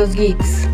[0.00, 0.66] los geeks.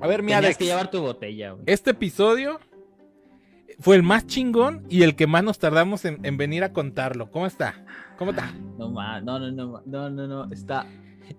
[0.00, 1.64] A ver, mi Tenías Alex, que llevar tu botella, güey.
[1.66, 2.60] este episodio
[3.80, 7.30] fue el más chingón y el que más nos tardamos en, en venir a contarlo.
[7.30, 7.84] ¿Cómo está?
[8.18, 8.52] ¿Cómo está?
[8.78, 10.86] No, ma- no, no, no, no, no, no, está...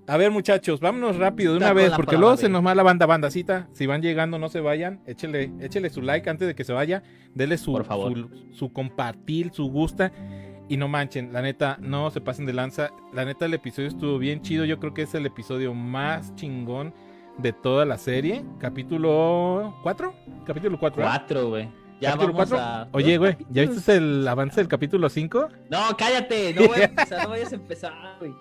[0.07, 3.05] A ver, muchachos, vámonos rápido de una vez, porque luego se nos va la banda
[3.05, 3.67] bandacita.
[3.73, 5.01] Si van llegando, no se vayan.
[5.05, 7.03] Échele, échele su like antes de que se vaya.
[7.33, 8.13] Dele su, Por favor.
[8.13, 10.11] su, su compartir, su gusta.
[10.67, 12.89] Y no manchen, la neta, no se pasen de lanza.
[13.13, 14.65] La neta, el episodio estuvo bien chido.
[14.65, 16.93] Yo creo que es el episodio más chingón
[17.37, 18.43] de toda la serie.
[18.59, 20.13] Capítulo 4.
[20.45, 21.03] Capítulo 4.
[21.03, 21.69] Cuatro, güey.
[22.01, 22.65] Ya Capítulo vamos 4.
[22.65, 22.87] a...
[22.91, 25.47] Oye, güey, ¿ya viste el avance del capítulo 5?
[25.69, 28.33] No, cállate, no voy a empezar, no vayas a empezar, güey.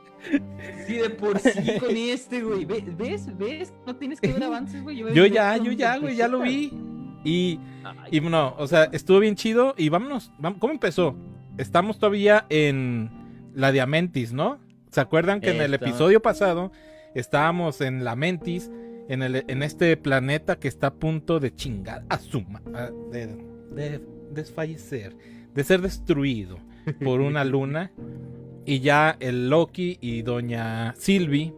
[0.86, 2.64] Sí, de por sí con este, güey.
[2.64, 3.36] Ve- ¿Ves?
[3.36, 3.72] ¿Ves?
[3.86, 4.98] No tienes que ver avances, güey.
[4.98, 6.72] Yo ya, yo ya, güey, ya lo vi.
[7.25, 7.58] Y,
[8.11, 9.75] y no, o sea, estuvo bien chido.
[9.78, 11.17] Y vámonos, ¿cómo empezó?
[11.56, 13.11] Estamos todavía en
[13.55, 14.58] la de Amentis, ¿no?
[14.91, 16.70] ¿Se acuerdan que en el episodio pasado
[17.14, 18.70] estábamos en la Mentis,
[19.08, 22.61] en, el, en este planeta que está a punto de chingar a suma,
[23.11, 23.27] de,
[23.72, 24.00] de
[24.33, 25.17] desfallecer,
[25.55, 26.58] de ser destruido
[27.02, 27.91] por una luna?
[28.67, 31.55] Y ya el Loki y doña Sylvie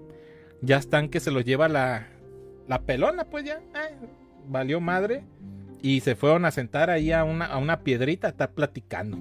[0.61, 2.09] ya están que se los lleva la,
[2.67, 3.59] la pelona, pues ya.
[3.75, 3.97] eh,
[4.49, 5.25] valió madre.
[5.83, 9.19] Y se fueron a sentar ahí a una, a una piedrita a estar platicando,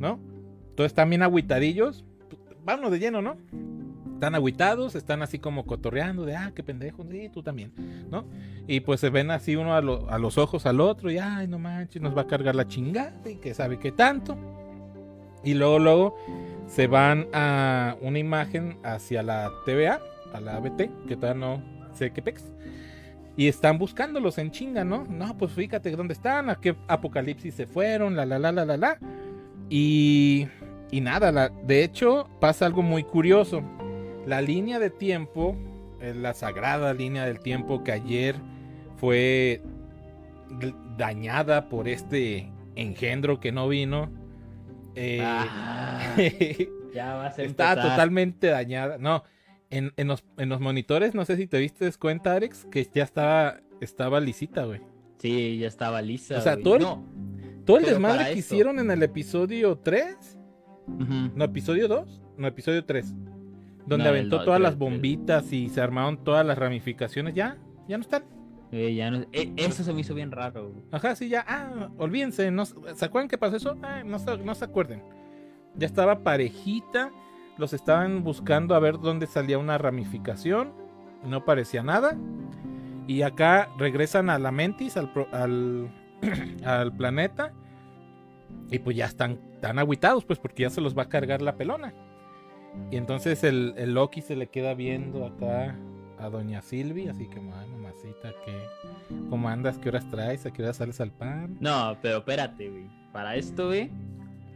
[0.00, 0.18] ¿no?
[0.70, 2.04] Entonces bien agüitadillos.
[2.64, 3.36] Vámonos de lleno, ¿no?
[4.14, 7.72] Están agüitados, están así como cotorreando de, ah, qué pendejo, tú también,
[8.10, 8.24] ¿no?
[8.66, 11.58] Y pues se ven así uno a, a los ojos al otro y, ay, no
[11.58, 14.36] manches, nos va a cargar la chingada y que sabe qué tanto.
[15.44, 16.16] Y luego, luego
[16.66, 20.00] se van a una imagen hacia la TVA,
[20.32, 21.62] a la ABT, que todavía no
[21.94, 22.52] sé qué pex.
[23.36, 25.04] Y están buscándolos en chinga, ¿no?
[25.04, 28.76] No, pues fíjate dónde están, a qué apocalipsis se fueron, la la la la la
[28.76, 28.98] la.
[29.70, 30.48] Y,
[30.90, 33.62] y nada, de hecho pasa algo muy curioso.
[34.26, 35.56] La línea de tiempo,
[36.00, 38.36] la sagrada línea del tiempo que ayer
[38.96, 39.62] fue
[40.96, 44.10] dañada por este engendro que no vino.
[44.94, 46.14] Eh, Ah,
[46.94, 48.98] ya vas a está totalmente dañada.
[48.98, 49.22] No,
[49.70, 53.04] en, en los, en los monitores, no sé si te diste cuenta, Alex, que ya
[53.04, 54.80] estaba, estaba lisita, güey.
[55.18, 56.38] Sí, ya estaba lisa.
[56.38, 56.64] O sea, güey.
[56.64, 57.04] todo el- No.
[57.64, 60.36] Todo el desmadre que esto- hicieron en el episodio 3,
[60.88, 61.30] Ujú.
[61.36, 63.14] no, episodio 2, no, episodio 3,
[63.86, 67.56] donde No, aventó todas las bombitas y se armaron todas las ramificaciones, ya,
[67.88, 68.24] ya no están.
[68.72, 70.72] Eh, eh, eso se me hizo bien raro.
[70.90, 72.50] Ajá, sí, ya, ah, olvídense,
[72.94, 73.76] ¿se acuerdan qué pasó eso?
[73.82, 75.02] Ah, no, no se acuerden.
[75.76, 77.10] Ya estaba parejita,
[77.58, 80.72] los estaban buscando a ver dónde salía una ramificación,
[81.22, 82.16] no parecía nada.
[83.06, 85.12] Y acá regresan a la Mentis, al,
[86.64, 87.52] al, planeta.
[88.70, 91.56] Y pues ya están tan agüitados, pues porque ya se los va a cargar la
[91.56, 91.92] pelona.
[92.90, 95.76] Y entonces el, el Loki se le queda viendo acá
[96.22, 98.56] a Doña Silvi, así que, "Ay, mamacita, ¿qué,
[99.30, 99.78] ¿cómo andas?
[99.78, 100.46] ¿Qué horas traes?
[100.46, 101.56] ¿A qué horas sales al pan?
[101.60, 102.86] No, pero espérate, güey.
[103.12, 103.90] Para esto, güey.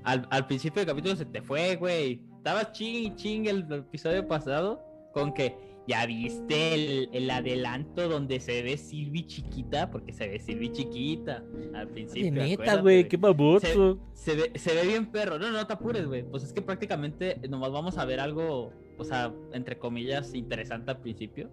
[0.04, 2.20] Al, al principio del capítulo se te fue, güey.
[2.38, 4.80] Estabas ching y ching el episodio pasado
[5.12, 5.56] con que
[5.88, 11.42] ya viste el, el adelanto donde se ve Silvi chiquita, porque se ve Silvi chiquita
[11.74, 12.32] al De principio.
[12.32, 13.98] neta, acuérdate, güey, qué baboso.
[14.14, 15.38] Se ve, se ve bien perro.
[15.38, 16.22] No, no te apures, güey.
[16.24, 21.00] Pues es que prácticamente nomás vamos a ver algo, o sea, entre comillas, interesante al
[21.00, 21.50] principio.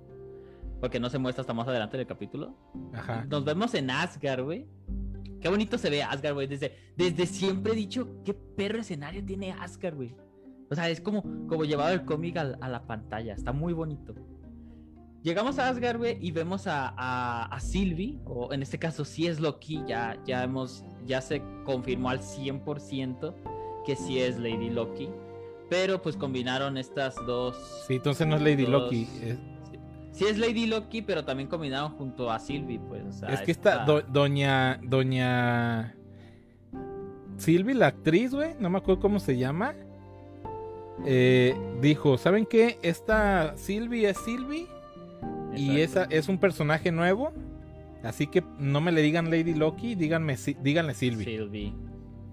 [0.79, 2.55] Porque no se muestra hasta más adelante del capítulo.
[2.93, 3.25] Ajá.
[3.29, 4.67] Nos vemos en Asgard, güey.
[5.39, 6.47] Qué bonito se ve Asgard, güey.
[6.47, 10.15] Desde, desde siempre he dicho qué perro escenario tiene Asgard, güey.
[10.69, 13.33] O sea, es como, como llevado el cómic a, la pantalla.
[13.33, 14.15] Está muy bonito.
[15.21, 19.27] Llegamos a Asgard, güey, y vemos a, a, a Sylvie, o en este caso sí
[19.27, 23.33] es Loki, ya, ya hemos, ya se confirmó al 100%
[23.85, 25.09] que sí es Lady Loki.
[25.69, 27.55] Pero pues combinaron estas dos.
[27.87, 29.07] Sí, entonces no es Lady dos- Loki.
[29.21, 29.37] Es,
[30.11, 33.03] Sí es Lady Loki, pero también combinaron junto a Sylvie, pues.
[33.03, 34.79] o sea, es que está esta- do- Doña.
[34.83, 35.95] Doña.
[37.37, 39.73] Silvi, la actriz, güey, no me acuerdo cómo se llama.
[41.05, 42.77] eh, dijo: ¿Saben qué?
[42.83, 44.67] Esta Silvi es Silvi.
[45.55, 47.31] Y esa es un personaje nuevo.
[48.03, 50.93] Así que no me le digan Lady Loki, díganme, díganle.
[50.93, 51.73] Sylvie.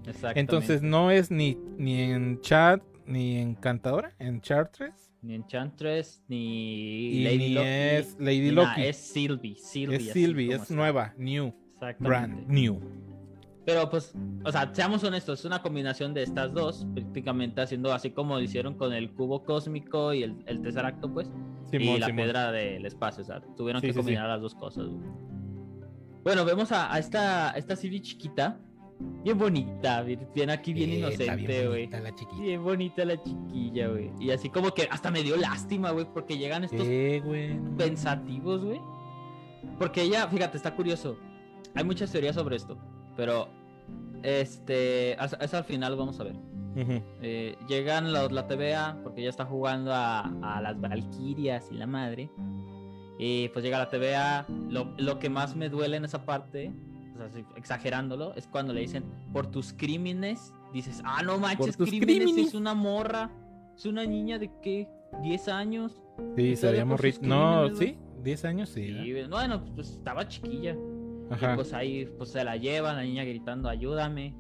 [0.01, 0.41] Exactamente.
[0.41, 5.09] Entonces no es ni, ni en chat ni encantadora, en Chartres.
[5.23, 7.67] Ni Enchantress, ni Y Lady ni Loki.
[7.69, 8.83] es Lady Loki.
[8.85, 9.57] es Sylvie.
[9.57, 10.75] Sylvie Es Sylvie, es está.
[10.75, 11.53] nueva, new,
[11.99, 12.81] brand new.
[13.67, 14.15] Pero pues,
[14.45, 18.41] o sea, seamos honestos, es una combinación de estas dos, prácticamente haciendo así como lo
[18.41, 21.31] hicieron con el cubo cósmico y el, el tercer acto, pues.
[21.71, 22.25] Simón, y la Simón.
[22.25, 24.03] piedra del espacio, o sea, tuvieron Sí, que sí, sí.
[24.03, 24.87] combinar las dos cosas.
[26.25, 28.59] Bueno, vemos a, a esta, esta Sylvie chiquita,
[29.25, 31.89] bien bonita, bien, aquí, bien Eh, inocente, güey.
[32.41, 34.11] Bien bonita la chiquilla, güey.
[34.19, 37.21] Y así como que hasta me dio lástima, güey, porque llegan estos Eh,
[37.61, 38.81] no pensativos, güey.
[39.79, 41.17] Porque ella, fíjate, está curioso.
[41.75, 42.79] Hay muchas teorías sobre esto,
[43.17, 43.49] pero
[44.23, 46.37] este, eso al final vamos a ver.
[47.21, 51.87] Eh, llegan los, la TVA porque ella está jugando a, a las Valquirias y la
[51.87, 52.31] madre.
[53.19, 54.47] Y pues llega la TVA.
[54.69, 56.73] Lo, lo que más me duele en esa parte,
[57.29, 60.53] sea, exagerándolo, es cuando le dicen por tus crímenes.
[60.73, 62.49] Dices, ah, no manches, crímenes, crímenes".
[62.49, 63.31] es una morra.
[63.77, 64.89] Es una niña de qué?
[65.23, 66.01] ¿10 años?
[66.37, 67.27] Sí, ¿Y se veía todavía por sus morrito.
[67.27, 68.87] No, sí, 10 años, sí.
[68.89, 70.77] Sí, bueno, pues estaba chiquilla.
[71.31, 71.55] Y Ajá.
[71.55, 74.35] pues ahí pues se la llevan, la niña gritando, ayúdame.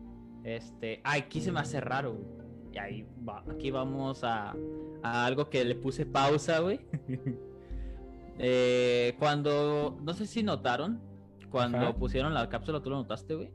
[0.44, 2.15] Este, aquí se me hace raro.
[2.15, 2.41] güey.
[2.73, 4.55] Y ahí va, aquí vamos a,
[5.03, 6.81] a algo que le puse pausa, güey.
[8.43, 10.99] Eh, cuando, no sé si notaron,
[11.50, 11.93] cuando Ajá.
[11.94, 13.50] pusieron la cápsula, ¿tú lo notaste, güey?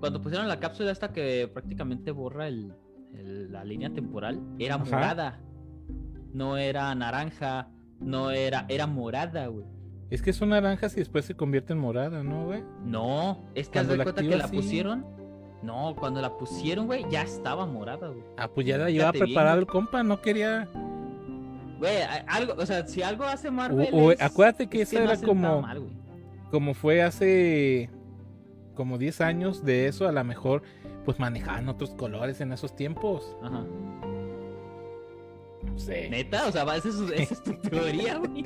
[0.00, 2.72] Cuando pusieron la cápsula esta que prácticamente borra el,
[3.14, 4.84] el- la línea temporal, era Ajá.
[4.84, 5.40] morada.
[6.32, 7.68] No era naranja,
[8.00, 9.64] no era, era morada, güey.
[10.10, 12.62] Es que son naranjas y después se convierte en morada, ¿no, güey?
[12.84, 14.56] No, es que Cuando de la cuenta que la sí.
[14.56, 15.06] pusieron.
[15.62, 18.22] No, cuando la pusieron, güey, ya estaba morada, güey.
[18.36, 19.58] Ah, pues ya la llevaba güey.
[19.58, 20.68] el compa, no quería.
[21.78, 21.96] Güey,
[22.28, 23.88] algo, o sea, si algo hace Marvel.
[23.92, 25.82] O- o- es- acuérdate que es no era como- mal.
[26.54, 27.90] Como fue hace
[28.76, 30.62] como 10 años de eso, a lo mejor
[31.04, 33.36] pues manejaban otros colores en esos tiempos.
[33.42, 33.64] Ajá.
[35.66, 36.08] No sé.
[36.10, 38.44] Neta, o sea, va- esa es, esa es tu teoría, güey.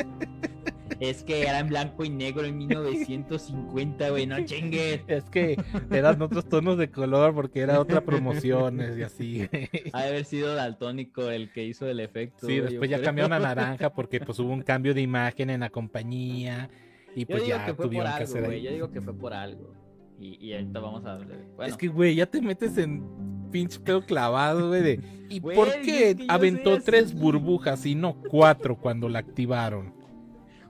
[1.01, 5.03] Es que era en blanco y negro en 1950, güey, no chingues.
[5.07, 9.49] Es que eran otros tonos de color porque era otra promociones y así.
[9.93, 12.47] Ha de haber sido daltónico el que hizo el efecto.
[12.47, 13.05] Sí, después ya creo.
[13.07, 16.71] cambiaron a naranja porque pues hubo un cambio de imagen en la compañía
[17.15, 18.63] y Yo pues digo ya que fue por tuvieron que algo, güey.
[18.63, 19.73] Yo digo que fue por algo.
[20.21, 21.27] Y, y ahorita vamos a ver.
[21.57, 23.03] Bueno, Es que, güey, ya te metes en
[23.51, 25.01] pinche pedo clavado, güey, de...
[25.31, 29.19] ¿Y Güey, por es qué que yo aventó tres burbujas y no cuatro cuando la
[29.19, 29.93] activaron?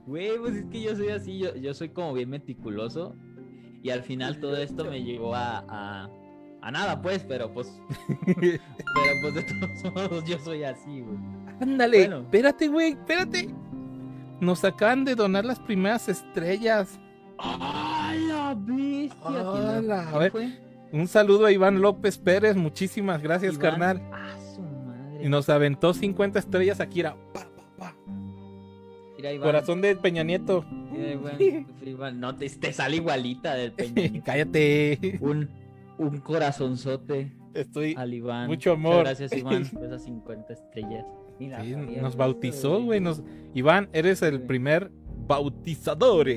[0.05, 3.15] Güey, pues es que yo soy así, yo, yo soy como bien meticuloso.
[3.81, 6.09] Y al final todo esto me llevó a, a,
[6.61, 7.79] a nada, pues, pero pues.
[8.25, 8.59] pero
[9.21, 11.17] pues de todos modos yo soy así, güey.
[11.61, 12.21] Ándale, Bueno.
[12.21, 13.49] espérate, güey, espérate.
[14.41, 16.99] Nos acaban de donar las primeras estrellas.
[17.37, 19.15] ¡Ah, la bestia!
[19.27, 20.03] ¿Quién lo- ¡Hala!
[20.03, 20.33] quién A ver.
[20.91, 23.61] Un saludo a Iván López Pérez, muchísimas gracias, Iván.
[23.71, 24.01] carnal.
[24.11, 25.23] ¡Ah, su madre!
[25.25, 27.15] Y nos aventó 50 estrellas aquí, era.
[29.17, 30.65] Mira, Iván, Corazón de Peña Nieto.
[30.91, 34.21] mira, Iván, Iván, no, te, te sale igualita del peña.
[34.25, 35.17] Cállate.
[35.21, 35.49] un,
[35.97, 37.95] un corazonzote Estoy.
[37.97, 38.47] al Iván.
[38.47, 39.03] Mucho Muchas amor.
[39.05, 41.05] gracias, Iván, esas 50 estrellas.
[41.39, 42.99] Mira, Sí, Javier, nos bautizó, güey.
[42.99, 43.23] Nos...
[43.53, 44.91] Iván, eres el primer
[45.27, 46.27] bautizador.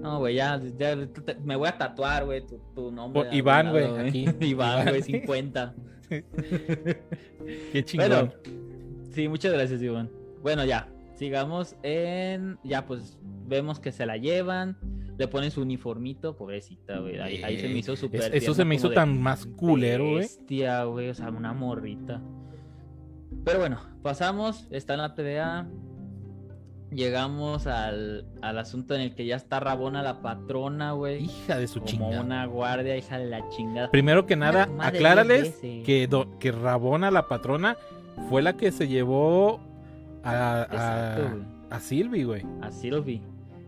[0.00, 0.96] No, güey, ya, ya
[1.44, 3.24] me voy a tatuar, güey, tu, tu nombre.
[3.24, 4.26] Por Iván, güey, aquí.
[4.40, 5.74] Iván, güey, 50.
[7.72, 8.08] Qué chingón.
[8.08, 8.32] Bueno,
[9.12, 10.10] sí, muchas gracias, Iván.
[10.42, 12.58] Bueno, ya, sigamos en.
[12.64, 14.76] Ya, pues vemos que se la llevan,
[15.18, 17.18] le ponen su uniformito, pobrecita, güey.
[17.18, 18.34] Ahí, ahí se me hizo Es- súper.
[18.34, 20.18] eso se me hizo tan más culero, güey.
[20.18, 22.22] Bestia, güey, o sea, una morrita.
[23.46, 25.68] Pero bueno, pasamos, está en la TVA.
[26.90, 31.24] Llegamos al, al asunto en el que ya está Rabona la patrona, güey.
[31.24, 32.20] Hija de su Como chingada.
[32.22, 33.88] una guardia, hija de la chingada.
[33.92, 37.76] Primero que nada, aclárales que, do- que Rabona, la patrona,
[38.28, 39.60] fue la que se llevó
[40.24, 41.42] a, Exacto, a, güey.
[41.70, 42.42] a Sylvie, güey.
[42.62, 43.22] A Sylvie.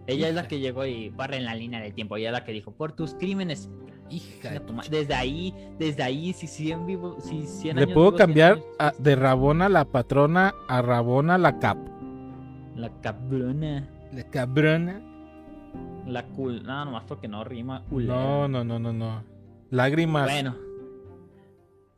[0.09, 2.17] Ella es la que llegó y barre en la línea del tiempo.
[2.17, 3.71] Ella es la que dijo, por tus crímenes.
[4.11, 4.61] Hija de
[4.91, 8.53] Desde ahí, desde ahí, si 100 vivo, si 100 Le años puedo vivo, 100 cambiar
[8.55, 11.77] años- a- de Rabona, la patrona, a Rabona, la cap.
[12.77, 13.89] La cabrona.
[14.13, 15.03] La cabrona.
[16.07, 16.63] La cool.
[16.63, 17.83] No, nomás porque no rima.
[17.91, 19.23] No, no, no, no, no.
[19.71, 20.25] Lágrimas.
[20.31, 20.57] Bueno.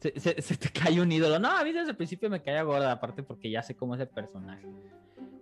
[0.01, 1.39] Se, se- se te cae un ídolo.
[1.39, 4.01] No, a mí desde el principio me caía gorda, aparte porque ya sé cómo es
[4.01, 4.67] el personaje.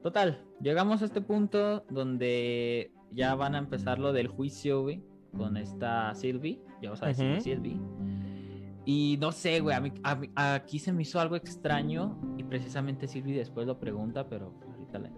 [0.02, 5.02] Total, llegamos a este punto donde ya van a empezar lo del juicio, güey,
[5.36, 6.60] con esta Sylvie.
[6.82, 7.40] Ya vamos a decir.
[7.40, 7.80] Sylvie.
[8.84, 12.42] Y no sé, güey, a mí- a mí- aquí se me hizo algo extraño y
[12.44, 15.10] precisamente Sylvie después lo pregunta, pero ahorita le...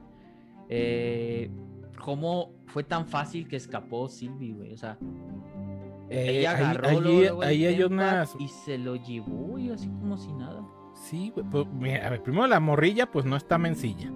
[0.69, 1.51] Eh,
[2.03, 4.73] ¿Cómo fue tan fácil que escapó Sylvie, güey?
[4.73, 4.99] O sea,
[6.09, 9.71] Eh, ella agarró ahí- luego, luego el ahí hay unas- y se lo llevó y
[9.71, 10.65] así como si nada.
[10.95, 11.47] Sí, güey.
[11.51, 14.11] pues, mira, a ver, primero la morrilla, pues no está mencilla.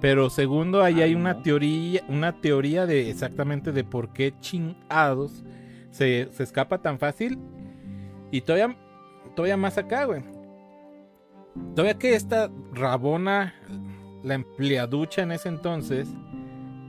[0.00, 1.42] Pero segundo, ahí Ah, hay una no.
[1.42, 5.44] teoría, una teoría de exactamente de por qué chingados
[5.90, 7.38] se, se escapa tan fácil.
[8.30, 8.76] Y todavía,
[9.36, 10.22] todavía más acá, güey.
[11.74, 13.54] Todavía que esta Rabona,
[14.22, 16.08] la empleaducha en ese entonces,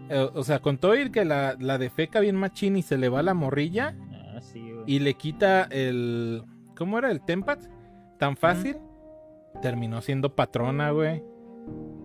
[0.09, 3.09] eh, o sea, con todo ir que la, la defeca bien machín y se le
[3.09, 3.95] va la morrilla
[4.33, 6.43] Ah, sí, y le quita el.
[6.77, 7.11] ¿Cómo era?
[7.11, 7.59] El tempat.
[8.17, 8.77] Tan fácil.
[9.61, 11.21] Terminó siendo patrona, güey.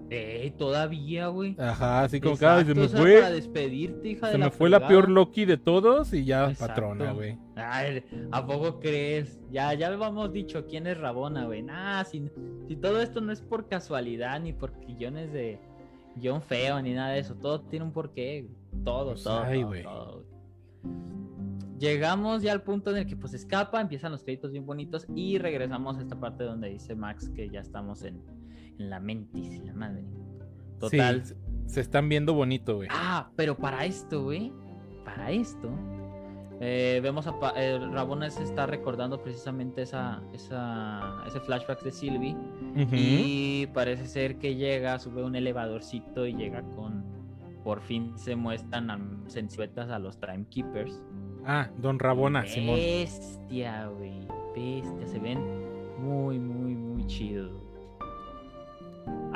[0.08, 1.56] Ey, todavía, güey.
[1.58, 3.14] Ajá, así como "Ay, se me o sea, fue.
[3.20, 5.08] Para despedirte, hija Se de me la fue la peor.
[5.10, 6.74] Loki de todos y ya Exacto.
[6.74, 7.38] patrona, güey.
[7.56, 9.40] Ay, ¿a poco crees?
[9.50, 11.62] Ya, ya habíamos dicho quién es Rabona, güey.
[11.62, 12.30] Nah, si,
[12.68, 15.58] si todo esto no es por casualidad, ni por guiones de
[16.16, 17.34] guion feo, ni nada de eso.
[17.34, 18.48] Todo tiene un porqué.
[18.84, 19.82] Todo, Pues, todo, ay, todo, güey.
[19.82, 20.26] todo, güey.
[21.78, 25.36] Llegamos ya al punto en el que pues escapa, empiezan los créditos bien bonitos y
[25.38, 28.22] regresamos a esta parte donde dice Max que ya estamos en,
[28.78, 30.04] en la mentis, la madre.
[30.78, 31.24] Total.
[31.24, 31.34] Sí,
[31.66, 32.88] se están viendo bonito, güey.
[32.92, 34.52] Ah, pero para esto, güey,
[35.04, 35.70] para esto,
[36.60, 41.90] eh, vemos a Pa- eh, Rabona se está recordando precisamente esa, esa, ese flashback de
[41.92, 42.36] Sylvie
[42.92, 47.04] y parece ser que llega, sube un elevadorcito y llega con,
[47.64, 51.02] por fin se muestran sensuetas a los Timekeepers.
[51.44, 52.76] Ah, Don Rabona, Simón.
[52.76, 55.38] Bestia, güey, bestia, se ven
[55.98, 57.52] muy, muy, muy chidos.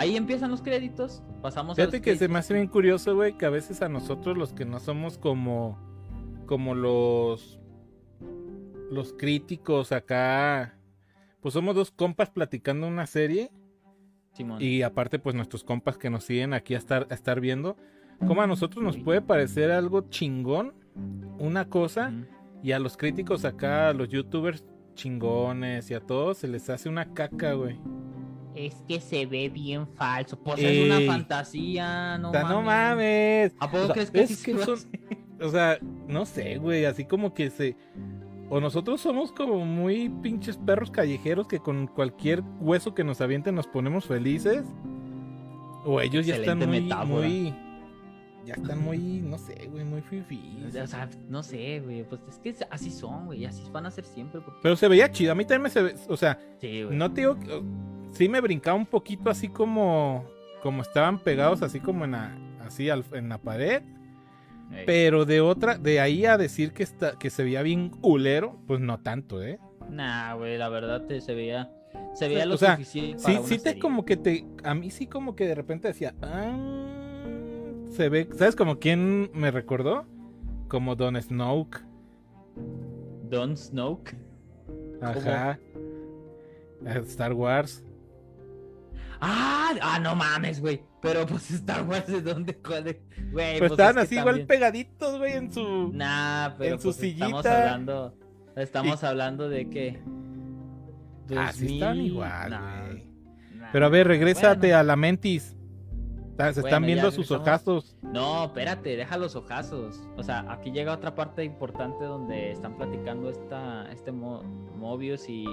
[0.01, 2.33] Ahí empiezan los créditos, pasamos a Fíjate que se créditos.
[2.33, 5.79] me hace bien curioso, güey, que a veces a nosotros los que no somos como
[6.47, 7.61] como los
[8.91, 10.79] los críticos acá,
[11.43, 13.51] pues somos dos compas platicando una serie
[14.33, 14.63] Simón.
[14.63, 17.77] y aparte pues nuestros compas que nos siguen aquí a estar a estar viendo,
[18.27, 20.73] como a nosotros nos puede parecer algo chingón
[21.39, 22.11] una cosa
[22.63, 24.65] y a los críticos acá, a los youtubers
[24.95, 27.79] chingones y a todos se les hace una caca, güey.
[28.55, 30.39] Es que se ve bien falso.
[30.39, 30.81] Pues Ey.
[30.81, 32.57] es una fantasía, no O sea, mames.
[32.57, 33.53] no mames.
[33.61, 34.79] ¿A poco O sea, crees que es sí que son-?
[35.41, 35.79] O sea,
[36.09, 37.77] no sé, güey, así como que se...
[38.51, 43.55] O nosotros somos como muy pinches perros callejeros que con cualquier hueso que nos avienten
[43.55, 44.65] nos ponemos felices.
[45.85, 47.29] O ellos ya están muy, metáfora.
[47.29, 47.55] muy...
[48.47, 50.75] Ya están muy, no sé, güey, muy fifís.
[50.75, 52.05] O sea, no sé, güey.
[52.05, 53.45] Pues es que así son, güey.
[53.45, 54.41] Así van a ser siempre.
[54.41, 54.61] Porque...
[54.63, 55.95] Pero se veía chido, a mí también me se ve...
[56.09, 56.97] O sea, Sí, güey.
[56.97, 57.39] no te digo...
[57.39, 57.63] que-
[58.13, 60.25] Sí me brincaba un poquito así como...
[60.63, 62.37] Como estaban pegados así como en la...
[62.67, 63.83] Así al- en la pared.
[64.87, 65.77] Pero de otra...
[65.79, 69.59] De ahí a decir que, está, que se veía bien culero, pues no tanto, ¿eh?
[69.91, 71.71] Nah, güey, la verdad te, se veía.
[72.15, 73.19] Se veía lo O sea, suficiente.
[73.19, 73.81] Sí, para una sí te serie.
[73.81, 74.45] como que te...
[74.65, 76.15] A mí sí como que de repente decía...
[76.23, 77.00] "Ah,
[77.91, 78.29] se ve...
[78.37, 80.07] ¿Sabes como quién me recordó?
[80.69, 81.81] Como Don Snoke.
[83.29, 84.17] Don Snoke.
[85.03, 85.59] Ajá.
[86.87, 87.83] Eh, Star Wars.
[89.21, 90.83] Ah, ah, no mames, güey.
[91.03, 93.59] Pero pues Star Wars de dónde, cuál de- güey.
[93.59, 95.91] Pues pues, estaban es que así igual pegaditos, güey, en su...
[95.93, 97.59] Nah, pero en su pues, estamos sillita.
[97.59, 98.15] hablando.
[98.57, 100.03] Estamos hablando de que.
[101.37, 103.05] Ah, sí están 2000, igual, nah, güey.
[103.57, 103.69] nah.
[103.73, 104.79] Pero a ver, regrésate Bueno.
[104.79, 105.57] a la Mentis.
[106.49, 107.97] Está- Se están viendo sus ojazos.
[108.03, 110.03] No, espérate, deja los ojazos.
[110.17, 114.43] O sea, aquí llega otra parte importante donde están platicando esta, este Mo-
[114.77, 115.45] Mobius y,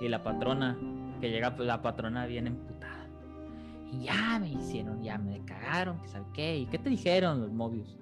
[0.00, 0.76] y la patrona.
[1.20, 3.06] Que llega pues, la patrona bien emputada.
[3.92, 6.56] Y ya me hicieron, ya me cagaron, que sabe qué.
[6.58, 7.96] ¿Y qué te dijeron los Mobius?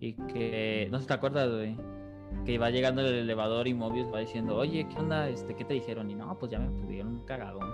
[0.00, 1.76] Y que, no sé, ¿te acuerdas, güey?
[2.44, 5.28] Que va llegando el elevador y Mobius va diciendo, oye, ¿qué onda?
[5.28, 6.10] Este, ¿Qué te dijeron?
[6.10, 7.68] Y no, pues ya me pudieron un cagadón.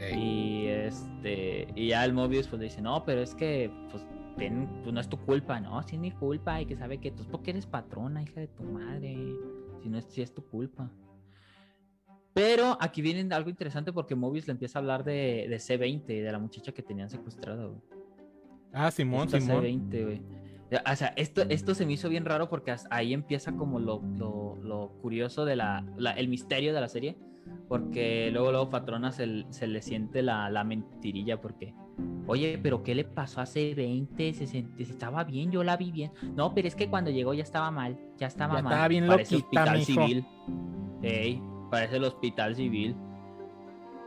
[0.00, 0.18] Ey.
[0.18, 4.04] Y este, y ya el Mobius pues le dice, no, pero es que pues,
[4.36, 7.10] ten- pues, no es tu culpa, no, sí es mi culpa, y que sabe que
[7.10, 9.16] tú es porque eres patrona, hija de tu madre,
[9.82, 10.90] si no es, si es tu culpa.
[12.32, 16.32] Pero aquí viene algo interesante porque Mobius le empieza a hablar de, de C20, de
[16.32, 17.80] la muchacha que tenían secuestrada, güey.
[18.72, 19.64] Ah, Simón, Esta Simón.
[19.64, 20.22] C20, güey.
[20.90, 24.00] O sea, esto, esto se me hizo bien raro porque hasta ahí empieza como lo,
[24.16, 27.16] lo, lo curioso de la, la- el misterio de la serie.
[27.68, 31.72] Porque luego, luego Patrona se, se le siente la, la mentirilla porque,
[32.26, 34.32] oye, pero ¿qué le pasó a C20?
[34.32, 36.10] Se, sent- se estaba bien, yo la vi bien.
[36.34, 38.72] No, pero es que cuando llegó ya estaba mal, ya estaba Ya mal.
[38.72, 40.06] estaba bien Parece loquita, hospital mijo.
[40.08, 40.26] civil.
[41.02, 42.96] Ey, parece el hospital civil.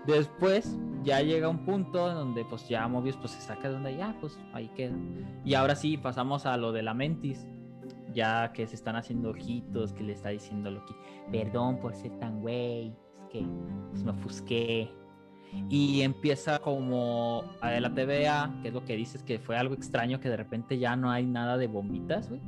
[0.05, 4.15] Después ya llega un punto donde pues ya Mobius pues se saca de donde ya
[4.19, 4.95] pues ahí queda.
[5.45, 7.47] Y ahora sí pasamos a lo de la Mentis.
[8.13, 10.93] Ya que se están haciendo ojitos, que le está diciendo Loki,
[11.31, 12.93] perdón por ser tan güey,
[13.41, 14.89] me ofusqué.
[15.69, 20.19] Y empieza como a la TVA, que es lo que dices que fue algo extraño
[20.19, 22.41] que de repente ya no hay nada de bombitas, güey.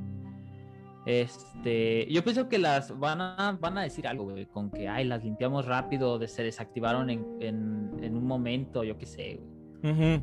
[1.05, 5.05] Este, yo pienso que las van a, van a decir algo, güey, con que, ay,
[5.05, 9.39] las limpiamos rápido, de, se desactivaron en, en, en un momento, yo qué sé,
[9.83, 10.21] güey.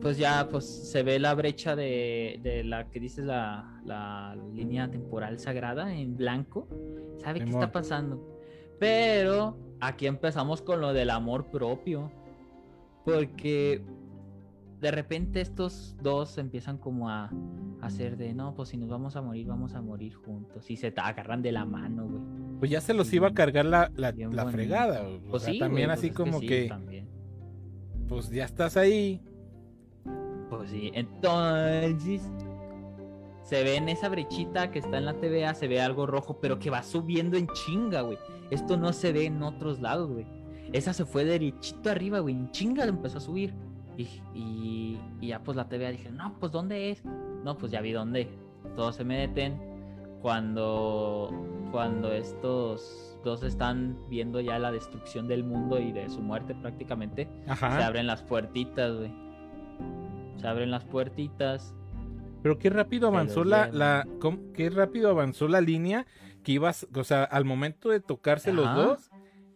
[0.00, 4.90] Pues ya, pues se ve la brecha de, de la que dices la, la línea
[4.90, 6.66] temporal sagrada en blanco.
[7.18, 8.31] ¿Sabe qué está pasando?
[8.82, 12.10] Pero aquí empezamos con lo del amor propio.
[13.04, 13.80] Porque
[14.80, 17.26] de repente estos dos empiezan como a,
[17.80, 20.68] a hacer de, no, pues si nos vamos a morir, vamos a morir juntos.
[20.68, 22.22] Y se te agarran de la mano, güey.
[22.58, 24.12] Pues ya se los iba a cargar la, la,
[24.46, 25.08] fregada.
[25.08, 27.08] O Pues sea, sí, también güey, así pues es como sí, que, también.
[28.08, 29.20] pues ya estás ahí.
[30.50, 32.20] Pues sí, entonces
[33.44, 36.58] se ve en esa brechita que está en la TVA, se ve algo rojo, pero
[36.58, 38.18] que va subiendo en chinga, güey.
[38.52, 40.26] Esto no se ve en otros lados, güey.
[40.74, 43.54] Esa se fue derechito arriba, güey, en chinga empezó a subir.
[43.96, 44.02] Y,
[44.34, 47.02] y, y ya pues la TVA dije, no, pues ¿dónde es?
[47.44, 48.28] No, pues ya vi dónde.
[48.76, 49.58] Todos se meten.
[50.20, 51.30] Cuando,
[51.72, 57.30] cuando estos dos están viendo ya la destrucción del mundo y de su muerte prácticamente,
[57.58, 59.12] se abren las puertitas, güey.
[60.36, 61.74] Se abren las puertitas.
[62.42, 64.06] Pero qué rápido avanzó la, la
[64.52, 66.06] qué rápido avanzó la línea
[66.42, 69.10] que ibas, o sea, al momento de tocarse los dos,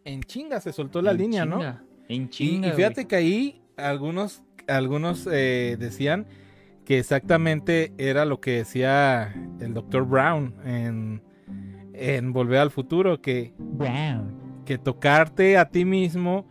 [0.05, 1.59] en chinga se soltó la en línea, ¿no?
[1.59, 2.69] chinga, En Y, chinga.
[2.69, 3.09] y fíjate güey.
[3.09, 6.26] que ahí algunos, algunos eh, decían
[6.85, 11.23] que exactamente era lo que decía el doctor Brown en,
[11.93, 14.62] en Volver al Futuro, que, Brown.
[14.64, 16.47] que tocarte a ti mismo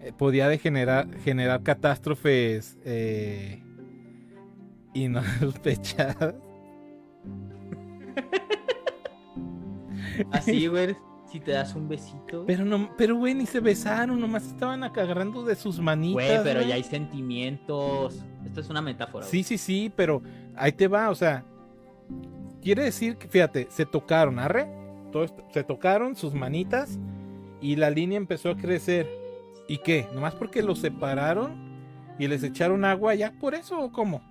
[0.00, 3.62] eh, podía degenerar, generar catástrofes eh.
[10.32, 10.96] Así, güey.
[11.30, 12.44] Si te das un besito.
[12.46, 16.14] Pero no, pero güey, ni se besaron, nomás estaban agarrando de sus manitas.
[16.14, 16.68] Güey, pero güey.
[16.68, 18.24] ya hay sentimientos.
[18.46, 19.26] Esto es una metáfora.
[19.26, 20.22] Sí, sí, sí, pero
[20.56, 21.44] ahí te va, o sea,
[22.62, 24.66] quiere decir que, fíjate, se tocaron, arre,
[25.12, 26.98] todo esto- se tocaron sus manitas
[27.60, 29.06] y la línea empezó a crecer.
[29.68, 30.06] ¿Y qué?
[30.14, 31.52] ¿Nomás porque los separaron
[32.18, 34.22] y les echaron agua ya por eso o cómo?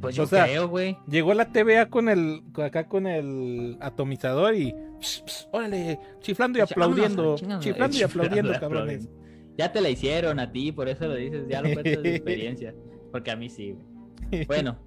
[0.00, 0.98] Pues yo o sea, creo, güey.
[1.08, 6.64] Llegó la TVA con el, acá con el atomizador y, pss, órale, chiflando y la
[6.64, 9.08] aplaudiendo, chingada, chiflando y aplaudiendo, cabrones.
[9.56, 11.46] Ya te la hicieron a ti, por eso lo dices.
[11.48, 12.74] Ya lo cuentas de experiencia.
[13.10, 14.44] Porque a mí sí, güey.
[14.46, 14.78] Bueno.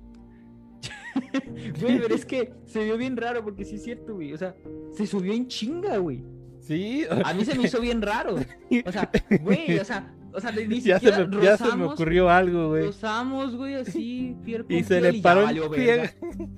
[1.82, 4.32] Güey, pero es que se vio bien raro porque sí es cierto, güey.
[4.32, 4.56] O sea,
[4.94, 6.24] se subió en chinga, güey.
[6.60, 8.36] Sí, A mí se me hizo bien raro.
[8.36, 9.10] O sea,
[9.42, 12.86] güey, o sea, o sea, ni ya, se me, ya se me ocurrió algo, güey.
[12.88, 16.12] Rozamos, güey, así, con Y se le paró el pie.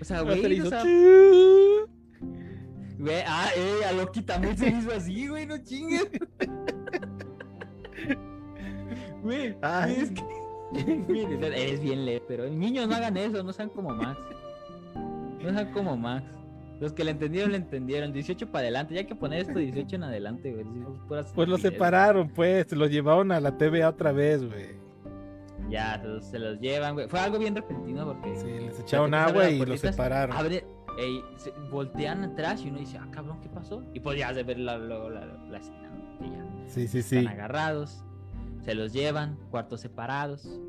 [0.00, 0.82] O sea, Se le güey, hizo o sea,
[2.98, 6.10] güey, ah, eh, a Loki también se hizo así, güey, no chingues.
[9.22, 9.54] Güey,
[9.88, 10.22] es que...
[11.40, 14.18] Eres bien leve, pero niños no hagan eso, no sean como Max.
[14.94, 16.24] No sean como Max.
[16.82, 18.12] Los que le entendieron, le entendieron.
[18.12, 20.64] 18 para adelante, ya hay que poner esto 18 en adelante, güey.
[21.06, 24.82] puras Pues lo separaron, pues, se lo llevaron a la TVA otra vez, güey.
[25.70, 27.06] Ya, se los, los llevan, güey.
[27.08, 28.34] Fue algo bien repentino porque...
[28.34, 30.36] Sí, les echaron agua y lo puertitas, separaron.
[30.36, 30.64] Abre,
[30.98, 33.84] ey, se- voltean atrás y uno dice, ah, cabrón, ¿qué pasó?
[33.94, 35.88] Y pues ya se ve la, la, la, la escena,
[36.66, 37.18] Sí, sí, sí.
[37.18, 38.04] están agarrados,
[38.64, 40.60] se los llevan, cuartos separados.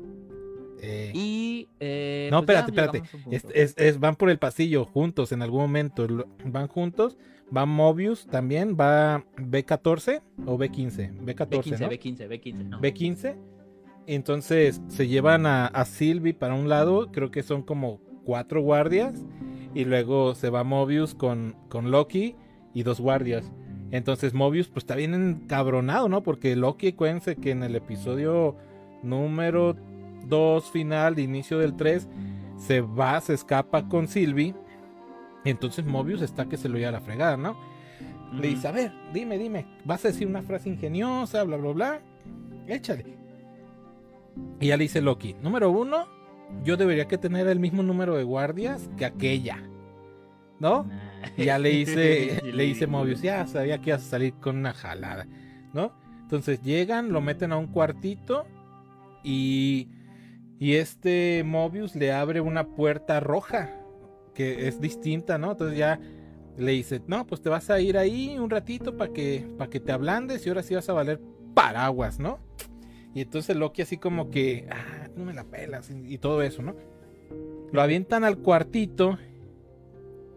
[0.80, 1.68] Eh, Y.
[1.80, 3.34] eh, No, pues espérate, espérate.
[3.36, 6.06] es, es- es- van por el pasillo juntos en algún momento.
[6.44, 7.16] Van juntos.
[7.54, 8.76] Va Mobius también.
[8.78, 11.12] Va B14 o B15.
[11.24, 11.88] B14, B15, ¿no?
[11.90, 12.80] B15, B15, no.
[12.80, 13.36] B15.
[14.06, 17.10] Entonces se llevan a, a Sylvie para un lado.
[17.12, 19.14] Creo que son como cuatro guardias.
[19.74, 22.36] Y luego se va Mobius con, con Loki
[22.74, 23.50] y dos guardias.
[23.90, 26.22] Entonces Mobius pues está bien encabronado, ¿no?
[26.22, 28.56] Porque Loki, acuérdense que en el episodio
[29.02, 29.76] número
[30.28, 32.08] 2 final, de inicio del 3,
[32.56, 34.54] se va, se escapa con Sylvie.
[35.44, 37.56] Entonces Mobius está que se lo lleva a la fregada, ¿no?
[38.32, 42.00] Le dice, a ver, dime, dime, vas a decir una frase ingeniosa, bla, bla, bla.
[42.66, 43.04] Échale.
[44.60, 46.06] Y ya le dice Loki, número uno,
[46.64, 49.58] yo debería que tener el mismo número de guardias que aquella.
[50.58, 50.84] ¿No?
[50.84, 51.14] Nah.
[51.36, 52.86] Y ya le dice, le dice.
[52.86, 55.26] Mobius, ya sabía que ibas a salir con una jalada,
[55.72, 55.92] ¿no?
[56.22, 58.46] Entonces llegan, lo meten a un cuartito
[59.22, 59.88] y,
[60.64, 63.68] y este Mobius le abre una puerta roja
[64.32, 65.50] que es distinta, ¿no?
[65.52, 66.00] Entonces ya
[66.56, 69.92] le dice, no, pues te vas a ir ahí un ratito para que, que te
[69.92, 71.20] ablandes y ahora sí vas a valer
[71.52, 72.38] paraguas, ¿no?
[73.14, 76.74] Y entonces Loki así como que, ah, no me la pelas y, todo eso, ¿no?
[77.70, 79.18] Lo avientan al cuartito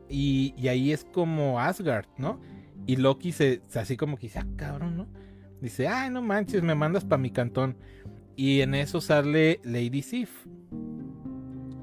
[0.09, 2.41] y, y ahí es como Asgard, ¿no?
[2.85, 5.07] Y Loki se, se así como que dice, ah, cabrón, ¿no?
[5.61, 7.77] Dice, ay, no manches, me mandas para mi cantón.
[8.37, 10.45] Y en eso sale Lady Sif.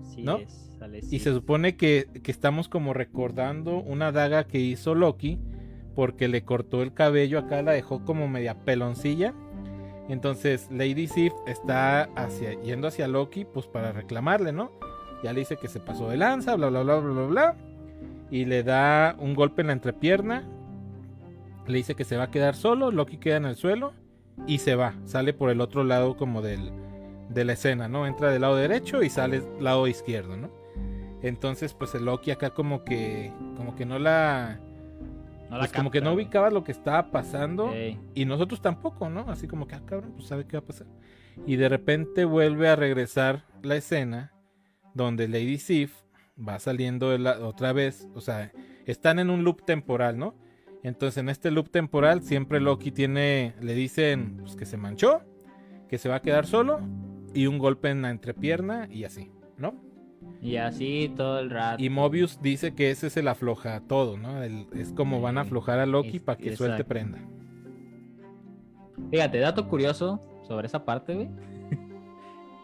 [0.04, 0.36] Sí ¿no?
[0.38, 5.38] es, sale Y se supone que, que estamos como recordando una daga que hizo Loki
[5.96, 9.34] porque le cortó el cabello acá, la dejó como media peloncilla.
[10.08, 14.70] Entonces Lady Sif está hacia, yendo hacia Loki pues para reclamarle, ¿no?
[15.24, 17.56] Ya le dice que se pasó de lanza, bla, bla, bla, bla, bla, bla.
[18.30, 20.48] Y le da un golpe en la entrepierna.
[21.66, 23.92] Le dice que se va a quedar solo, Loki queda en el suelo.
[24.46, 26.70] Y se va, sale por el otro lado como del,
[27.28, 28.06] de la escena, ¿no?
[28.06, 30.50] Entra del lado derecho y sale del lado izquierdo, ¿no?
[31.22, 34.60] Entonces, pues el Loki acá como que, como que no la,
[35.48, 37.72] No la pues como que no ubicaba lo que estaba pasando
[38.14, 39.20] y nosotros tampoco, ¿no?
[39.30, 40.86] Así como que, ah, cabrón, pues sabe qué va a pasar.
[41.46, 44.32] Y de repente vuelve a regresar la escena
[44.92, 45.94] donde Lady Sif
[46.36, 48.52] va saliendo de la- otra vez, o sea,
[48.86, 50.34] están en un loop temporal, ¿no?
[50.84, 55.22] Entonces en este loop temporal siempre Loki tiene, le dicen pues, que se manchó,
[55.88, 56.80] que se va a quedar solo
[57.32, 59.74] y un golpe en la entrepierna y así, ¿no?
[60.42, 61.82] Y así todo el rato.
[61.82, 64.42] Y Mobius dice que ese es el afloja todo, ¿no?
[64.42, 66.88] El- es como van a aflojar a Loki para que suelte exacto.
[66.88, 67.18] prenda.
[69.10, 71.28] Fíjate, dato curioso sobre esa parte, güey.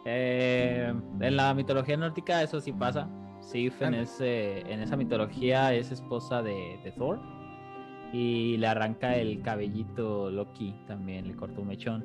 [0.07, 3.09] Eh, en la mitología nórdica eso sí pasa.
[3.41, 7.21] Sif en, ese, en esa mitología es esposa de, de Thor.
[8.13, 12.05] Y le arranca el cabellito Loki también, le corta un mechón.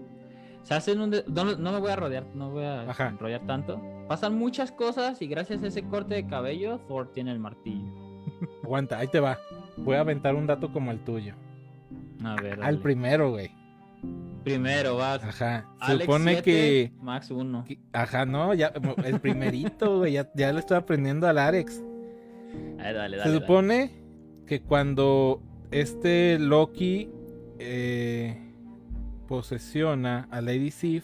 [0.64, 1.10] Se hacen un...
[1.12, 3.10] de- No, no me voy a rodear, no voy a Ajá.
[3.10, 3.82] enrollar tanto.
[4.08, 7.86] Pasan muchas cosas y gracias a ese corte de cabello, Thor tiene el martillo.
[8.64, 9.38] Aguanta, ahí te va.
[9.78, 11.34] Voy a aventar un dato como el tuyo.
[12.24, 12.78] A ver, Al dale.
[12.80, 13.52] primero, güey.
[14.44, 15.24] primero vas.
[15.24, 15.66] Ajá.
[15.80, 17.64] Se Alex supone 7, que, Max 1.
[17.66, 18.72] que- Ajá, no, ya.
[19.04, 20.14] El primerito, güey.
[20.14, 21.84] Ya, ya le estoy aprendiendo al Arex.
[22.78, 23.40] dale, dale, Se dale.
[23.40, 23.92] supone
[24.48, 27.10] que cuando este Loki
[27.60, 28.38] eh,
[29.28, 31.04] posesiona a Lady Sif,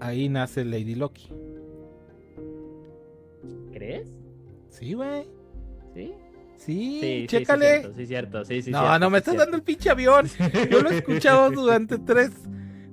[0.00, 1.28] ahí nace Lady Loki.
[3.72, 4.08] ¿Crees?
[4.68, 5.24] Sí, güey.
[5.94, 6.12] ¿Sí?
[6.56, 7.76] Sí, Sí, sí, chécale.
[7.76, 8.44] Sí, cierto, sí, cierto.
[8.44, 9.44] Sí, sí, no, cierto, no me estás cierto.
[9.44, 10.26] dando el pinche avión.
[10.70, 12.30] Yo lo he escuchado durante tres,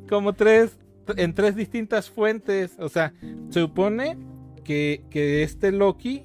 [0.08, 0.78] como tres,
[1.18, 2.76] en tres distintas fuentes.
[2.80, 3.14] O sea,
[3.50, 4.18] se supone
[4.64, 6.24] que, que este Loki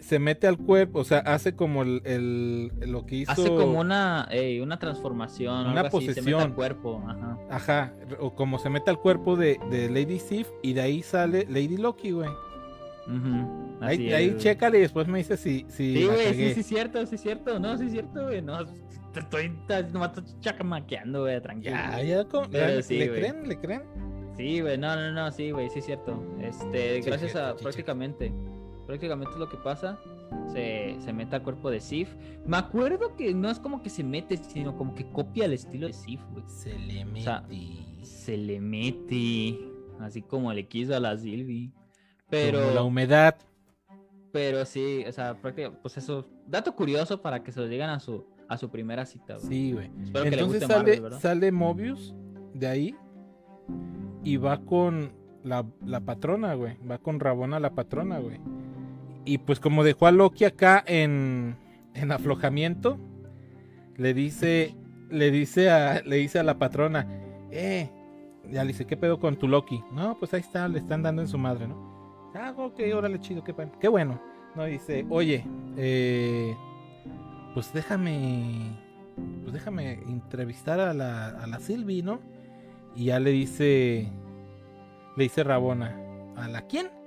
[0.00, 3.32] se mete al cuerpo, o sea, hace como el, el- lo que hizo.
[3.32, 6.40] Hace como una, ey, una transformación, Una algo así, se mete posesión.
[6.42, 7.38] al cuerpo, ajá.
[7.50, 11.46] Ajá, o como se mete al cuerpo de, de Lady Sif y de ahí sale
[11.48, 12.28] Lady Loki, güey.
[13.06, 16.62] Ujú, así Ahí, ahí chécale y después me dice si, si Sí, güey, sí, sí,
[16.62, 17.58] cierto, sí, cierto.
[17.58, 18.42] No, sí, cierto, güey.
[18.42, 18.58] No,
[19.12, 19.50] te estoy,
[19.92, 21.74] nomás chacamaqueando, güey, tranquilo.
[21.74, 23.20] Ya, ya, con- Pero ¿le, sí, le güey.
[23.20, 23.48] creen?
[23.48, 23.82] ¿Le creen?
[24.36, 26.22] Sí, güey, no, no, no, sí, güey, sí es cierto.
[26.40, 28.32] Este, Sí, gracias cierto, a sí, prácticamente,
[28.88, 29.98] prácticamente es lo que pasa.
[30.50, 32.08] Se, se mete al cuerpo de Sif.
[32.46, 35.86] Me acuerdo que no es como que se mete, sino como que copia el estilo
[35.86, 36.42] de Sif, güey.
[36.48, 37.44] Se le O sea,
[38.02, 39.58] se le mete,
[40.00, 41.70] así como le quiso a la Sylvie.
[42.30, 43.36] Pero, Como la humedad.
[44.32, 48.00] pero sí, o sea, prácticamente, pues eso, dato curioso para que se lo digan a
[48.00, 49.48] su, a su primera cita, güey.
[49.48, 49.90] Sí, güey.
[50.02, 52.14] Espero que le Entonces guste sale, Marvel, sale Mobius
[52.54, 52.96] de ahí
[54.24, 55.12] y va con
[55.44, 56.76] la, la patrona, güey.
[56.90, 58.40] Va con Rabona la patrona, güey.
[59.28, 61.54] Y pues como dejó a Loki acá en,
[61.92, 62.98] en aflojamiento,
[63.98, 64.74] le dice,
[65.10, 67.06] le dice a, le dice a la patrona,
[67.50, 67.90] eh,
[68.50, 69.84] ya le dice, ¿qué pedo con tu Loki?
[69.92, 72.30] No, pues ahí está, le están dando en su madre, ¿no?
[72.34, 74.18] Ah, ok, órale, chido, qué, qué bueno.
[74.56, 75.44] No, dice, oye,
[75.76, 76.56] eh,
[77.52, 78.78] pues déjame,
[79.42, 82.20] pues déjame entrevistar a la, a la Sylvie, ¿no?
[82.96, 84.10] Y ya le dice,
[85.18, 85.94] le dice Rabona,
[86.34, 86.97] ¿a la quién?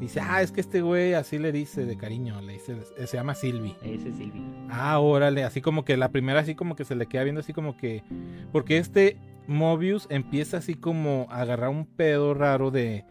[0.00, 3.16] Dice, ah, es que este güey así le dice de cariño, le dice, eh, se
[3.16, 3.76] llama Sylvie.
[3.82, 4.42] Ese es Sylvie.
[4.68, 7.52] Ah, órale, así como que la primera así como que se le queda viendo así
[7.52, 8.02] como que...
[8.50, 13.04] Porque este Mobius empieza así como a agarrar un pedo raro de...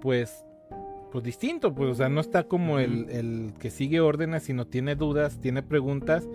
[0.00, 0.44] Pues...
[1.12, 4.96] Pues distinto, pues, o sea, no está como el, el que sigue órdenes, sino tiene
[4.96, 6.26] dudas, tiene preguntas,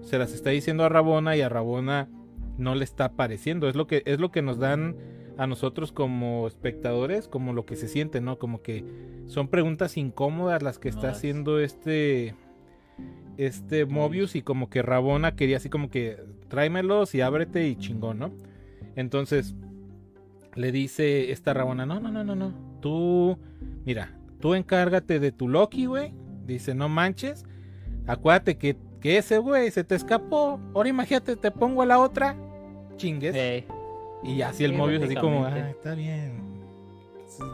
[0.00, 2.08] se las está diciendo a Rabona y a Rabona
[2.58, 3.68] no le está pareciendo.
[3.68, 4.96] Es lo que, es lo que nos dan
[5.38, 8.38] a nosotros como espectadores, como lo que se siente, ¿no?
[8.38, 8.84] Como que
[9.26, 12.34] son preguntas incómodas las que está haciendo este
[13.38, 18.18] este Mobius y como que Rabona quería así como que tráemelos y ábrete y chingón,
[18.18, 18.32] ¿no?
[18.94, 19.54] Entonces
[20.54, 23.38] le dice esta Rabona, no, no, no, no, no, tú,
[23.86, 26.12] mira, tú encárgate de tu Loki, güey.
[26.44, 27.44] Dice, no manches,
[28.06, 30.60] acuérdate que, que ese güey se te escapó.
[30.74, 32.36] Ahora imagínate, te pongo a la otra,
[32.96, 33.34] chingues.
[33.34, 33.64] Ey,
[34.24, 36.52] y así el sí, Mobius así como, ah, está bien.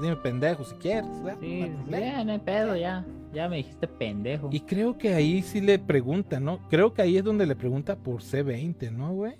[0.02, 1.08] Dime pendejo si quieres.
[1.40, 1.98] sí, hay problema".
[2.06, 3.04] ya, no hay pedo, ya.
[3.32, 4.48] Ya me dijiste pendejo.
[4.50, 6.60] Y creo que ahí sí le pregunta, ¿no?
[6.70, 9.34] Creo que ahí es donde le pregunta por C20, ¿no, güey?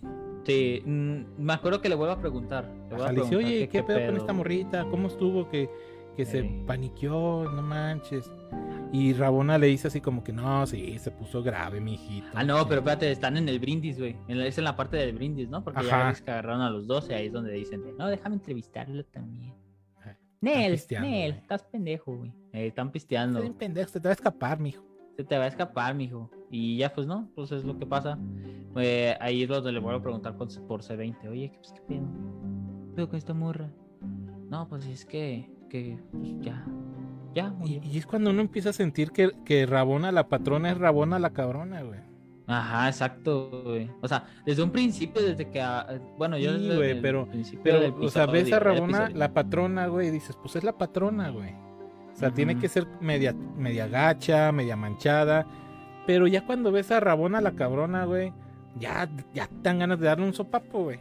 [0.44, 2.70] Sí, mm, me acuerdo que le vuelvo a preguntar.
[2.90, 4.36] Le a Ajá, dice, preguntar oye, que ¿qué, pedo, con esta güey".
[4.36, 4.86] morrita?
[4.90, 5.68] ¿Cómo estuvo que,
[6.16, 7.50] que se paniqueó?
[7.50, 8.30] No manches.
[8.92, 12.28] Y Rabona le dice así como que no, sí, se puso grave, mi hijito.
[12.34, 14.16] Ah, no, pero espérate, están en el brindis, güey.
[14.28, 15.62] Es en la parte del brindis, ¿no?
[15.62, 15.88] Porque Ajá.
[15.88, 19.54] ya ves que agarraron a los 12, ahí es donde dicen, no, déjame entrevistarlo también.
[19.98, 20.16] Ajá.
[20.40, 22.32] Nel, Nel, estás pendejo, güey.
[22.52, 23.40] Eh, están pisteando.
[23.40, 24.82] Estás pendejo, se te va a escapar, mijo.
[25.16, 26.30] se te va a escapar, mijo.
[26.50, 28.18] Y ya, pues no, pues es lo que pasa.
[28.76, 31.28] Eh, ahí es donde le vuelvo a preguntar por C20.
[31.28, 32.06] Oye, pues, ¿qué pedo?
[32.86, 33.70] ¿Qué pedo con esta morra?
[34.48, 36.64] No, pues es que, que pues, ya,
[37.34, 40.78] ya, Y, y es cuando uno empieza a sentir que, que Rabona la patrona es
[40.78, 42.00] Rabona la cabrona, güey.
[42.46, 43.90] Ajá, exacto, güey.
[44.00, 47.28] O sea, desde un principio, desde que, ah, eh, bueno, yo Sí, güey, pero-
[47.62, 51.28] Pero, o sea, ves a Rabona, la patrona, güey, y dices, pues es la patrona,
[51.30, 51.52] güey.
[52.12, 55.46] O sea, tiene que ser media, media gacha, media manchada.
[56.06, 58.32] Pero ya cuando ves a Rabona, la cabrona, güey,
[58.80, 60.98] ya, ya te dan ganas de darle un sopapo, güey.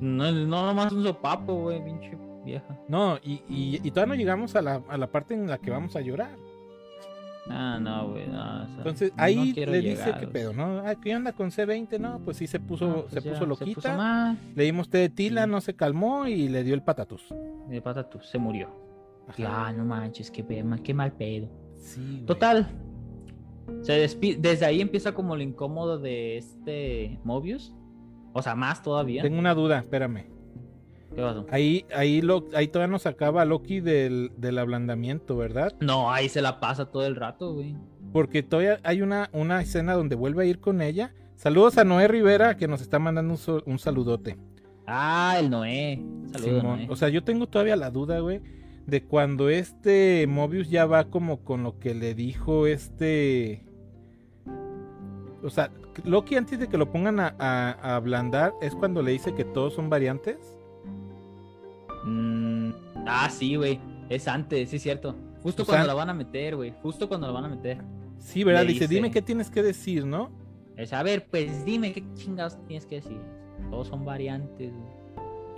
[0.00, 2.78] No, no nomás un sopapo, güey, pinche vieja.
[2.88, 5.70] No, y, y, y todavía no llegamos a la, a la parte en la que
[5.70, 6.36] vamos a llorar.
[7.48, 10.80] Ah, no, güey, no, o sea, Entonces ahí le llegar, dice qué pedo, ¿no?
[10.86, 11.98] Ah, ¿qué onda con C20?
[11.98, 14.36] No, pues sí se puso, No, pues se ya, puso loquita.
[14.54, 15.50] le dimos té de tila, Sí.
[15.50, 17.34] no se calmó y le dio el patatús.
[17.68, 18.68] De patatús, se murió.
[19.26, 19.66] Ajá.
[19.68, 21.48] Ah, no manches, qué, pe- qué mal pedo.
[21.78, 22.22] Sí.
[22.26, 22.68] Total.
[23.82, 23.92] Se
[24.38, 27.72] Desde ahí empieza como lo incómodo de este Mobius.
[28.32, 29.22] O sea, más todavía.
[29.22, 30.26] Tengo una duda, espérame.
[31.14, 31.46] ¿Qué pasó?
[31.50, 35.72] Ahí, ahí, lo, ahí todavía nos acaba Loki del, del ablandamiento, ¿verdad?
[35.80, 37.74] No, ahí se la pasa todo el rato, güey.
[38.12, 41.12] Porque todavía hay una, una escena donde vuelve a ir con ella.
[41.36, 44.36] Saludos a Noé Rivera que nos está mandando un, so- un saludote.
[44.86, 46.02] Ah, el Noé.
[46.32, 46.62] Saludos.
[46.62, 46.86] Noé.
[46.90, 48.40] O sea, yo tengo todavía la duda, güey,
[48.86, 53.64] de cuando este Mobius ya va como con lo que le dijo este...
[55.42, 55.70] O sea,
[56.04, 59.44] Loki antes de que lo pongan a, a- a ablandar es cuando le dice que
[59.44, 60.36] todos son variantes.
[62.04, 62.70] Mm,
[63.06, 63.78] ah, sí, güey.
[64.08, 65.14] Es antes, sí es cierto.
[65.42, 66.74] Justo O cuando sea- la van a meter, güey.
[66.82, 67.78] Justo cuando la van a meter.
[68.18, 68.62] Sí, ¿verdad?
[68.62, 70.30] Le Dice, dice- dime qué tienes que decir, ¿no?
[70.76, 73.18] Es, a ver, pues dime qué chingados tienes que decir.
[73.70, 74.72] Todos son variantes.
[74.72, 75.00] güey.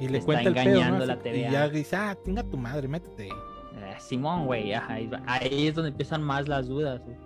[0.01, 0.71] Y le Está cuenta el pedo, ¿no?
[0.73, 1.49] engañando la TVA.
[1.49, 3.29] Y ya dice, ah, tenga tu madre, métete.
[3.29, 3.31] Eh,
[4.01, 4.73] Simón, güey.
[4.75, 7.01] Ahí, ahí es donde empiezan más las dudas.
[7.05, 7.17] güey.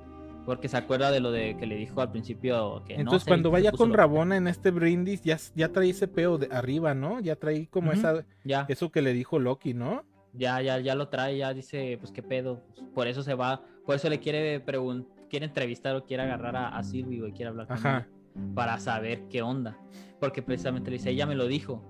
[0.46, 3.72] Porque se acuerda de lo de que le dijo al principio que Entonces, cuando vaya
[3.72, 3.92] con.
[3.92, 7.20] Rabona en este brindis, ya, ya trae ese pedo de arriba, ¿no?
[7.20, 10.04] Ya trae como esa, Ya, eso que le dijo Loki, ¿no?
[10.32, 12.62] ya, ya, ya lo trae, ya dice, pues qué pedo.
[12.94, 16.68] Por eso se va, por eso le quiere preguntar, quiere entrevistar o quiere agarrar a,
[16.68, 17.98] a Sylvie, güey, quiere hablar con Ajá.
[17.98, 18.16] ella
[18.54, 19.78] para saber qué onda.
[20.20, 21.82] Porque precisamente le dice, ella me lo dijo.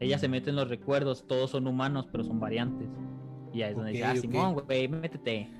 [0.00, 2.88] Ella se mete en los recuerdos, todos son humanos, pero son variantes.
[3.52, 4.16] Y ahí es donde dice, ah.
[4.16, 5.50] Simón, güey, métete.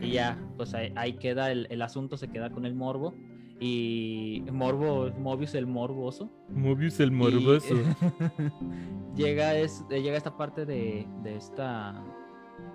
[0.00, 3.14] Y ya, pues ahí, ahí queda el, el asunto, se queda con el morbo.
[3.62, 6.30] Y Morbo, Mobius el morboso.
[6.48, 7.74] Mobius el Y- morboso.
[9.16, 12.02] llega, es, llega esta parte de, de esta.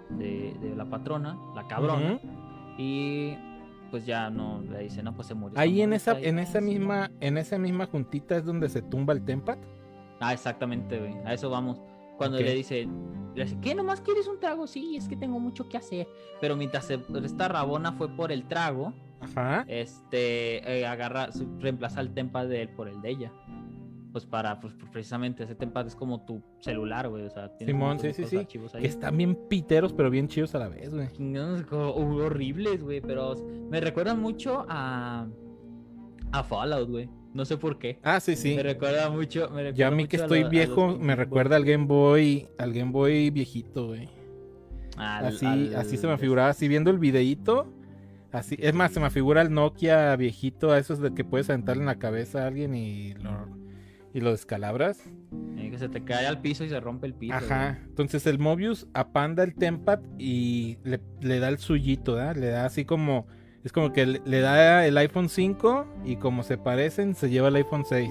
[0.09, 2.19] De, de la patrona, la cabrona.
[2.77, 3.35] Y
[3.89, 5.57] pues ya no le dice, no, pues se murió.
[5.57, 8.81] Ahí en morrita", esa, en ya, esa misma, en esa misma juntita es donde se
[8.83, 9.57] tumba el Tempat.
[10.19, 11.15] Ah, exactamente, güey.
[11.25, 11.81] A eso vamos.
[12.17, 12.43] Cuando Ok.
[12.43, 12.88] le dice,
[13.36, 14.67] le dice, ¿qué nomás quieres un trago?
[14.67, 16.08] Sí, es que tengo mucho que hacer.
[16.41, 19.65] Pero mientras esta rabona fue por el trago, Ajá.
[19.67, 23.32] este, eh, agarra, reemplaza el tempad de él por el de ella.
[24.13, 27.25] Pues para, pues precisamente ese tempad es como tu celular, güey.
[27.25, 28.45] O sea, Simón, sí, sí, sí.
[28.45, 31.10] Que están bien piteros, pero bien chidos a la vez, güey.
[31.19, 33.36] No, horribles, güey, pero
[33.69, 35.28] me recuerdan mucho a
[36.32, 37.10] a Fallout, güey.
[37.36, 38.00] No sé por qué.
[38.02, 38.56] Ah, sí, sí.
[38.56, 39.50] Me recuerda mucho.
[39.50, 42.91] Me Ya a mí que estoy lo- viejo, me recuerda al Game Boy, al Game
[42.91, 44.08] Boy viejito, güey.
[44.98, 47.67] al- Así, al- así se me figuraba, así viendo el videíto.
[48.32, 51.82] Así, es más, se me figura el Nokia viejito, a esos de que puedes aventarle
[51.82, 53.48] en la cabeza a alguien y lo,
[54.13, 55.04] y lo descalabras.
[55.58, 57.34] Eh, que se te cae al piso y se rompe el piso.
[57.36, 57.80] Ajá.
[57.86, 62.38] Entonces el Mobius apanda el Tempat y le, le da el suyito, ¿verdad?
[62.38, 63.28] Le da así como.
[63.65, 67.56] Es como que le, da el iPhone 5 y como se parecen, se lleva el
[67.56, 68.10] iPhone 6.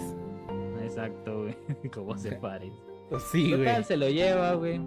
[0.48, 0.84] güey.
[0.84, 1.56] Exacto, güey.
[1.94, 2.76] Cómo se parece.
[3.08, 3.84] Pues sí, güey.
[3.84, 4.80] Se lo lleva, güey.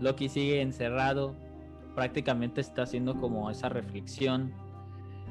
[0.00, 1.34] Loki sigue encerrado.
[1.96, 4.52] Prácticamente está haciendo como esa reflexión.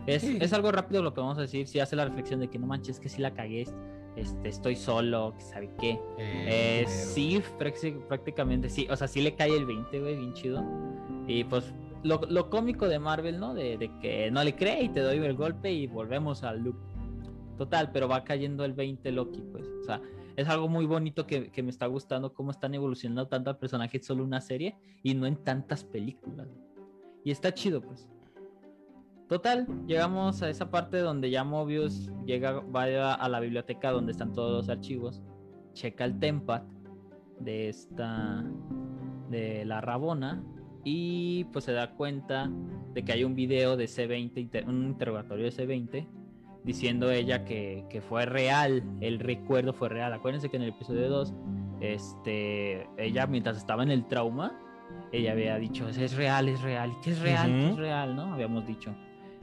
[0.08, 0.38] Es, Sí.
[0.42, 1.68] es algo rápido lo que vamos a decir.
[1.68, 3.66] Si hace la reflexión de que no manches, que si la cagué.
[4.18, 5.92] Este, estoy solo, que sabe qué.
[6.18, 8.86] Eh, Eh, sí, prácti- prácticamente sí.
[8.92, 10.62] O sea, sí le cae el 20, güey, bien chido.
[11.28, 13.54] Y pues lo, lo cómico de Marvel, ¿no?
[13.54, 16.76] De, que no le cree y te doy el golpe y volvemos al loop.
[17.58, 19.68] Total, pero va cayendo el 20 Loki, pues.
[19.82, 20.02] O sea,
[20.36, 23.98] es algo muy bonito que, que me está gustando cómo están evolucionando tanto al personaje
[23.98, 26.48] en solo una serie y no en tantas películas.
[27.24, 28.08] Y está chido, pues.
[29.32, 34.34] Total, llegamos a esa parte donde ya Mobius llega, va a la biblioteca donde están
[34.34, 35.22] todos los archivos,
[35.72, 36.64] checa el tempat
[37.40, 38.44] de esta,
[39.30, 40.44] de la Rabona
[40.84, 42.50] y pues se da cuenta
[42.94, 46.08] de que hay un video de C20, inter- un interrogatorio de C20
[46.64, 50.14] diciendo ella que, que fue real, el recuerdo fue real.
[50.14, 51.34] Acuérdense que en el episodio 2,
[51.96, 54.58] este, ella mientras estaba en el trauma,
[55.12, 57.48] ella había dicho, es real, es real, ¿y qué es real?
[57.52, 58.16] ¿Qué es real?
[58.16, 58.34] ¿No?
[58.34, 58.94] Habíamos dicho.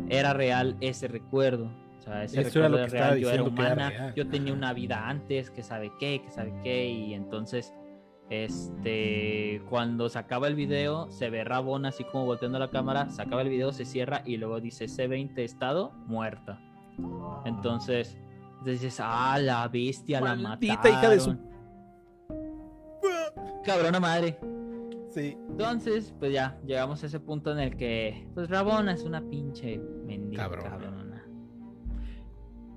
[0.09, 1.71] era real ese recuerdo.
[1.99, 4.13] O sea, ese Eso era recuerdo lo era que estaba real, yo era que humana,
[4.15, 7.75] yo tenía una vida antes, que sabe qué, que sabe qué, y entonces,
[8.31, 13.23] este, cuando se acaba el video, se ve Rabón así como volteando la cámara, se
[13.23, 16.61] acaba el video, se cierra y luego dice C20 estado, muerta.
[17.45, 18.19] Entonces,
[18.59, 20.65] entonces dices, ah, la bestia, la mataron.
[20.93, 21.39] hija de su-
[23.65, 24.39] Cabrona madre.
[25.11, 25.37] Sí.
[25.51, 29.79] Entonces, pues ya, llegamos a ese punto en el que, pues Rabona es una pinche
[29.79, 30.71] mendiga Cabrona.
[30.71, 31.25] cabrona.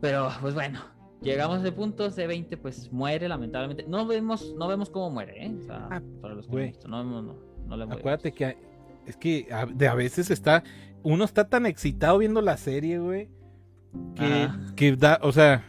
[0.02, 0.80] Pero, pues bueno,
[1.22, 3.86] llegamos a ese punto, C20 pues muere lamentablemente.
[3.88, 5.56] No vemos, no vemos cómo muere, ¿eh?
[5.60, 7.36] O sea, Ah, para los que no visto, no, vemos, no,
[7.68, 7.84] no le.
[7.94, 8.58] Acuérdate que
[9.06, 10.64] es que a, de a veces está
[11.04, 13.30] uno está tan excitado viendo la serie, güey,
[14.16, 15.66] que, que da, o sea,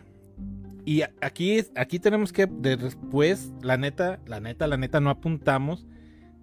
[0.85, 5.87] y aquí aquí tenemos que de después, la neta, la neta, la neta no apuntamos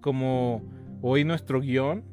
[0.00, 0.62] como
[1.02, 2.04] hoy nuestro guion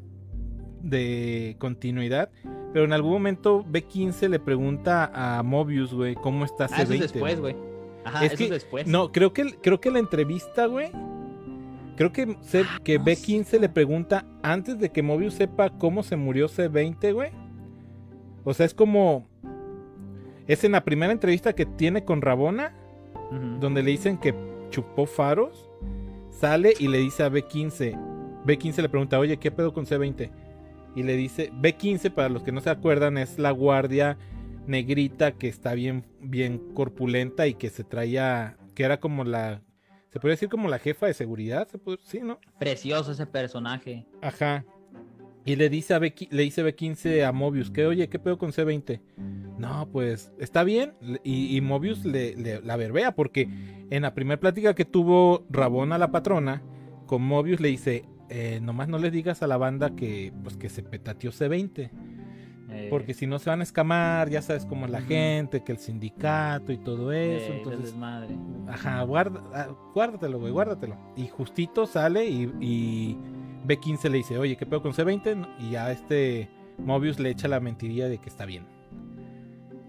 [0.82, 2.30] de continuidad,
[2.74, 6.96] pero en algún momento B15 le pregunta a Mobius, güey, cómo está Ah, eso C20.
[6.96, 7.56] es después, güey.
[8.06, 8.88] Ajá, Es eso que- es después.
[8.88, 10.90] No, creo que, creo que la entrevista, güey.
[11.96, 16.04] Creo que, se- Ah, que no B15 le pregunta antes de que Mobius sepa cómo
[16.04, 17.32] se murió C20, güey.
[18.44, 19.28] O sea, es como.
[20.48, 22.74] Es en la primera entrevista que tiene con Rabona,
[23.60, 24.34] donde le dicen que
[24.70, 25.70] chupó faros.
[26.30, 27.98] Sale y le dice a B15.
[28.46, 30.30] B15 le pregunta, oye, ¿qué pedo con C20?
[30.98, 34.18] Y le dice, B15, para los que no se acuerdan, es la guardia
[34.66, 39.62] negrita que está bien, bien corpulenta y que se traía, que era como la,
[40.10, 42.40] se podría decir como la jefa de seguridad, se puede, sí, ¿no?
[42.60, 44.06] Precioso ese personaje.
[44.22, 44.66] Ajá.
[45.46, 48.52] Y le dice a B, le dice B15 a Mobius que, oye, ¿qué pedo con
[48.52, 49.00] C20?
[49.58, 50.94] No, pues está bien.
[51.24, 53.48] Y, y Mobius le, le- la verbea porque
[53.90, 56.64] en la primera plática que tuvo Rabona la patrona,
[57.06, 60.70] con Mobius le dice, eh, nomás no les digas a la banda que, pues, que
[60.70, 61.90] se petateó C20.
[62.70, 65.72] eh, Porque si no se van a escamar, ya sabes cómo es la gente, que
[65.72, 67.46] el sindicato y todo eso.
[67.46, 68.36] eh, del entonces, desmadre.
[68.68, 70.98] Ajá, guarda, ah, guárdatelo, güey, guárdatelo.
[71.16, 73.18] Y justito sale y, y
[73.66, 75.36] B15 le dice, oye, ¿qué pedo con C20?
[75.38, 78.66] No, Y ya este Mobius le echa la mentiría de que está bien.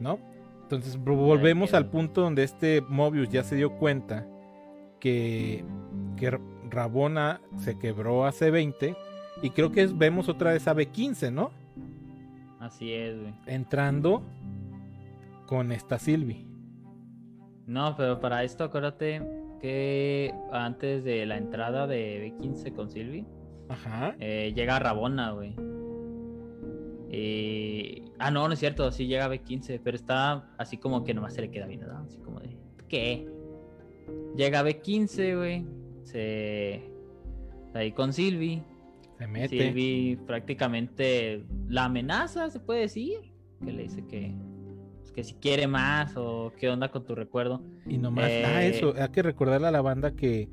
[0.01, 0.19] ¿No?
[0.63, 4.27] Entonces vo- volvemos al punto donde este Mobius ya se dio cuenta
[5.01, 5.65] que,
[6.17, 6.39] que
[6.71, 8.97] Rabona se quebró a C20.
[9.43, 11.51] Y creo que vemos otra vez a B15, ¿no?
[12.59, 13.35] Así es, güey.
[13.47, 14.23] Entrando
[15.47, 16.45] con esta Sylvie.
[17.67, 19.23] No, pero para esto acuérdate
[19.61, 23.27] que antes de la entrada de B15 con Silvi,
[23.69, 24.17] Ajá.
[24.19, 25.55] eh, llega Rabona, güey.
[27.11, 28.03] Y...
[28.19, 31.43] Ah, no, no es cierto, sí llega B15, pero está así como que nomás se
[31.43, 32.03] le queda bien, ¿verdad?
[32.05, 32.57] Así como de,
[32.89, 33.29] ¿qué?
[34.37, 35.65] Llega B15, güey,
[36.11, 36.83] se...
[37.67, 38.63] está ahí con Silvi.
[39.19, 39.49] Se mete.
[39.49, 43.19] Silvi prácticamente la amenaza, se puede decir.
[43.65, 44.35] Que le dice que,
[45.01, 47.63] pues, que si quiere más o qué onda con tu recuerdo.
[47.87, 50.49] Y nomás, ah, Eh, eso, hay que recordarle a la banda que,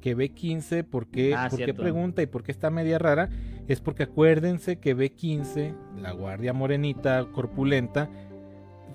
[0.00, 3.30] que B15, ¿por qué, Ah, por qué pregunta y por qué está media rara?
[3.68, 8.10] Es porque acuérdense que B15, la guardia morenita corpulenta,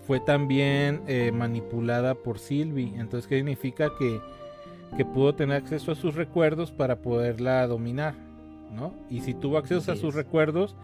[0.05, 2.93] fue también eh, manipulada por Sylvie.
[2.95, 3.89] Entonces, ¿qué significa?
[3.97, 4.19] Que,
[4.95, 8.15] que pudo tener acceso a sus recuerdos para poderla dominar,
[8.71, 8.93] ¿no?
[9.09, 10.75] Y si tuvo acceso a sus recuerdos,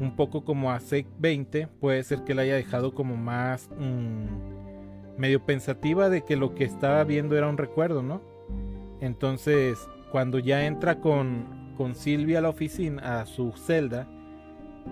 [0.00, 5.18] un poco como a Sec 20, puede ser que la haya dejado como más mm,
[5.20, 8.20] medio pensativa de que lo que estaba viendo era un recuerdo, ¿no?
[9.00, 9.78] Entonces,
[10.10, 14.08] cuando ya entra con, con Silvia a la oficina, a su celda,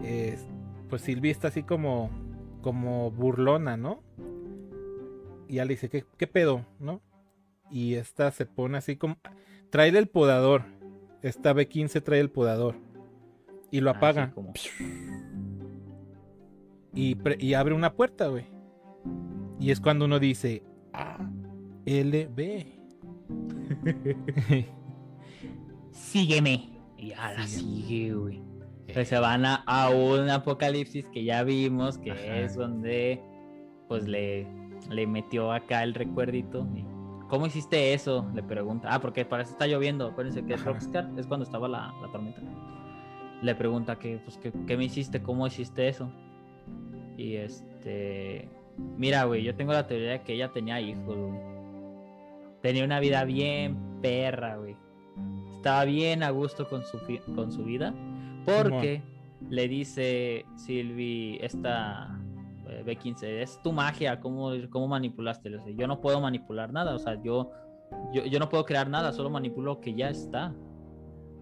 [0.04, 0.46] es-
[0.88, 2.10] pues Silvia está así como,
[2.60, 4.02] como burlona, ¿no?
[5.48, 7.00] Y ya le dice, ¿qué, qué pedo, no?
[7.72, 9.16] Y esta se pone así como...
[9.70, 10.64] Trae el podador.
[11.22, 12.74] Esta B15 trae el podador.
[13.70, 14.32] Y lo Así apaga.
[14.32, 14.52] como-
[16.94, 18.44] Y, abre una puerta, güey.
[19.58, 21.16] Y es cuando uno dice, A,
[21.86, 22.66] L, B.
[25.92, 26.68] Sígueme.
[26.98, 27.48] Y la Sígueme.
[27.48, 28.42] sigue, güey.
[28.92, 32.40] Pues se van a, a un apocalipsis que ya vimos, que Ajá.
[32.40, 33.22] es donde
[33.88, 34.46] pues le,
[34.90, 36.66] le metió acá el recuerdito.
[36.76, 36.84] y,
[37.32, 38.30] ¿Cómo hiciste eso?
[38.34, 38.88] Le pregunta.
[38.92, 40.06] Ah, porque para eso está lloviendo.
[40.06, 40.62] Acuérdense que es.
[40.62, 42.42] Rockstar, es cuando estaba la, la tormenta.
[43.40, 45.22] Le pregunta que, pues, que, ¿qué me hiciste?
[45.22, 46.12] ¿Cómo hiciste eso?
[47.16, 48.50] Y este.
[48.98, 51.40] Mira, güey, yo tengo la teoría de que ella tenía hijos, güey.
[52.60, 54.76] Tenía una vida bien perra, güey.
[55.56, 56.98] Estaba bien a gusto con su,
[57.34, 57.94] con su vida.
[58.44, 59.00] Porque
[59.48, 62.21] le dice Silvi, esta
[62.80, 65.50] eh, B15, es tu magia, ¿cómo, cómo manipulaste?
[65.76, 67.50] Yo no puedo manipular nada, o sea, yo,
[68.12, 70.54] yo, yo no puedo crear nada, solo manipulo lo que ya está.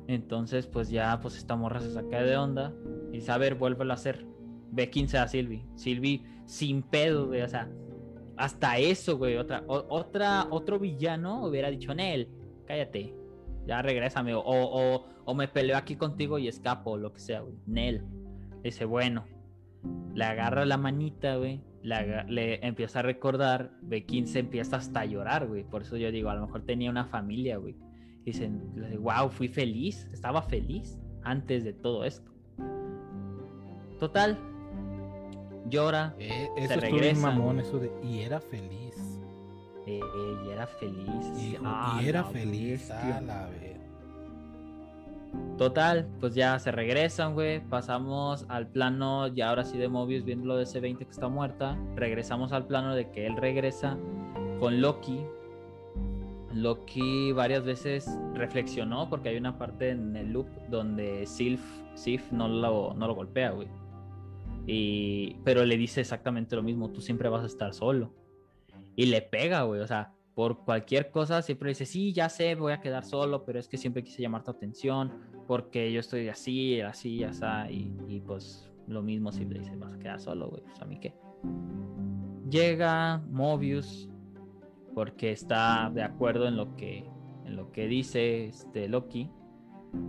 [0.06, 2.74] Entonces, pues ya, pues esta morra se saca de onda
[3.12, 4.26] y dice, a ver, vuélvelo a hacer.
[4.72, 5.64] B15 a Sylvie.
[5.76, 7.30] Sylvie sin pedo.
[7.30, 7.70] O sea,
[8.36, 9.36] hasta eso, güey.
[9.36, 12.28] Otra, otra, otro villano hubiera dicho, Nel,
[12.66, 13.14] cállate.
[13.66, 14.34] Ya regrésame.
[14.34, 17.54] O, o, o me peleo aquí contigo y escapo, o lo que sea, güey.
[17.66, 18.04] Nel.
[18.64, 19.24] Dice, bueno.
[20.14, 21.60] Le agarra la manita, güey.
[21.82, 23.70] Le, empieza a recordar.
[23.88, 25.64] B15 empieza hasta a llorar, güey.
[25.64, 27.76] Por eso yo digo, a lo mejor tenía una familia, güey.
[28.24, 30.08] Dicen, wow, fui feliz.
[30.12, 32.30] Estaba feliz antes de todo esto.
[33.98, 34.38] Total.
[35.68, 36.14] Llora.
[36.18, 37.22] Eh, eso Se regresan.
[37.38, 37.90] mamón, eso de.
[38.02, 38.94] Y era feliz.
[39.86, 40.00] eh,
[40.46, 41.32] y era feliz.
[41.42, 42.70] Hijo, Ah, y era feliz.
[42.88, 43.16] bestia.
[43.16, 43.79] A la vez.
[45.58, 47.60] Total, pues ya se regresan, güey.
[47.60, 51.78] Pasamos al plano, ya ahora sí de Mobius, viendo lo de C20 que está muerta.
[51.96, 53.98] Regresamos al plano de que él regresa
[54.58, 55.20] con Loki.
[56.54, 61.60] Loki varias veces reflexionó porque hay una parte en el loop donde Sif,
[61.94, 63.68] Sif no, lo, no lo golpea, güey.
[64.66, 68.14] Y, pero le dice exactamente lo mismo, tú siempre vas a estar solo.
[68.96, 72.72] Y le pega, güey, o sea, por cualquier cosa siempre dice, sí, ya sé, voy
[72.72, 75.12] a quedar solo, pero es que siempre quise llamar tu atención
[75.46, 79.92] porque yo estoy así, así, así, y, y pues lo mismo si le dice, vas
[79.92, 81.14] a quedar solo, güey, pues a mí qué.
[82.48, 84.08] Llega Mobius
[84.94, 87.04] porque está de acuerdo en lo que,
[87.44, 89.28] en lo que dice este Loki,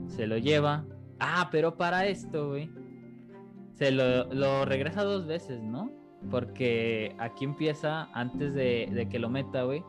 [0.07, 0.85] se lo lleva.
[1.19, 2.71] Ah, pero para esto, güey,
[3.73, 5.91] se lo, lo regresa dos veces, ¿no?
[6.29, 9.83] Porque aquí empieza, antes de, de que lo meta, güey,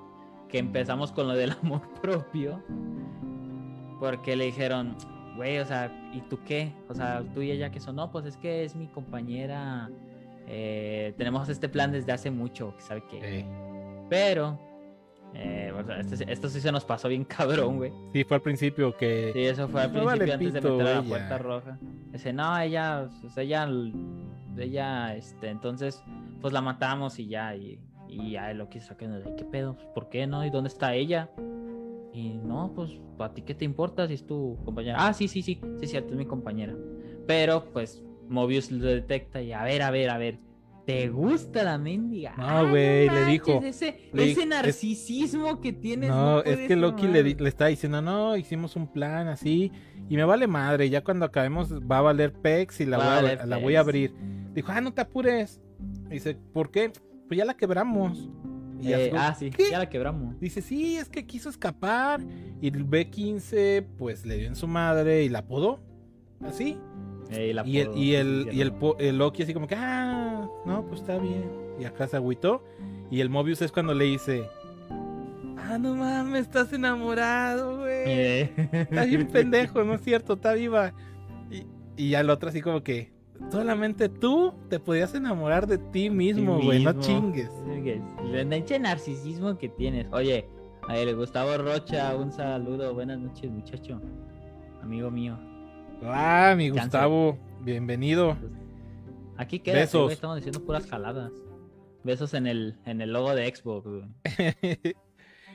[0.52, 2.62] que empezamos con lo del amor propio.
[3.98, 4.96] Porque le dijeron,
[5.36, 6.72] güey, o sea, ¿y tú qué?
[6.88, 9.90] O sea, tú y ella que son, no, pues es que es mi compañera.
[10.48, 13.02] eh, tenemos este plan desde hace mucho, sabe.
[13.12, 13.44] Eh,
[14.10, 14.58] Pero,
[15.34, 17.24] eh, o sea, este- esto sí se nos pasó bien
[17.70, 17.92] cabrón, güey.
[18.12, 19.30] sí, fue al principio que.
[19.32, 21.78] Sí, eso fue al No principio vale antes de meter a la puerta roja.
[22.10, 23.68] Dice, no, ella, pues ella,
[24.58, 26.02] ella, este, entonces,
[26.40, 27.78] pues la matamos y ya, y,
[28.12, 30.44] y ya lo quiso sacar de qué pedo, Pues, ¿por qué no?
[30.44, 31.30] ¿Y dónde está ella?
[32.12, 34.96] Y no, pues, ¿a ti qué te importa si es tu compañera?
[35.00, 36.74] Ah, sí, sí, sí, sí, es cierto, es mi compañera.
[37.26, 40.38] Pero, pues, Mobius lo detecta y a ver, a ver, a ver.
[40.84, 42.34] ¿Te gusta la mendiga?
[42.36, 46.10] No, Ah, güey, le dijo- Ese, le ese di- es- narcisismo que tienes.
[46.10, 49.70] No, es puede que Loki le, le está diciendo, no, hicimos un plan así
[50.08, 53.30] y me vale madre, ya cuando acabemos va a valer Pex y la, Va voy,
[53.30, 54.12] a la voy a abrir.
[54.54, 55.60] Dijo, ah, no te apures.
[56.10, 56.90] Dice, ¿por qué?
[57.32, 58.28] Pues ya la quebramos.
[58.78, 59.70] Y Eh, ah, sí, ¿qué?
[59.70, 60.38] ya la quebramos.
[60.38, 62.20] Dice, sí, es que quiso escapar
[62.60, 65.80] y el B15 pues le dio en su madre y la podó.
[66.44, 66.76] Así.
[67.30, 71.16] Eh, Y el, y el, y el, Loki así como que, ah, no, pues está
[71.16, 71.50] bien.
[71.80, 72.62] Y acá se agüitó.
[73.10, 74.44] Y el Mobius es cuando le dice,
[75.56, 78.02] ah, no mames, estás enamorado, güey.
[78.04, 78.52] Eh.
[78.72, 80.34] Estás bien pendejo, ¿no es cierto?
[80.34, 80.92] Está viva.
[81.50, 81.64] Y,
[81.96, 83.10] y ya el otro así como que,
[83.50, 87.50] solamente tú te podías enamorar de ti mismo, Sí güey, no chingues.
[88.32, 90.06] El pinche narcisismo que tienes.
[90.12, 90.48] Oye,
[90.88, 92.94] a el Gustavo Rocha, un saludo.
[92.94, 94.00] Buenas noches, muchacho.
[94.82, 95.38] Amigo mío.
[96.02, 96.84] Ah, mi Cáncer.
[96.84, 98.36] Gustavo, bienvenido.
[99.36, 100.12] Aquí queda, Besos.
[100.12, 101.32] estamos diciendo puras jaladas.
[102.04, 103.88] Besos en el, en el logo de Xbox,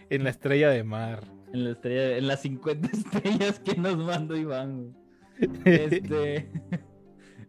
[0.09, 1.23] en la estrella de mar.
[1.53, 4.93] En, la estrella- en las 50 estrellas que nos mandó Iván, güey.
[5.65, 6.49] Este.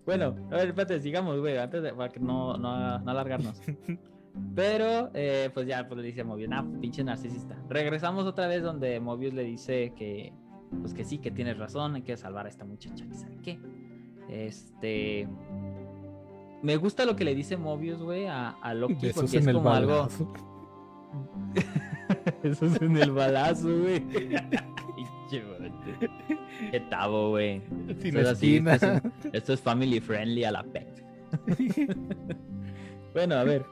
[0.09, 3.61] Bueno, a ver, espérate, sigamos, güey, antes de para que no, no, no alargarnos.
[4.55, 7.63] Pero, eh, pues ya, pues le dice a Mobius, ah, pinche narcisista.
[7.69, 10.33] Regresamos otra vez donde Mobius le dice que,
[10.81, 13.61] pues que sí, que tienes razón, hay que salvar a esta muchacha, que sabe qué.
[14.31, 15.29] Este.
[16.63, 19.69] Me gusta lo que le dice Mobius, güey, a, a Loki, Besos porque es como
[19.69, 20.09] algo.
[22.43, 24.03] Eso es en el balazo, güey.
[26.71, 27.63] Qué tabo, güey.
[28.01, 28.83] Sin esto, es,
[29.33, 30.87] esto es family friendly a la PEC.
[33.15, 33.65] bueno, a ver.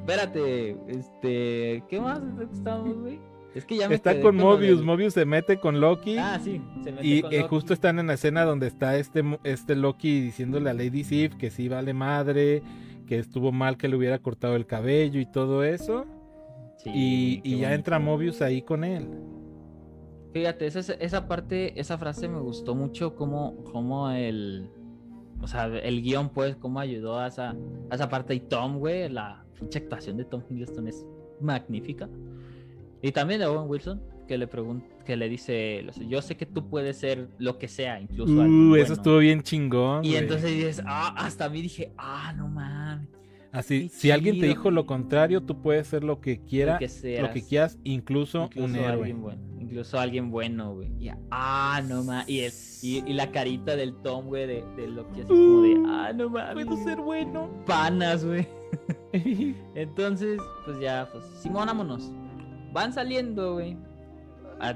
[0.00, 1.84] Espérate, este.
[1.88, 2.20] ¿Qué más
[2.52, 3.18] estamos, güey?
[3.54, 6.18] Es que ya me Está con Mobius, Mobius se mete con Loki.
[6.18, 6.60] Ah, sí.
[6.84, 7.48] Se mete Y con eh, Loki.
[7.48, 11.50] justo están en la escena donde está este, este Loki diciéndole a Lady Sif que
[11.50, 12.62] sí vale madre,
[13.06, 16.04] que estuvo mal que le hubiera cortado el cabello y todo eso.
[16.76, 19.08] Sí, y ya entra Mobius ahí con él.
[20.36, 24.68] Fíjate, esa, esa parte, esa frase me gustó mucho como, como el,
[25.40, 27.56] o sea, el guion pues, cómo ayudó a esa,
[27.88, 31.06] a esa parte y Tom, güey, la pinche actuación de Tom Hiddleston es
[31.40, 32.06] magnífica.
[33.00, 36.68] Y también de Owen Wilson, que le pregunta, que le dice, yo sé que tú
[36.68, 38.92] puedes ser lo que sea, incluso Uh, eso bueno".
[38.92, 40.04] estuvo bien chingón.
[40.04, 40.20] Y güey.
[40.20, 43.08] entonces dices, ah, hasta a mí dije, ah, no mames,
[43.52, 46.78] Así, qué si alguien te dijo lo contrario, tú puedes ser lo que quiera, lo
[46.78, 49.14] que sea, lo que quieras, incluso, un héroe.
[49.14, 50.92] bueno, Incluso alguien bueno, güey.
[51.00, 52.28] Y, ah, no mames.
[52.84, 56.12] Y, y, y la carita del Tom, güey, de, de Loki así como de, ah,
[56.14, 56.66] no mames.
[56.66, 57.50] Puedo ser bueno.
[57.66, 58.46] Panas, güey.
[59.74, 62.12] Entonces, pues ya, pues, Simón, vámonos.
[62.72, 63.76] Van saliendo, güey.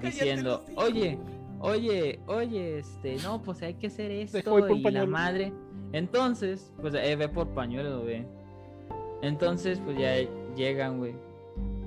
[0.03, 1.21] diciendo, oye,
[1.61, 4.39] oye, oye, este, no, pues hay que hacer esto.
[4.75, 5.53] y la madre.
[5.93, 8.27] Entonces, pues eh, ve por pañuelo, güey.
[9.23, 10.15] Entonces, pues ya
[10.57, 11.15] llegan, güey.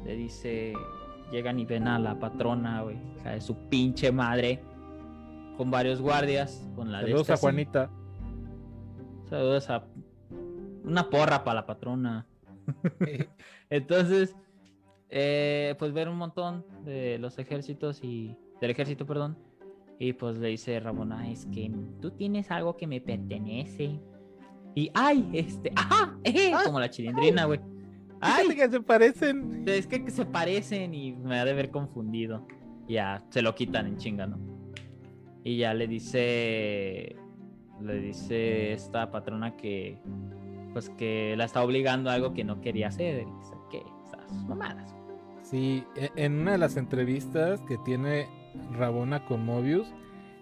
[0.06, 0.74] Le dice,
[1.34, 2.98] llegan y ven a la patrona, güey.
[3.16, 4.62] O sea, de su pinche madre.
[5.58, 6.66] Con varios guardias.
[6.76, 7.38] Con la de Saludos esta a.
[7.38, 7.90] Juanita.
[9.30, 9.84] Saludos a
[10.84, 12.28] una porra para la patrona.
[13.70, 14.36] Entonces,
[15.10, 19.38] eh, pues ver un montón de los ejércitos y del ejército, perdón.
[20.00, 21.72] Y pues le dice Ramona, es que
[22.02, 24.00] tú tienes algo que me pertenece.
[24.76, 27.60] Y ay, este, ajá, eh, Ah, como la chilindrina, güey.
[28.24, 29.64] Fíjate Ay, que se parecen.
[29.68, 32.46] es que se parecen y me ha de ver confundido.
[32.88, 34.38] Ya, se lo quitan en chinga, ¿no?
[35.44, 37.16] Y ya le dice.
[37.82, 40.00] Le dice esta patrona que.
[40.74, 43.22] Pues que la está obligando a algo que no quería hacer.
[43.28, 43.84] Y dice, ¿qué?
[44.06, 44.96] Esas mamadas.
[45.44, 48.28] Sí, e- en una de las entrevistas que tiene
[48.72, 49.94] Rabona con Mobius,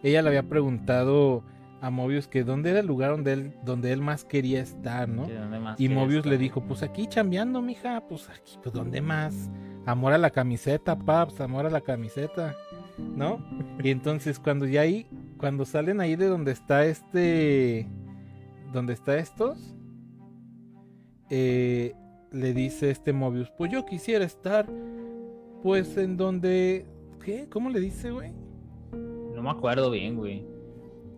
[0.03, 1.43] ella le había preguntado
[1.81, 5.27] a Mobius que dónde era el lugar donde él, donde él más quería estar, ¿no?
[5.79, 6.31] Y Mobius estar.
[6.31, 9.49] le dijo, pues aquí chambeando, mija, pues aquí, pues ¿dónde más?
[9.87, 12.55] Amor a la camiseta, paps, amor a la camiseta,
[12.99, 13.43] ¿no?
[13.83, 15.07] Y entonces cuando ya ahí,
[15.37, 17.89] cuando salen ahí de donde está este,
[18.71, 19.75] donde está estos,
[21.31, 21.95] eh,
[22.31, 24.67] le dice este Mobius, pues yo quisiera estar,
[25.63, 26.85] pues en donde,
[27.25, 27.47] ¿qué?
[27.49, 28.33] ¿Cómo le dice, güey?
[29.33, 30.60] No me acuerdo bien, güey.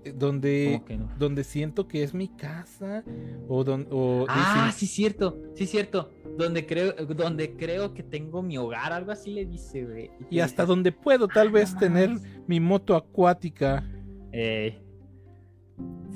[0.05, 0.81] Eh, Donde,
[1.17, 3.03] donde siento que es mi casa,
[3.47, 6.11] o donde, o, Ah, sí, cierto, sí, cierto.
[6.37, 10.11] Donde creo, donde creo que tengo mi hogar, algo así le dice, güey.
[10.29, 12.23] y hasta donde puedo tal "Ah, vez no tener mames".
[12.47, 13.83] mi moto acuática.
[14.31, 14.79] Eh,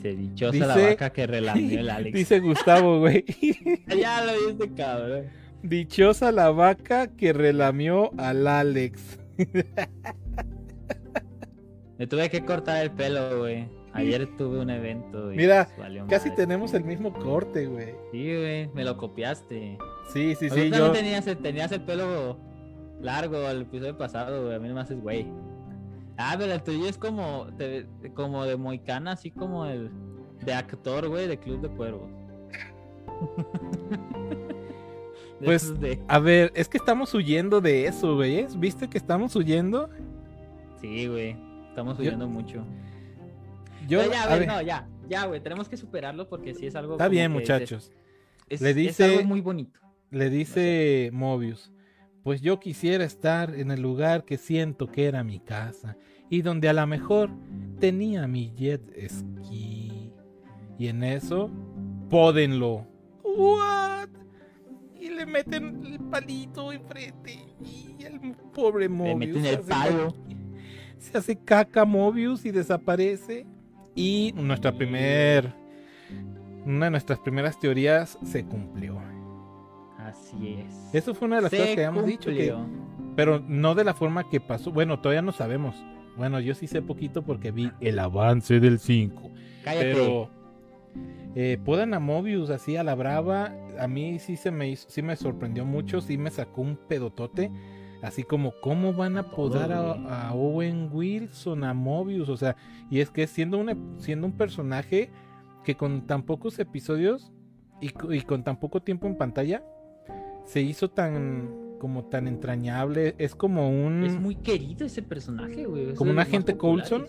[0.02, 2.18] se dichosa la Dice- vaca que relamió el Alex.
[2.18, 3.24] Dice Gustavo, güey.
[4.02, 5.26] ya lo viste, cabrón.
[5.64, 9.20] Dichosa la vaca que relamió al Alex.
[11.98, 13.68] Me tuve que cortar el pelo, güey.
[13.98, 15.32] Ayer tuve un evento.
[15.34, 16.44] Y Mira, pues, Casi madre.
[16.44, 17.96] tenemos el mismo corte, güey.
[18.12, 19.78] Sí, güey, me lo copiaste.
[20.14, 20.92] Sí, sí, sí, yo.
[20.92, 22.38] tenías, el- tenías el pelo
[23.02, 24.56] largo el episodio pasado, güey.
[24.56, 25.28] A mí no me haces, güey.
[26.18, 27.86] Ah, pero el tuyo es como, te-
[28.16, 29.92] como de moicana, así como el
[30.44, 32.10] de actor, güey, de Club de Cuervos.
[35.40, 38.40] De Pues, de- A ver, es que estamos huyendo de eso, güey.
[38.40, 38.48] ¿eh?
[38.58, 39.88] ¿Viste que estamos huyendo?
[40.82, 41.36] Sí, güey.
[41.70, 42.64] Estamos Yo- huyendo mucho.
[43.88, 45.42] Yo, ya, ver, no, ya, ya, güey.
[45.42, 46.94] Tenemos que superarlo porque sí es algo.
[46.94, 47.92] está bien, que muchachos.
[48.50, 49.80] Es, Le es dice- algo muy bonito.
[50.10, 51.72] Le dice Mobius,
[52.24, 55.98] pues yo quisiera estar en el lugar que siento que era mi casa
[56.30, 57.30] y donde a lo mejor
[57.80, 60.14] tenía mi jet ski.
[60.80, 61.50] Y en eso,
[62.10, 62.88] pódenlo.
[63.24, 64.10] ¿What?
[65.00, 68.20] Y le meten el palito enfrente y el
[68.54, 69.18] pobre Mobius.
[69.18, 70.16] meten se el palo.
[71.00, 73.46] Se hace caca Mobius y desaparece.
[73.98, 75.54] Y nuestra primer...
[76.66, 78.98] Una de nuestras primeras teorías se cumplió.
[79.98, 80.94] Así es.
[80.94, 83.14] Eso fue una de las Se cosas que habíamos dicho, que, cumplió.
[83.16, 84.72] pero no de la forma que pasó.
[84.72, 85.76] Bueno, todavía no sabemos.
[86.18, 89.32] Bueno, yo sí sé poquito porque vi el avance del 5.
[89.64, 89.94] Cállate.
[89.94, 90.30] Pero
[91.36, 93.54] eh, podan a Mobius así a la brava.
[93.80, 97.52] A mí sí se me hizo, sí me sorprendió mucho, sí me sacó un pedotote.
[98.02, 102.30] Así como, ¿cómo van a podar a, Owen Wilson, a Mobius?
[102.30, 102.56] O sea,
[102.92, 105.10] y es que siendo un, siendo un personaje
[105.64, 107.32] que con tan pocos episodios
[107.82, 109.64] y, co- y con tan poco tiempo en pantalla,
[110.46, 113.16] se hizo tan, como tan entrañable.
[113.18, 114.04] Es como un...
[114.04, 115.94] Es muy querido ese personaje, güey.
[115.96, 116.56] ¿Como un agente.
[116.56, 117.06] Coulson?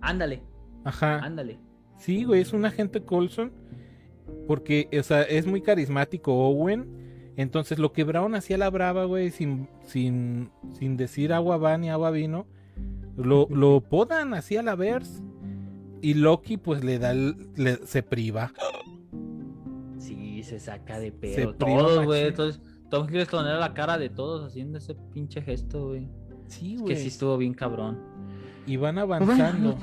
[0.00, 0.42] Ándale,
[0.84, 1.18] Ajá.
[1.18, 1.58] ándale.
[1.98, 3.52] Sí, güey, es un agente Colson.
[4.46, 7.01] Porque, o sea, es muy carismático Owen.
[7.36, 11.88] Entonces lo quebraron así a la brava, güey, sin, sin, sin decir agua va ni
[11.90, 12.46] agua vino.
[13.16, 15.22] Lo, lo podan así a la verse.
[16.02, 18.52] Y Loki, pues le da, el- le- se priva.
[19.98, 21.56] Sí, se saca de Se pedo.
[21.56, 22.26] priva Todos, güey.
[22.26, 22.60] Entonces,
[22.90, 26.08] Tom Hiddleston era la cara de todos haciendo ese pinche gesto, güey.
[26.48, 26.94] Sí, Es güey.
[26.94, 27.98] que sí estuvo bien cabrón.
[28.66, 29.76] Y van avanzando,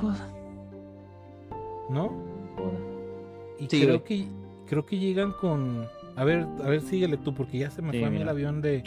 [1.89, 2.11] no.
[3.59, 4.27] Y Sí, creo que
[4.67, 5.85] creo que llegan con.
[6.19, 8.29] A ver, a ver, síguele tú, porque ya se me Sí, fue a mí el
[8.29, 8.83] avión de.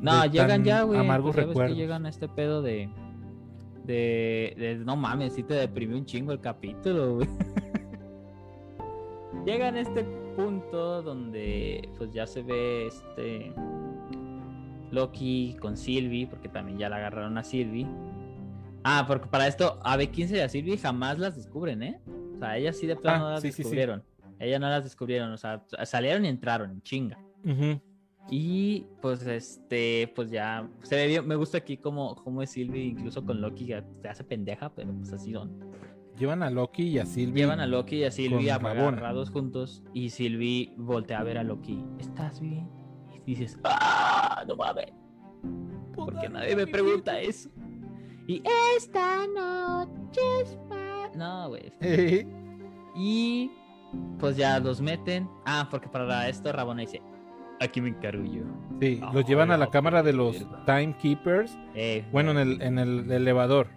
[0.00, 0.98] No, de llegan ya, güey.
[0.98, 1.76] amargos pues ves que recuerdos.
[1.76, 2.88] llegan a este pedo de,
[3.84, 4.54] de.
[4.56, 7.28] de- No mames, sí te deprimió un chingo el capítulo, güey.
[9.44, 10.04] llegan a este
[10.36, 13.52] punto donde, pues ya se ve este.
[14.90, 17.86] Loki con Sylvie, porque también ya la agarraron a Sylvie.
[18.84, 22.00] Ah, porque para esto a B15 y a Sylvie jamás las descubren, ¿eh?
[22.36, 23.76] O sea, ellas sí de plano Ah, las sí, sí, sí.
[24.40, 27.18] Ellas no las descubrieron, o sea, salieron y entraron en chinga.
[27.44, 27.80] Ujú.
[28.30, 31.26] Y pues este, pues ya se ve bien.
[31.26, 34.92] Me gusta aquí como, como es Sylvie, incluso con Loki, que se hace pendeja, pero
[34.92, 35.58] pues así son.
[36.18, 37.42] Llevan a Loki y a Sylvie.
[37.42, 39.82] Llevan a Loki y a Sylvie agarrados juntos.
[39.94, 41.82] Y Sylvie voltea a ver a Loki.
[41.98, 42.68] ¿Estás bien?
[43.24, 44.44] Y dices, ¡ah!
[44.46, 44.92] No mames.
[45.94, 47.48] Porque nadie me pregunta eso.
[48.26, 48.42] Y
[48.76, 51.10] esta noche es pa-".
[51.16, 51.72] No, güey.
[51.80, 52.26] Eh,
[52.96, 53.50] Y
[54.18, 55.28] pues ya los meten.
[55.46, 57.00] Ah, porque para esto Rabona dice:
[57.60, 58.42] Aquí me encargo yo.
[58.80, 60.46] Sí, los llevan a la cámara de los.
[60.66, 61.56] Timekeepers.
[61.74, 63.68] Eh, Bueno, en el, en el elevador.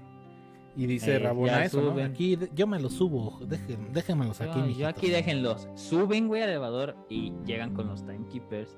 [0.75, 1.63] Y dice Eh, Rabona.
[2.05, 5.67] Aquí yo me los subo, dejen, déjenmelos aquí, Yo, aquí déjenlos.
[5.75, 8.77] Suben, güey, al elevador y llegan con los timekeepers.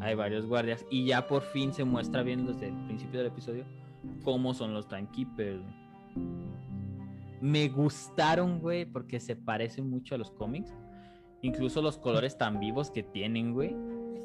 [0.00, 0.84] Hay varios guardias.
[0.90, 3.64] Y ya por fin se muestra bien desde el principio del episodio
[4.24, 5.62] cómo son los timekeepers.
[7.42, 10.72] Me gustaron, güey, porque se parecen mucho a los cómics.
[11.42, 13.74] Incluso los colores tan vivos que tienen, güey.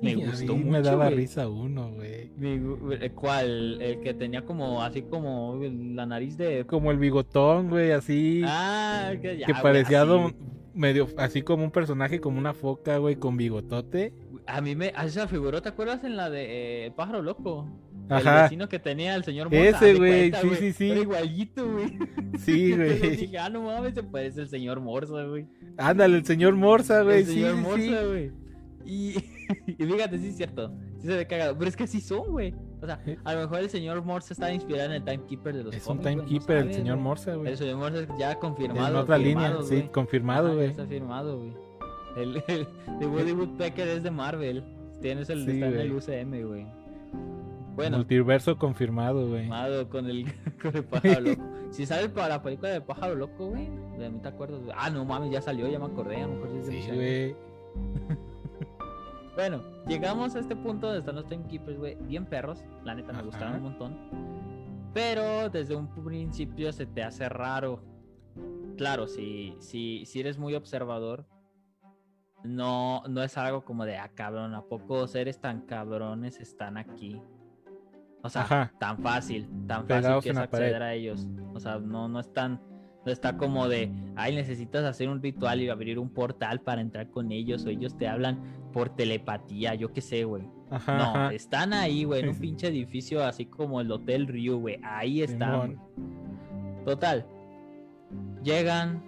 [0.03, 0.71] Me a gustó mí mucho.
[0.71, 1.17] Me daba güey.
[1.17, 2.29] risa uno, güey.
[2.37, 3.81] Me gu- ¿El cuál?
[3.81, 6.65] El que tenía como, así como la nariz de...
[6.67, 8.43] Como el bigotón, güey, así.
[8.45, 10.09] Ah, que, ya, que güey, parecía así.
[10.11, 10.35] don-
[10.75, 14.13] medio así como un personaje, como una foca, güey, con bigotote.
[14.45, 14.93] A mí me...
[14.95, 17.67] A esa figuró, ¿te acuerdas en la de eh, Pájaro Loco?
[18.09, 18.43] El Ajá.
[18.43, 20.85] vecino que tenía el señor Morsa, Ese, güey, sí, sí, sí.
[20.91, 21.97] Igualito, güey.
[22.39, 22.99] Sí, güey.
[23.17, 25.45] dije, ah, no mames, se parece el señor Morsa, güey.
[25.77, 27.19] Ándale, el señor Morsa, güey.
[27.19, 28.05] El Sí, señor sí, Morsa, sí.
[28.07, 28.31] güey.
[28.85, 29.17] Y,
[29.67, 30.71] y fíjate, sí es cierto.
[31.01, 31.57] Sí se ve cagado.
[31.57, 32.53] Pero es que así son, güey.
[32.81, 35.75] O sea, a lo mejor el señor Morsa está inspirado en el Timekeeper de los
[35.75, 36.97] Es un güey, no timekeeper, el señor.
[36.97, 37.51] Morsa, güey.
[37.51, 38.87] El señor Morsa ya confirmado.
[38.87, 40.67] En otra línea, sí, confirmado, güey.
[40.69, 41.53] Está firmado, güey.
[42.15, 42.67] El, el
[42.99, 44.63] de Woody Woodpecker es de Marvel.
[45.01, 45.91] Tienes el Sí, está en el.
[45.91, 46.65] UCM, güey.
[47.77, 49.47] Bueno, Multiverso confirmado, güey.
[49.87, 50.25] con el,
[50.61, 51.43] con el pájaro loco.
[51.69, 53.69] Si sale para la película de pájaro loco, güey.
[53.99, 54.61] De mí te acuerdas.
[54.75, 56.23] Ah, no mames, ya salió, ya me acordé.
[56.23, 57.35] A lo mejor sí del Sí, güey.
[59.35, 61.95] Bueno, llegamos a este punto donde están los Timekeepers, güey.
[62.01, 63.25] Bien perros, la neta me Ajá.
[63.27, 63.95] gustaron un montón.
[64.95, 67.83] Pero desde un principio se te hace raro.
[68.77, 71.27] Claro, si, si, si eres muy observador,
[72.43, 77.21] no, no es algo como de, ah, cabrón, ¿a poco seres tan cabrones están aquí?
[78.27, 78.71] O sea, Ajá.
[78.79, 80.43] tan fácil, tan fácil que es pared.
[80.43, 81.27] acceder a ellos.
[81.53, 82.61] O sea, no, no es tan,
[83.05, 87.09] no está como de, ay, necesitas hacer un ritual y abrir un portal para entrar
[87.09, 88.39] con ellos, o ellos te hablan
[88.73, 90.43] por telepatía, yo qué sé, güey.
[90.69, 91.33] Ajá, No, ajá.
[91.33, 94.79] están ahí, güey, en un pinche edificio así como el Hotel Ryu, güey.
[94.83, 95.61] Ahí están.
[95.77, 96.83] Simón.
[96.85, 97.25] Total.
[98.43, 99.03] Llegan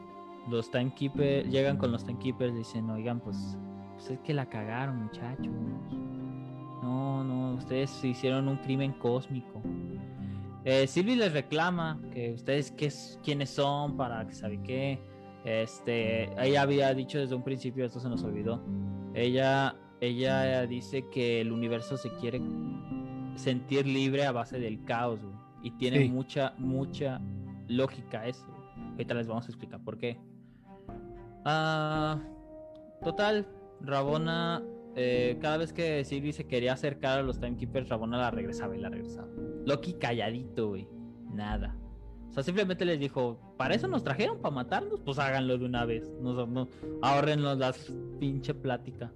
[0.49, 3.57] los timekeepers, llegan con los timekeepers y dicen, oigan, pues,
[3.95, 5.53] pues es que la cagaron, muchachos.
[6.81, 9.61] No, no, ustedes hicieron un crimen cósmico.
[10.65, 14.99] Eh, Sylvie les reclama que ustedes qué, es- quiénes son para que sabe qué.
[15.45, 18.61] Este, ella había dicho desde un principio, esto se nos olvidó.
[19.13, 22.41] Ella, ella dice que el universo se quiere
[23.35, 25.33] sentir libre a base del caos, güey.
[25.63, 26.09] Y tiene Sí.
[26.09, 27.19] mucha, mucha
[27.67, 28.45] lógica eso.
[28.91, 30.17] Ahorita les vamos a explicar por qué.
[31.45, 32.19] Ah,
[33.03, 33.47] total,
[33.81, 34.61] Rabona,
[34.95, 38.79] eh, cada vez que Sylvie se quería acercar a los Timekeepers, Rabona la regresaba y
[38.79, 39.27] la regresaba.
[39.65, 40.87] Loki calladito, güey.
[41.31, 41.75] Nada.
[42.29, 44.39] O sea, simplemente les dijo, ¿para eso nos trajeron?
[44.39, 45.01] ¿Para matarnos?
[45.01, 46.09] Pues háganlo de una vez.
[46.21, 46.67] No, no,
[47.55, 47.73] la
[48.19, 49.11] pinche plática.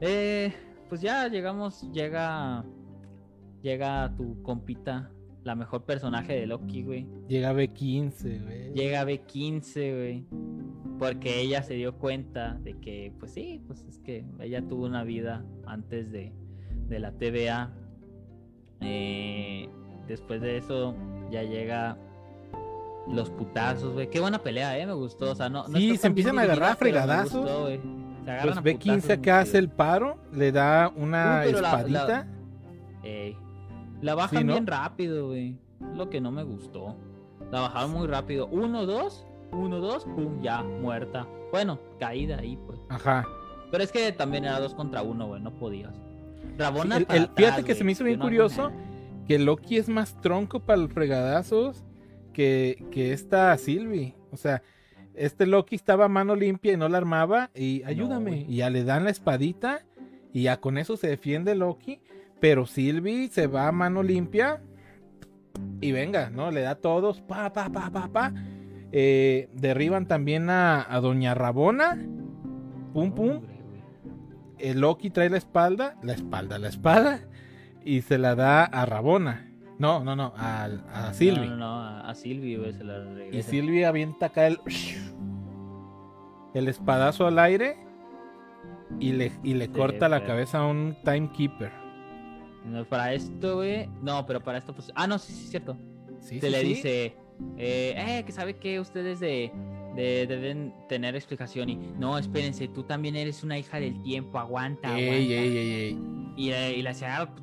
[0.00, 0.52] Eh,
[0.88, 2.64] pues ya llegamos, llega,
[3.62, 5.10] llega tu compita,
[5.42, 7.06] la mejor personaje de Loki, güey.
[7.28, 8.72] Llega B15, güey.
[8.74, 10.26] Llega B15, güey.
[10.98, 15.02] Porque ella se dio cuenta de que, pues sí, pues es que ella tuvo una
[15.02, 16.32] vida antes de,
[16.88, 17.72] de la TVA.
[18.82, 19.68] Eh,
[20.06, 20.94] después de eso,
[21.30, 21.96] ya llega
[23.08, 24.10] los putazos, güey.
[24.10, 25.30] Qué buena pelea, eh, me gustó.
[25.32, 27.48] O sea, no, no Sí, se empiezan a agarrar fregadazos.
[27.50, 31.72] Pues a B15 putazos acá muy hace el paro, le da una Uy, pero la-
[31.72, 32.26] la- espadita.
[33.02, 33.36] Ey.
[34.00, 34.52] La bajan Sí, ¿no?
[34.54, 35.56] bien rápido, güey.
[35.94, 36.96] Lo que no me gustó.
[37.50, 38.46] La bajaron muy rápido.
[38.48, 41.26] Uno, dos, uno, dos, pum, ya, muerta.
[41.52, 42.80] Bueno, caída ahí, pues.
[42.88, 43.26] Ajá.
[43.70, 45.94] Pero es que también era dos contra uno, güey, no podías.
[46.58, 48.70] Rabona Sí, el- el- fíjate atrás, que se me hizo bien no curioso.
[49.26, 51.84] Que Loki es más tronco para los fregadazos
[52.32, 54.14] que, que esta Sylvie.
[54.32, 54.62] O sea,
[55.14, 57.50] este Loki estaba a mano limpia y no la armaba.
[57.54, 58.44] Y ayúdame.
[58.48, 59.82] y ya le dan la espadita.
[60.32, 62.00] Y ya con eso se defiende Loki.
[62.40, 64.62] Pero Sylvie se va a mano limpia.
[65.80, 66.50] Y venga, ¿no?
[66.50, 67.20] Le da a todos.
[67.20, 68.32] Pa, pa, pa, pa, pa.
[68.92, 71.98] Eh, derriban también a, a Doña Rabona.
[72.92, 73.42] Pum, pum.
[74.58, 77.20] El Loki trae la espalda, la espalda, la espada.
[77.84, 79.46] y se la da a Rabona.
[79.78, 81.48] No, no, no, a, a Silvi.
[81.48, 83.50] No, no, no, a, a Silvi, güey, se la Y regresa.
[83.50, 84.58] Silvi avienta acá el.
[86.52, 87.76] El espadazo al aire.
[88.98, 91.70] Y le, y le corta la cabeza a un timekeeper.
[92.64, 93.88] No, para esto, güey.
[94.02, 94.92] No, pero para esto, pues.
[94.94, 95.76] Ah, no, sí, sí, es cierto.
[96.20, 96.66] Sí, se sí, le sí.
[96.68, 97.04] dice,
[97.56, 99.50] eh, eh, que sabe que ustedes de,
[99.96, 104.88] de- deben tener explicación y no, espérense, tú también eres una hija del tiempo, aguanta,
[104.88, 105.10] aguanta.
[105.14, 105.98] Ey, ey, ey, ey.
[106.36, 107.34] Y, eh, y le hace, ah,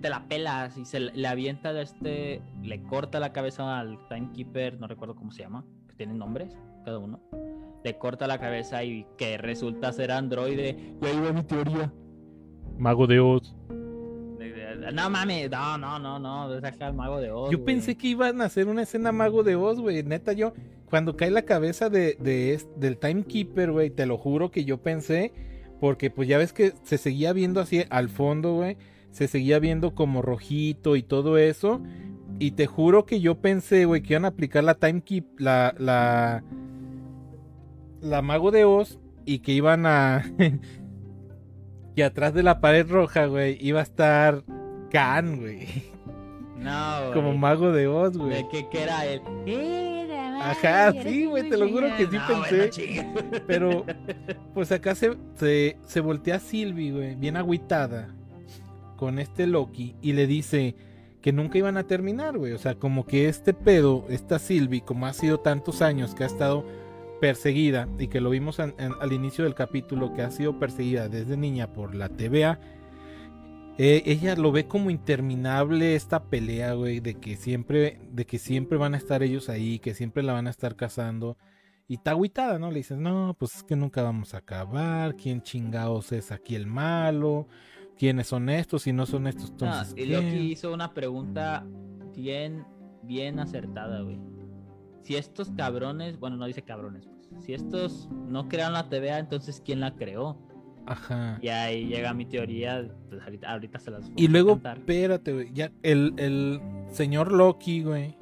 [0.00, 3.98] te la pelas y se le le avienta de este, le corta la cabeza al
[4.08, 7.20] timekeeper, no recuerdo cómo se llama, que tienen nombres cada uno.
[7.84, 10.76] Le corta la cabeza y que resulta ser androide.
[11.02, 11.92] Y ahí va mi teoría.
[12.78, 13.54] Mago de Oz.
[14.92, 17.50] No mames, no, no, no, no, saca al mago de Oz.
[17.50, 20.02] Yo pensé que iban a hacer una escena Mago de Oz, güey.
[20.02, 20.52] Neta, yo.
[20.88, 25.32] Cuando cae la cabeza de, de del Timekeeper, güey, te lo juro que yo pensé.
[25.80, 28.76] Porque pues ya ves que se seguía viendo así al fondo, güey.
[29.10, 31.82] Se seguía viendo como rojito y todo eso.
[32.38, 36.44] Y te juro que yo pensé, güey, que iban a aplicar la Timekeep, la, la,
[38.00, 39.00] la Mago de Oz.
[39.24, 40.24] Y que iban a.
[41.96, 44.44] que atrás de la pared roja, güey, iba a estar
[44.96, 45.66] Khan, güey.
[46.58, 47.38] No, Como güey.
[47.38, 48.30] Mago de Oz, güey.
[48.30, 49.20] ¿De qué, qué era él?
[50.40, 52.16] Ajá, sí, güey, te lo juro que sí.
[52.16, 53.04] No, pensé.
[53.04, 53.42] bueno.
[53.46, 53.84] Pero,
[54.54, 58.14] pues acá se, se, se voltea Sylvie, güey, bien agüitada
[58.96, 60.74] con este Loki y le dice
[61.20, 62.52] que nunca iban a terminar, güey.
[62.52, 66.26] O sea, como que este pedo, esta Sylvie, como ha sido tantos años que ha
[66.26, 66.64] estado
[67.20, 71.08] perseguida y que lo vimos an- an- al inicio del capítulo, que ha sido perseguida
[71.08, 72.58] desde niña por la TVA.
[73.78, 78.78] Eh, ella lo ve como interminable esta pelea, güey, de que siempre, de que siempre
[78.78, 81.36] van a estar ellos ahí, que siempre la van a estar cazando.
[81.88, 82.70] Y está agüitada, ¿no?
[82.70, 85.14] Le dices, no, pues es que nunca vamos a acabar.
[85.14, 87.46] ¿Quién chingados es aquí el malo?
[87.98, 88.82] ¿Quiénes son estos?
[88.82, 89.92] Si no son estos, entonces.
[89.92, 90.24] y ¿quién?
[90.24, 91.64] Loki hizo una pregunta
[92.16, 92.64] bien,
[93.02, 94.18] bien acertada, güey.
[95.02, 97.44] Si estos cabrones, bueno, no dice cabrones, pues.
[97.44, 100.36] Si estos no crearon la TVA, entonces ¿quién la creó?
[100.86, 101.38] Ajá.
[101.42, 105.32] Y ahí llega mi teoría, pues ahorita, ahorita se las voy Y a luego, espérate,
[105.32, 105.52] güey.
[105.52, 106.60] Ya, el, el
[106.90, 108.16] señor Loki, güey.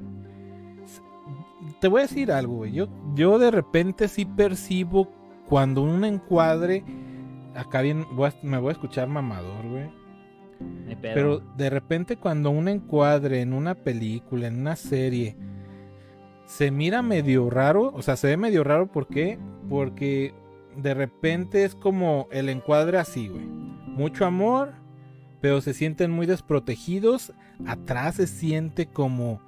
[1.81, 2.73] Te voy a decir algo, güey.
[2.73, 5.11] Yo, yo de repente sí percibo
[5.49, 6.85] cuando un encuadre.
[7.55, 9.91] Acá bien, voy a- me voy a escuchar mamador, güey.
[11.03, 15.37] Pero de repente cuando un encuadre en una película, en una serie,
[16.47, 19.39] se mira medio raro, o sea, se ve medio raro, ¿por qué?
[19.69, 20.35] Porque
[20.77, 23.45] de repente es como el encuadre así, güey.
[23.45, 24.72] Mucho amor,
[25.41, 27.33] pero se sienten muy desprotegidos.
[27.66, 29.41] Atrás se siente como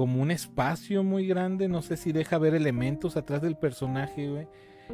[0.00, 4.48] como un espacio muy grande, no sé si deja ver elementos atrás del personaje, güey.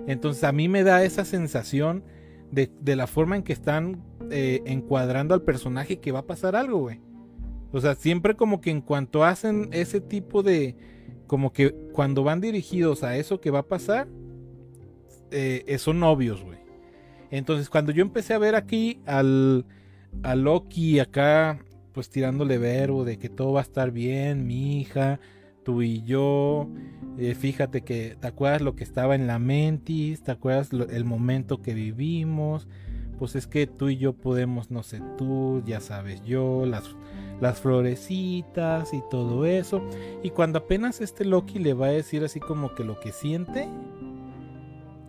[0.09, 2.03] Entonces a mí me da esa sensación
[2.51, 6.57] de, de la forma en que están eh, encuadrando al personaje que va a pasar
[6.57, 7.01] algo, güey.
[7.73, 10.77] O sea, siempre como que en cuanto hacen ese tipo de...
[11.27, 14.09] Como que cuando van dirigidos a eso que va a pasar,
[15.31, 16.59] eh, eh, son obvios, güey.
[17.31, 19.65] Entonces cuando yo empecé a ver aquí al,
[20.23, 21.59] a Loki acá,
[21.93, 25.19] pues tirándole verbo de que todo va a estar bien, mi hija,
[25.65, 26.69] tú y yo,
[27.19, 31.63] eh, fíjate que te acuerdas lo que estaba en la mentis, te acuerdas el momento
[31.63, 32.69] que vivimos,
[33.19, 36.95] pues es que tú y yo podemos, no sé, tú, ya sabes, yo, las,
[37.41, 39.83] las florecitas y todo eso.
[40.23, 43.69] Y cuando apenas este Loki le va a decir así como que lo que siente,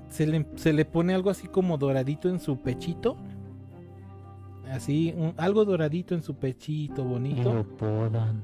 [0.10, 3.18] se le, se le pone algo así como doradito en su pechito.
[4.72, 7.66] Así, un- algo doradito en su pechito, bonito.
[7.78, 8.44] podan.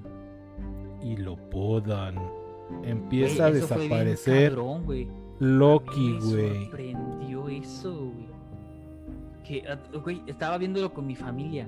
[1.02, 2.16] Y lo podan.
[2.84, 4.86] Empieza a desaparecer cabrón.
[5.40, 6.64] Loki, Me güey.
[6.66, 8.28] sorprendió eso, güey.
[9.44, 11.68] Que, ah, güey, estaba viéndolo con mi familia.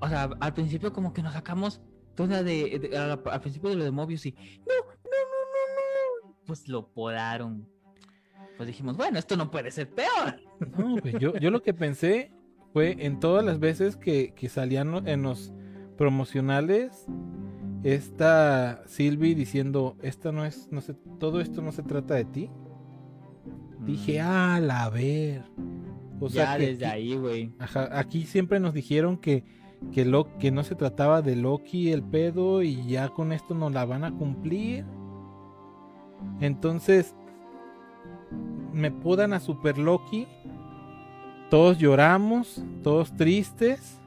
[0.00, 1.80] O sea, al principio como que nos sacamos
[2.14, 5.10] toda de, de- al, al principio de lo de Mobius y no, no, no,
[6.24, 6.36] no, no.
[6.46, 7.66] Pues lo podaron.
[8.60, 10.36] Pues dijimos, bueno, esto no puede ser peor.
[10.76, 12.30] No, güey, yo, yo lo que pensé
[12.74, 15.54] fue en todas las veces que, que salían en los
[15.96, 17.06] promocionales
[17.84, 22.50] esta Sylvie diciendo, esta no es, no sé, todo esto no se trata de ti.
[23.86, 25.42] Dije, Mm, ah, la ver.
[26.20, 27.54] O sea ya que desde aquí- ahí, güey.
[27.92, 29.42] Aquí siempre nos dijeron que,
[29.90, 33.72] que, lo, que no se trataba de Loki el pedo y ya con esto nos
[33.72, 34.84] la van a cumplir.
[36.40, 37.16] Entonces,
[38.72, 40.26] me podan a Super Loki.
[41.50, 44.00] Todos lloramos, todos tristes.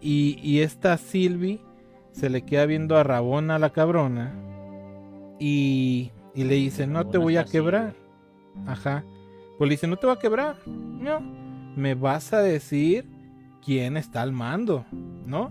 [0.00, 1.60] Y, y esta Sylvie
[2.12, 4.34] se le queda viendo a Rabona, la cabrona.
[5.38, 7.94] Y, y le dice, no te voy a quebrar.
[8.66, 9.04] Ajá.
[9.58, 10.56] Pues le dice, no te voy a quebrar.
[10.66, 11.20] No.
[11.76, 13.06] Me vas a decir
[13.64, 14.86] quién está al mando,
[15.26, 15.50] ¿no?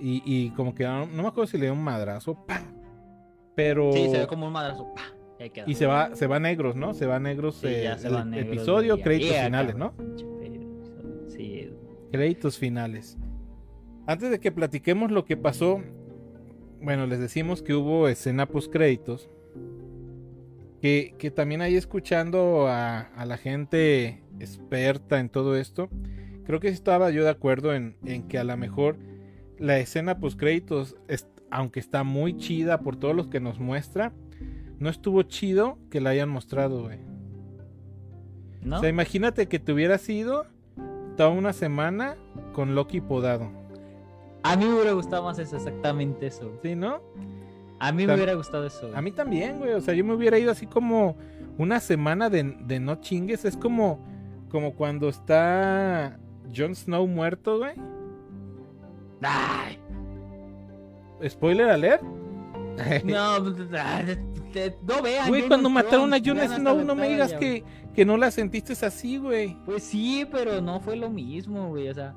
[0.00, 2.44] Y, y como que no, no me acuerdo si le dio un madrazo.
[3.54, 3.92] Pero.
[3.92, 4.92] Sí, se ve como un madrazo.
[5.66, 6.94] Y se va, se va negros, ¿no?
[6.94, 9.94] Se va negros Sí, eh, ya se van negros, episodio, créditos Yeah, finales, ¿no?
[11.28, 11.70] Sí,
[12.12, 13.18] Créditos finales.
[14.06, 15.82] Antes de que platiquemos lo que pasó,
[16.80, 19.30] bueno, les decimos que hubo escena post créditos.
[20.80, 25.88] Que, que también ahí escuchando a, a la gente experta en todo esto,
[26.44, 28.98] creo que estaba yo de acuerdo en, en que a lo mejor
[29.58, 30.96] la escena post créditos,
[31.50, 34.12] aunque está muy chida por todos los que nos muestra,
[34.78, 36.98] no estuvo chido que la hayan mostrado, güey.
[38.62, 38.76] ¿no?
[38.76, 40.46] O sea, imagínate que te hubieras ido
[41.16, 42.16] toda una semana
[42.52, 43.50] con Loki podado.
[44.42, 46.58] A mí me hubiera gustado más eso, exactamente eso.
[46.62, 47.00] ¿Sí, no?
[47.78, 48.90] A mí me hubiera gustado eso.
[48.94, 49.72] A mí también, güey.
[49.72, 51.16] O sea, yo me hubiera ido así como
[51.58, 53.44] una semana de, de no chingues.
[53.44, 54.00] Es como,
[54.50, 56.18] como cuando está
[56.54, 57.74] Jon Snow muerto, güey.
[59.22, 59.78] Ay,
[61.28, 62.02] Spoiler alert.
[63.04, 63.56] no, pues,
[64.86, 65.28] no vean.
[65.28, 67.64] Güey, cuando mataron a Jon Snow, no me digas que,
[67.94, 69.56] que no la sentiste así, güey.
[69.64, 71.88] Pues sí, pero no fue lo mismo, güey.
[71.88, 72.14] O sea,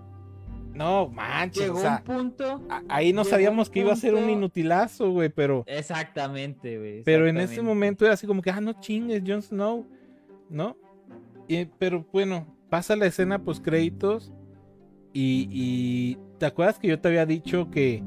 [0.73, 1.63] No, manches.
[1.63, 2.61] llegó O sea, un punto.
[2.89, 5.63] ahí no sabíamos que iba a ser un inutilazo, güey, pero...
[5.67, 7.03] Exactamente, güey.
[7.03, 9.85] Pero en ese momento era así como que, ah, no chingues, Jon Snow,
[10.49, 10.75] ¿no?
[11.47, 14.31] Y- pero bueno, pasa la escena post créditos
[15.13, 18.03] y, y ¿te acuerdas que yo te había dicho que,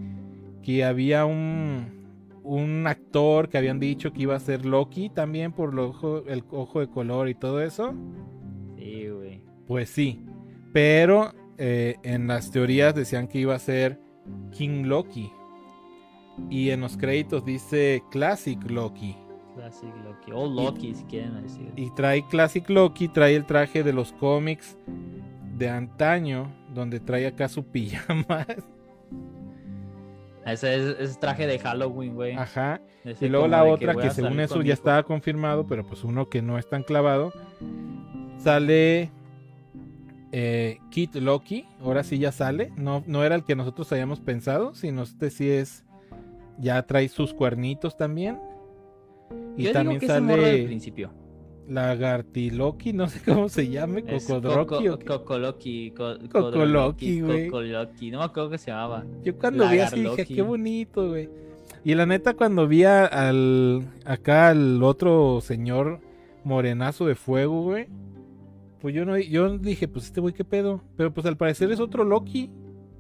[0.63, 2.00] que había un,
[2.43, 6.43] un actor que habían dicho que iba a ser Loki también por lo ojo- el
[6.51, 7.95] ojo de color y todo eso?
[8.77, 9.43] Sí, güey.
[9.67, 10.25] Pues sí,
[10.73, 14.01] pero eh, en las teorías decían que iba a ser
[14.51, 15.31] King Loki
[16.49, 19.15] y en los créditos dice Classic Loki.
[19.55, 20.33] Classic Loki.
[20.33, 21.71] O Loki, si quieren decir.
[21.77, 24.79] Y trae Classic Loki, trae el traje de los cómics
[25.59, 28.47] de antaño, donde trae acá su pijama.
[30.53, 32.35] Ese es, traje de Halloween, güey.
[32.35, 32.81] Ajá.
[33.05, 36.43] Ese Y luego la otra que según eso ya estaba confirmado, pero pues uno que
[36.43, 37.33] no es tan clavado.
[38.39, 39.11] Sale
[40.33, 42.73] eh, Kid Loki, ahora sí ya sale.
[42.77, 45.85] No, no era el que nosotros habíamos pensado, sino este sí es.
[46.59, 48.39] Ya trae sus cuernitos también.
[49.57, 51.11] Y Yo también digo que ese morro del sale principio.
[51.71, 54.67] Lagartiloki, no sé cómo se llame, Es Cocodroki.
[54.87, 55.05] Coco- o qué.
[55.07, 55.91] Cocoloki.
[55.93, 57.47] co- Cocoloki, Codoloki, güey.
[57.49, 58.11] Cocoloki.
[58.11, 59.05] No me acuerdo qué se llamaba.
[59.23, 61.29] Yo cuando vi así dije, qué bonito, güey.
[61.85, 66.01] Y la neta, cuando vi a- al acá al otro señor
[66.45, 67.87] morenazo de fuego, güey.
[68.81, 70.83] Pues yo no yo dije, pues este güey qué pedo.
[70.97, 72.51] Pero pues al parecer es otro Loki.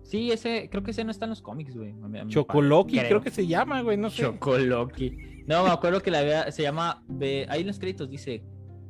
[0.02, 1.92] Sí, ese, creo que ese no está en los cómics, güey.
[1.92, 4.22] parecer, creo que se llama, güey, no sé.
[4.22, 5.16] Chocoloki.
[5.46, 7.02] No, me acuerdo que la vea, se llama
[7.48, 8.42] ahí en los créditos dice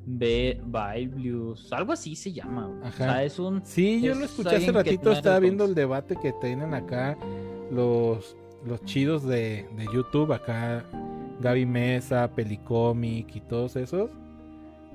[0.06, 2.66] B Biblius, algo así se llama.
[2.66, 2.80] güey.
[2.80, 2.96] O Ajá.
[2.96, 6.74] sea, es un Sí, yo lo escuché hace ratito, estaba viendo el debate que tienen
[6.74, 7.16] acá
[7.70, 8.36] los,
[8.66, 10.84] los chidos de, de YouTube, acá
[11.40, 14.10] Gaby Mesa, Pelicomic y todos esos.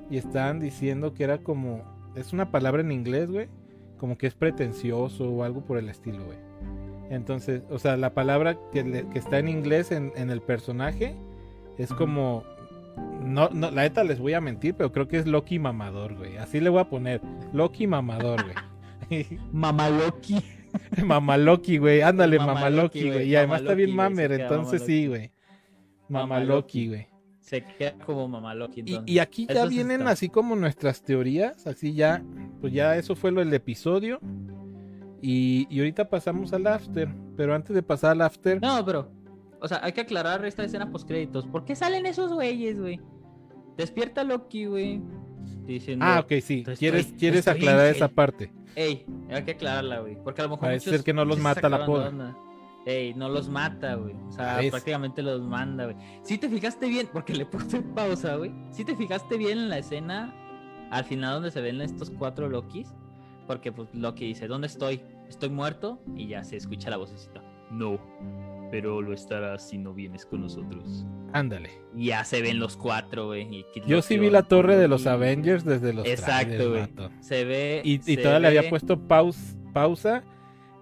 [0.09, 1.81] Y estaban diciendo que era como,
[2.15, 3.47] es una palabra en inglés, güey,
[3.97, 6.37] como que es pretencioso o algo por el estilo, güey.
[7.09, 11.15] Entonces, o sea, la palabra que, le- que está en inglés en, en el personaje
[11.77, 12.43] es como...
[13.23, 16.37] No, no, la neta les voy a mentir, pero creo que es Loki mamador, güey.
[16.37, 17.21] Así le voy a poner.
[17.53, 18.55] Loki mamador, güey.
[19.51, 20.41] Mamaloki.
[21.05, 22.01] Mamaloki, güey.
[22.01, 23.29] Ándale, Mamaloki, güey.
[23.29, 25.31] Y además está bien mamer, entonces sí, güey.
[26.09, 27.07] Mamaloki, güey.
[27.39, 28.79] Se queda como Mamaloki.
[28.79, 29.15] Y, Entonces.
[29.15, 30.11] y aquí ya Eso vienen está.
[30.11, 32.23] así como nuestras teorías, así ya,
[32.59, 34.19] pues ya eso fue lo del episodio.
[35.21, 37.07] Y, y ahorita pasamos al after,
[37.37, 39.11] pero antes de pasar al after, No, pero,
[39.61, 41.45] o sea, hay que aclarar esta escena post créditos.
[41.47, 42.99] ¿Por qué salen esos güeyes, güey?
[43.77, 45.01] Despierta Loki, güey.
[45.65, 48.51] Diciendo, ah, ok, sí, Estoy- quieres, quieres estoy aclarar esa parte.
[48.75, 50.17] Ey, hay que aclararla, güey.
[50.23, 50.67] Porque a lo mejor.
[50.67, 52.09] Parece ser que no los mata la poda.
[52.09, 52.37] onda.
[52.85, 54.13] Ey, no los mata, güey.
[54.27, 55.97] O sea, prácticamente los manda, güey.
[56.21, 58.51] Si te fijaste bien, porque le puse pausa, güey.
[58.71, 60.33] Si te fijaste bien en la escena,
[60.91, 62.93] al final donde se ven estos cuatro Lokis.
[63.47, 65.01] Porque pues Loki dice, ¿dónde estoy?
[65.29, 65.99] ¿Estoy muerto?
[66.15, 67.43] Y ya se escucha la vocecita.
[67.71, 67.99] No,
[68.71, 71.05] pero lo estarás si no vienes con nosotros.
[71.33, 71.69] Ándale.
[71.95, 73.65] Ya se ven los cuatro, güey.
[73.87, 75.05] Yo sí vi la torre de los.
[75.07, 76.87] Avengers desde los Exacto, güey.
[77.21, 77.81] Se ve.
[77.83, 80.23] Y, y todavía le había puesto paus- pausa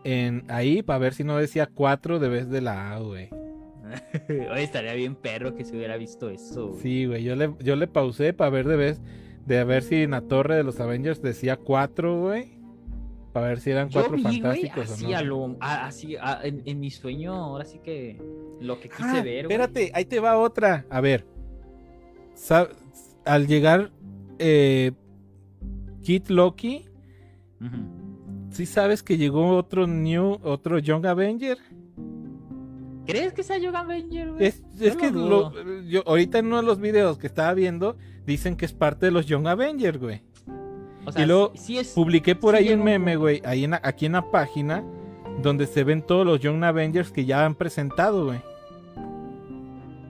[0.03, 3.29] en ahí para ver si no decía 4 de vez de la A, güey.
[4.29, 6.73] Oye, estaría bien perro que se hubiera visto eso.
[6.81, 9.01] Sí, güey, yo le, yo le pausé para ver de vez,
[9.45, 12.57] de ver si en la torre de los Avengers decía 4, güey.
[13.33, 15.17] Para ver si eran cuatro vi, fantásticos así o no.
[15.17, 18.21] a lo, a- así, a- en, en mi sueño, ahora sí que
[18.61, 19.45] lo que quise Ah, ver.
[19.45, 20.85] espérate, ahí te va otra.
[20.89, 21.25] A ver,
[23.25, 23.91] al llegar
[24.39, 24.91] eh,
[26.03, 26.85] Kid Loki,
[27.61, 28.49] Ujú.
[28.51, 31.57] ¿sí sabes que llegó otro New, otro Young Avenger?
[33.05, 34.45] ¿Crees que sea Young Avenger, güey?
[34.47, 34.61] Es,
[34.95, 35.81] que lo lo- dudo.
[35.83, 39.11] yo, ahorita en uno de los videos que estaba viendo, dicen que es parte de
[39.11, 40.21] los Young Avengers, güey.
[41.05, 41.89] O sea, y luego sí, sí es.
[41.93, 44.83] Publiqué por sí ahí un meme, güey, ahí en aquí en la página,
[45.41, 48.39] donde se ven todos los Young Avengers que ya han presentado, güey.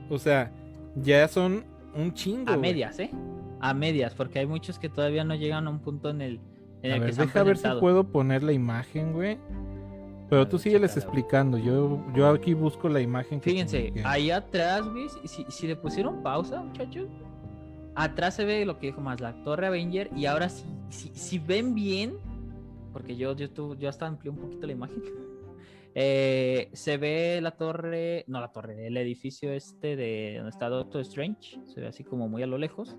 [0.10, 0.52] O sea,
[0.96, 1.66] ya son
[1.96, 2.52] un chingo.
[2.52, 3.10] A medias, ¿eh?
[3.60, 6.40] A medias, porque hay muchos que todavía no llegan a un punto en el,
[6.82, 9.38] en A el ver, que se han deja ver si puedo poner la imagen, güey.
[10.30, 11.58] Pero tú sígueles explicando.
[11.58, 13.40] Yo, yo aquí busco la imagen.
[13.40, 17.08] que Fíjense, ahí atrás, güey, si, si- si le pusieron pausa, muchachos,
[17.96, 21.40] atrás se ve lo que dijo más, la Torre Avenger, y ahora si, si, si
[21.40, 22.14] ven bien,
[22.92, 25.02] porque yo, yo, tu- yo hasta amplié un poquito la imagen,
[25.96, 31.02] eh, se ve la torre, no la torre, el edificio este de donde está Doctor
[31.02, 32.96] Strange, se ve así como muy a lo lejos,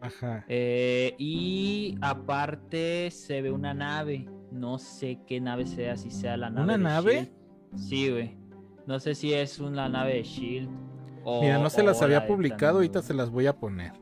[0.00, 0.44] Ajá.
[0.48, 6.50] eh, y aparte se ve una nave, no sé qué nave sea, si sea la
[6.50, 7.12] nave ¿Una de nave?
[7.12, 7.30] Shield.
[7.76, 8.36] Sí, güey.
[8.86, 10.68] No sé si es una nave de Shield.
[11.24, 13.92] O, Mira, no se las había publicado, ahorita se las voy a poner.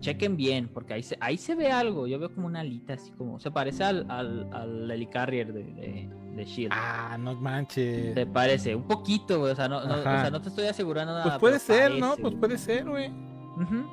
[0.00, 2.06] Chequen bien, porque ahí se, ahí se ve algo.
[2.06, 3.40] Yo veo como una alita, así como.
[3.40, 6.72] Se parece al, al, al Helicarrier de, de, de Shield.
[6.72, 8.14] Ah, no manches.
[8.14, 9.52] Se parece, un poquito, güey.
[9.52, 11.24] O sea, no, no, o sea, no te estoy asegurando nada.
[11.24, 12.16] Pues puede ser, ¿no?
[12.16, 13.08] Pues puede ser, güey.
[13.08, 13.86] Ujú.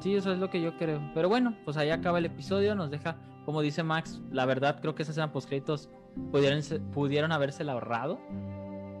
[0.00, 1.00] Sí, eso es lo que yo creo.
[1.14, 2.74] Pero bueno, pues ahí acaba el episodio.
[2.74, 5.90] Nos deja, como dice Max, la verdad creo que esas eran postcréditos
[6.30, 8.18] pudieron, pudieron habérsela ahorrado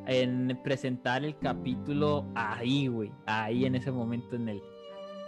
[0.06, 3.10] en presentar el capítulo ahí, güey.
[3.26, 4.62] Ahí en ese momento en el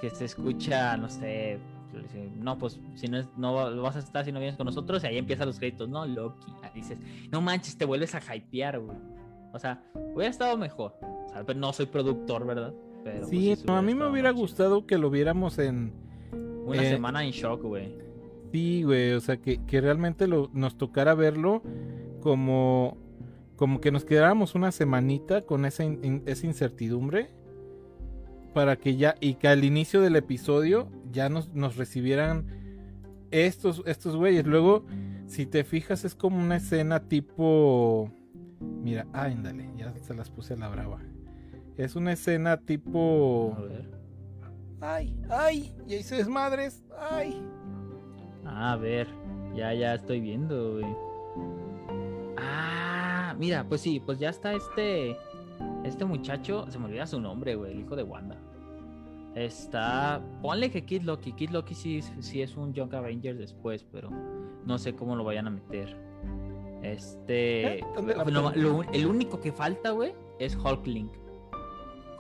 [0.01, 1.59] que se escucha, no sé.
[1.95, 4.57] le dice, No, pues si no, es- no va- vas a estar si no vienes
[4.57, 6.05] con nosotros, y ahí empiezan los créditos, ¿no?
[6.05, 6.53] Loki.
[6.63, 6.99] Ahí dices,
[7.31, 8.99] no manches, te vuelves a hypear, güey.
[9.55, 9.83] O sea,
[10.15, 10.95] hubiera estado mejor.
[11.01, 12.75] O sea, pero no soy productor, ¿verdad?
[13.03, 15.93] Pero, pues, Sí, no, a mí me hubiera gustado que lo viéramos en.
[16.67, 17.97] Una Eh, semana en shock, güey.
[18.53, 21.63] Sí, güey, o sea, que, que realmente lo, nos tocara verlo
[22.21, 22.97] como,
[23.57, 27.31] como que nos quedáramos una semanita con esa, in- esa incertidumbre
[28.55, 32.47] para que ya, y que al inicio del episodio ya nos, nos recibieran
[33.31, 34.47] estos, estos güeyes.
[34.47, 34.85] Luego,
[35.27, 38.11] si te fijas, es como una escena tipo...
[38.61, 41.01] Mira, ah, ándale, ya se las puse a la brava.
[41.77, 43.55] Es una escena tipo...
[43.57, 43.91] A ver.
[44.81, 45.75] ¡Ay, ay!
[45.87, 47.43] Y ahí se desmadres, ¡ay!
[48.47, 49.09] A ver.
[49.55, 50.97] Ya, ya estoy viendo, güey.
[52.39, 53.06] Ah,
[53.39, 55.17] mira, pues sí, pues ya está este.
[55.85, 56.67] Este muchacho.
[56.71, 57.73] Se me olvida su nombre, güey.
[57.73, 58.37] El hijo de Wanda.
[59.35, 60.21] Está.
[60.43, 61.33] Ponle que Kid Loki.
[61.33, 64.11] Kid Loki sí, sí es un Young Avenger después, pero
[64.65, 65.97] no sé cómo lo vayan a meter.
[66.83, 67.79] Este.
[67.79, 67.85] ¿Eh?
[68.93, 71.11] El único que falta, güey, es Hulkling.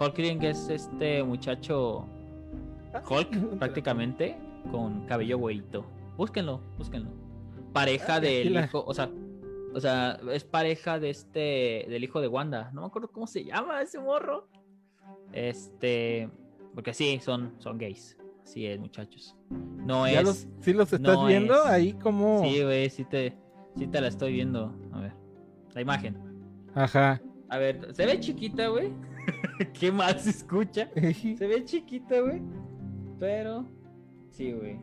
[0.01, 2.07] Hulkling es este muchacho.
[3.09, 4.37] Hulk, prácticamente,
[4.71, 5.85] con cabello güerito.
[6.17, 7.11] Búsquenlo, búsquenlo.
[7.73, 9.11] Pareja Ah, del hijo, o sea,
[9.75, 12.71] o sea, es pareja de este, del hijo de Wanda.
[12.73, 14.49] No me acuerdo cómo se llama ese morro.
[15.33, 16.31] Este,
[16.75, 18.17] porque sí, son, son gays.
[18.43, 19.37] Así es, muchachos.
[19.51, 20.25] No ¿Ya es.
[20.25, 21.55] los, ¿Sí los estás no viendo?
[21.55, 22.43] es- Ahí como...
[22.45, 23.37] Sí, güey, sí te,
[23.77, 24.73] sí te la estoy viendo.
[24.93, 25.13] A ver,
[25.75, 26.17] la imagen.
[26.75, 27.21] Ajá.
[27.49, 28.93] A ver, se ve chiquita, güey.
[29.79, 30.89] ¿Qué más se escucha?
[30.95, 32.41] Se ve chiquita, güey.
[33.19, 33.67] Pero.
[34.31, 34.79] Sí, güey.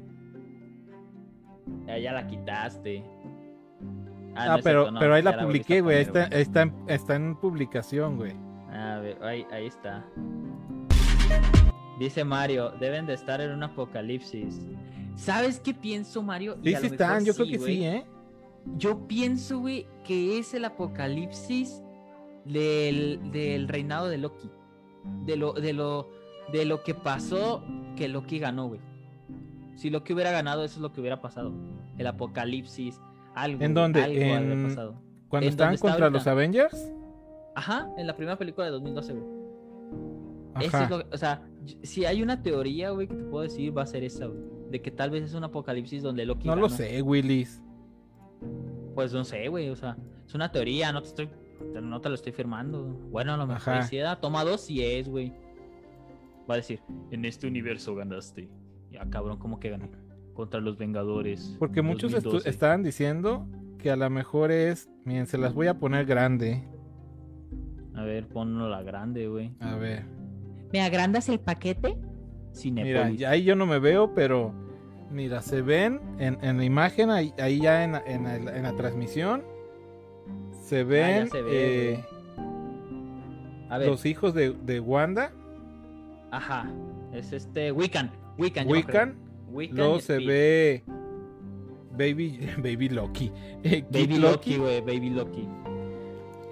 [1.88, 3.04] Ya, ya la quitaste.
[4.36, 6.02] Ah, no es pero, no, pero ahí la publiqué, güey.
[6.02, 8.34] Está, está, en, está en publicación, güey.
[8.72, 10.06] A ver, ahí, ahí está.
[12.00, 14.60] Dice Mario, deben de estar en un apocalipsis.
[15.16, 16.58] ¿Sabes qué pienso, Mario?
[16.64, 17.24] Y Sí, sí están.
[17.24, 18.06] Yo creo que sí, ¿eh?
[18.78, 21.84] Yo pienso, güey, que es el apocalipsis
[22.46, 24.50] del, del reinado de Loki.
[25.26, 26.10] De lo, de lo,
[26.52, 27.64] de lo que pasó
[27.96, 28.80] que Loki ganó, güey.
[29.76, 31.52] Si Loki hubiera ganado, eso es lo que hubiera pasado.
[31.98, 33.00] El apocalipsis,
[33.36, 33.64] algo.
[33.64, 34.02] ¿En dónde?
[34.04, 35.02] Algo En- pasado.
[35.30, 36.10] Cuando ¿En estaban contra ahorita?
[36.10, 36.94] los Avengers.
[37.56, 40.64] Ajá, en la primera película de 2012, güey.
[40.66, 40.84] Eso Ajá.
[40.84, 43.76] es lo que- o sea, y- si hay una teoría, güey, que te puedo decir,
[43.76, 44.40] va a ser esa, güey.
[44.70, 47.62] De que tal vez es un apocalipsis donde Loki No lo sé, Willis.
[48.96, 51.30] Pues no sé, güey, o sea, es una teoría, no te estoy,
[51.82, 52.84] no te lo estoy firmando.
[53.10, 53.90] Bueno, a lo mejor Ajá.
[53.98, 55.34] da, toma dos si es, güey.
[56.50, 56.82] Va a decir,
[57.12, 58.50] en este universo ganaste.
[58.92, 59.90] Ya, cabrón, ¿cómo que gané?
[60.34, 61.56] Contra los Vengadores.
[61.60, 62.50] Porque muchos estu- 2012.
[62.50, 64.90] estaban diciendo que a lo mejor es.
[65.06, 66.64] Miren, se las voy a poner grande.
[67.96, 69.52] A ver, ponlo la grande, güey.
[69.60, 70.04] A ver.
[70.72, 71.96] ¿Me agrandas el paquete?
[71.96, 73.20] Mira, Cinepolis.
[73.20, 74.54] ya ahí yo no me veo, pero.
[75.12, 78.64] Mira, se ven en, en la imagen, ahí, ahí ya en, la- en el- en
[78.64, 79.44] la transmisión.
[80.64, 82.06] Se ven Ah, se ve, eh,
[83.70, 85.32] A ver, los hijos de, de Wanda,
[86.32, 86.72] ajá.
[87.12, 88.10] Es este Wiccan.
[88.40, 88.68] Wiccan.
[88.68, 89.16] Wiccan.
[89.54, 90.28] Wiccan Luego se Speed.
[90.28, 90.84] ve
[91.98, 93.32] Baby, Baby Loki.
[93.64, 95.48] eh, Baby Loki, güey, Baby Loki.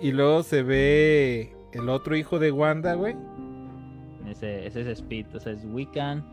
[0.02, 3.16] Y luego se ve el otro hijo de Wanda, güey.
[4.30, 6.24] Ese, ese es Speed, o sea, es Wiccan,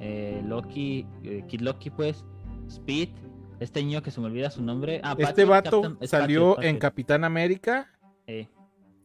[0.00, 2.24] eh, Loki, eh, Kid Loki, pues,
[2.68, 3.08] Speed,
[3.60, 5.00] este niño que se me olvida su nombre.
[5.04, 6.78] Ah, Este vato Captain- salió en.
[6.78, 7.88] Capitán América.
[8.26, 8.48] Eh,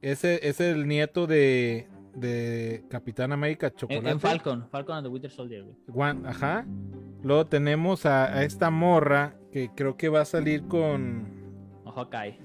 [0.02, 4.10] Ese es el nieto de, de Capitán América en, Chocolate.
[4.10, 6.16] en Falcon, Falcon and the Winter Soldier, güey.
[6.26, 6.66] Ajá.
[7.28, 11.28] Luego tenemos a, a esta morra que creo que va a salir con,
[11.86, 12.40] Hawkeye.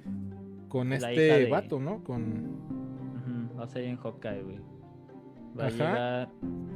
[0.68, 2.03] con este de- vato, ¿no?
[2.03, 2.61] Con...
[3.57, 4.59] Va a ser en Hawkeye, güey.
[5.57, 6.28] Va a llegar.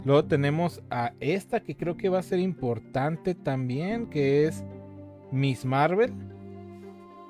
[0.05, 4.65] Luego tenemos a esta que creo que va a ser importante también, que es
[5.33, 6.13] Miss Marvel.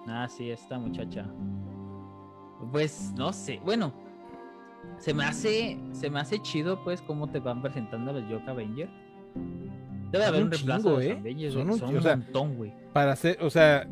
[0.07, 1.27] Ah, sí, esta muchacha.
[2.71, 3.61] Pues no sé.
[3.65, 3.95] Bueno,
[4.99, 8.91] se me hace, se me hace chido, pues, cómo te van presentando los Yoka Avenger.
[10.11, 11.19] Debe haber un reemplazo ¿eh?
[11.51, 12.73] Son un Son un, o sea, montón, güey.
[12.93, 13.89] Para hacer, o sea,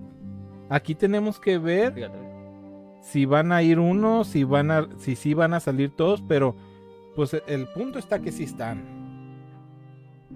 [0.69, 2.19] aquí tenemos que ver Fíjate,
[3.01, 6.57] si van a ir unos, si van a, si sí van a salir todos, pero
[7.15, 8.83] pues el punto está que sí están.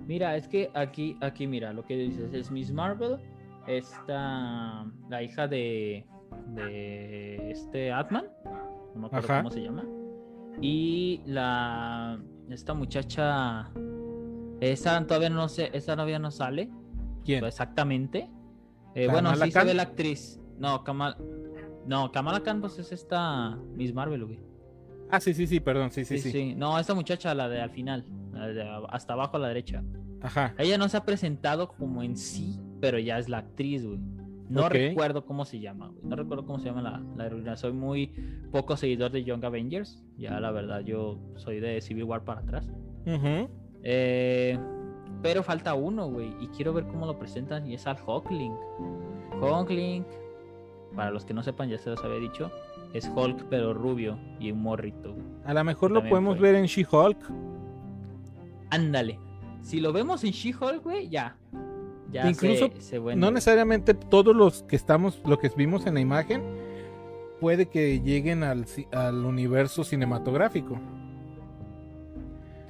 [0.07, 3.18] Mira, es que aquí, aquí, mira, lo que dices es Miss Marvel,
[3.66, 6.07] esta, la hija de,
[6.55, 8.26] de este Atman,
[8.95, 9.39] no me acuerdo Ajá.
[9.39, 9.85] cómo se llama,
[10.61, 12.18] y la,
[12.49, 13.70] esta muchacha,
[14.61, 16.70] esa todavía no sé, esa todavía no sale,
[17.24, 17.44] ¿Quién?
[17.44, 18.28] exactamente.
[18.94, 20.40] Eh, bueno, ¿Kamala sí se ve la actriz.
[20.59, 21.16] No, Kamala,
[21.86, 24.40] no, Kamala Khan pues es esta Miss Marvel, güey.
[25.11, 26.32] Ah, sí, sí, sí, perdón, sí, sí, Sí, sí.
[26.32, 26.54] sí.
[26.54, 29.82] No, esta muchacha, la de al final, la de hasta abajo a la derecha.
[30.20, 30.54] Ajá.
[30.59, 34.00] Ella no se ha presentado como en sí, pero ya es la actriz, güey.
[34.50, 36.00] No recuerdo cómo se llama, güey.
[36.04, 37.56] No recuerdo cómo se llama la, la heroína.
[37.56, 38.09] Soy muy
[38.50, 40.02] poco seguidor de Young Avengers.
[40.16, 42.68] Ya, la verdad, yo soy de Civil War para atrás.
[43.06, 43.48] Ujú.
[43.83, 44.59] Eh,
[45.22, 46.35] pero falta uno, güey.
[46.41, 47.66] Y quiero ver cómo lo presentan.
[47.66, 48.55] Y es al Hulkling.
[49.41, 50.05] Hulkling,
[50.95, 52.51] para los que no sepan, ya se los había dicho.
[52.95, 55.12] Es Hulk, pero rubio y un morrito.
[55.12, 55.26] güey.
[55.45, 56.49] A lo mejor lo podemos fue.
[56.53, 57.18] ver en She-Hulk.
[58.70, 59.18] Ándale.
[59.62, 61.37] Si lo vemos en She-Hulk, güey, ya.
[62.11, 66.01] Ya Incluso se, se No necesariamente todos los que estamos, lo que vimos en la
[66.01, 66.43] imagen,
[67.39, 68.64] puede que lleguen al
[69.26, 70.81] universo cinematográfico.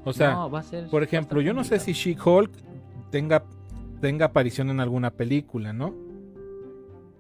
[0.05, 1.93] O sea, No, va a ser- por ejemplo, yo no sé si.
[1.93, 2.51] She-Hulk
[3.11, 3.45] tenga,
[4.01, 5.95] tenga aparición en alguna película, ¿no?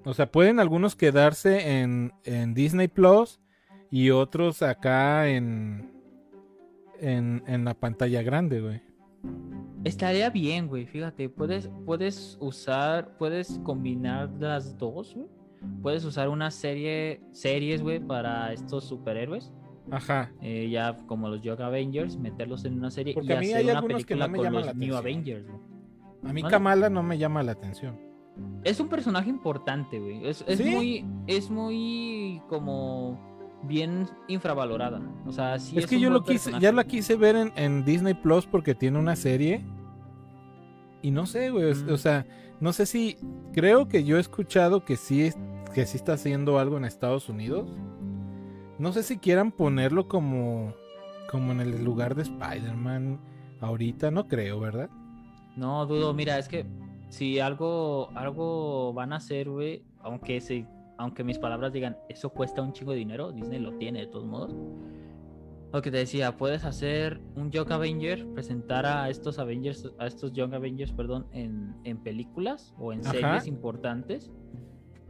[0.05, 3.41] O sea, pueden algunos quedarse en, en Disney Plus
[3.91, 5.91] y otros acá en,
[7.01, 8.81] en, en la pantalla grande, güey.
[9.85, 10.87] Estaría bien, güey.
[10.87, 15.27] Fíjate, puedes, puedes usar, puedes combinar las dos, güey.
[15.83, 19.53] Puedes usar una serie, series, güey, para estos superhéroes.
[19.91, 20.31] Ajá.
[20.43, 23.57] eh, ya como los Young Avengers, meterlos en una serie Porque y a mí hacer
[23.59, 24.99] hay una algunos que no me con llaman los la New atención.
[24.99, 25.61] Avengers, güey.
[26.25, 26.43] A mí.
[26.43, 27.97] Kamala no me llama la atención.
[28.65, 30.27] Es un personaje importante, güey.
[30.27, 30.65] Es, es ¿Sí?
[30.71, 33.19] muy, es muy como
[33.65, 35.01] bien infravalorada.
[35.27, 36.63] O sea, sí es que un yo lo quise, personaje.
[36.63, 39.65] ya la quise ver en, en Disney Plus porque tiene una serie.
[41.03, 41.71] Y no sé, güey.
[41.71, 41.93] es- Mm.
[41.93, 42.27] O sea,
[42.61, 43.17] no sé si.
[43.53, 45.39] Creo que yo he escuchado que sí, es-
[45.75, 47.69] que sí está haciendo algo en Estados Unidos.
[48.79, 50.75] No sé si quieran ponerlo como.
[51.31, 53.21] Como en el lugar de Spider-Man.
[53.61, 54.89] Ahorita no creo, ¿verdad?
[55.57, 56.65] No, dudo, mira, es que
[57.09, 60.67] si algo, algo van a hacer, güey, aunque se,
[60.97, 64.27] aunque mis palabras digan, eso cuesta un chingo de dinero, Disney lo tiene de todos
[64.27, 64.55] modos.
[65.73, 70.33] Lo que te decía, puedes hacer un Young Avenger, presentar a estos Avengers, a estos
[70.33, 73.13] Young Avengers, perdón, en, en películas o en Ajá.
[73.13, 74.31] series importantes.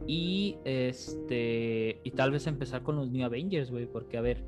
[0.07, 2.01] Y este.
[2.03, 3.85] Y tal vez empezar con los New Avengers, güey.
[3.85, 4.43] Porque, a ver.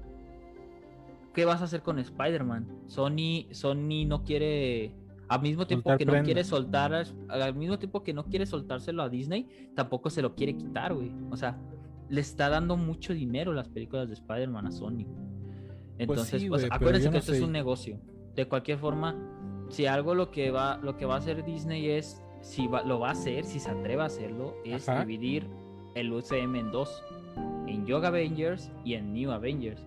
[1.34, 2.68] ¿Qué vas a hacer con Spider-Man?
[2.88, 4.94] Sony, Sony no quiere.
[5.30, 6.26] Al mismo tiempo Soltar que no prenda.
[6.26, 7.06] quiere soltar.
[7.30, 11.12] Al mismo tiempo que no quiere soltárselo a Disney, tampoco se lo quiere quitar, güey.
[11.30, 11.58] O sea,
[12.10, 15.06] le está dando mucho dinero las películas de Spider-Man a Sony.
[15.98, 18.00] Entonces, sí, pues, güey, pero acuérdense que esto es un negocio.
[18.36, 19.16] De cualquier forma,
[19.70, 23.00] si algo lo que va, lo que va a hacer Disney es, si va- lo
[23.00, 25.02] va a hacer, si se atreve a hacerlo, es Ajá.
[25.06, 25.48] dividir
[25.96, 27.04] el UCM en dos,
[27.68, 29.86] en Young Avengers y en New Avengers.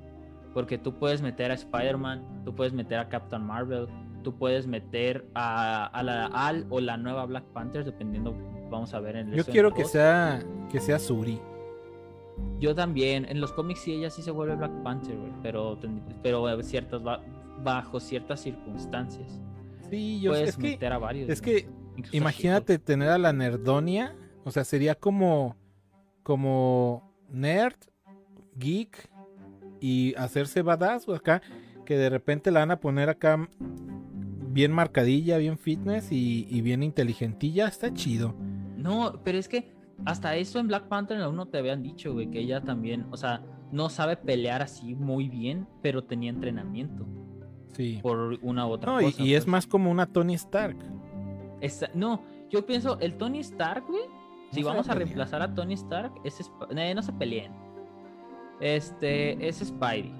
[0.52, 3.88] Porque tú puedes meter a Spider-Man, tú puedes meter a Captain Marvel,
[4.22, 8.34] tú puedes meter a, a la Al o la nueva Black Panther, dependiendo,
[8.70, 10.40] vamos a ver en el Yo quiero que sea.
[10.70, 11.40] Que sea Suri.
[12.58, 15.78] Yo también, en los cómics sí, ella sí se vuelve Black Panther, pero,
[16.22, 17.00] pero ciertas,
[17.62, 19.40] bajo ciertas circunstancias.
[19.90, 20.30] Sí, yo.
[20.32, 20.62] Puedes Es que.
[20.70, 21.28] meter a varios.
[21.28, 21.68] Es que
[22.12, 24.14] Imagínate tener a la nerdonia.
[24.44, 25.56] O sea, sería como.
[26.22, 27.76] Como nerd,
[28.56, 29.08] geek.
[29.80, 31.08] Y hacerse badass.
[31.08, 31.42] acá.
[31.84, 33.48] Que de repente la van a poner acá.
[33.58, 37.66] Bien marcadilla, bien fitness y, y bien inteligentilla.
[37.66, 38.34] Está chido.
[38.76, 39.72] No, pero es que
[40.04, 43.16] hasta eso en Black Panther la 1 te habían dicho, güey, que ella también, o
[43.16, 43.42] sea,
[43.72, 47.06] no sabe pelear así muy bien, pero tenía entrenamiento.
[47.74, 47.98] Sí.
[48.02, 49.22] Por una u otra No, y, cosa.
[49.22, 49.50] y es pues.
[49.50, 50.76] más como una Tony Stark.
[51.64, 54.02] Esa- no, yo pienso, el Tony Stark, güey,
[54.52, 55.06] si No vamos a pelear.
[55.08, 57.52] reemplazar a Tony Stark, es Sp- eh, no se peleen.
[58.60, 60.12] Este, es Spidey.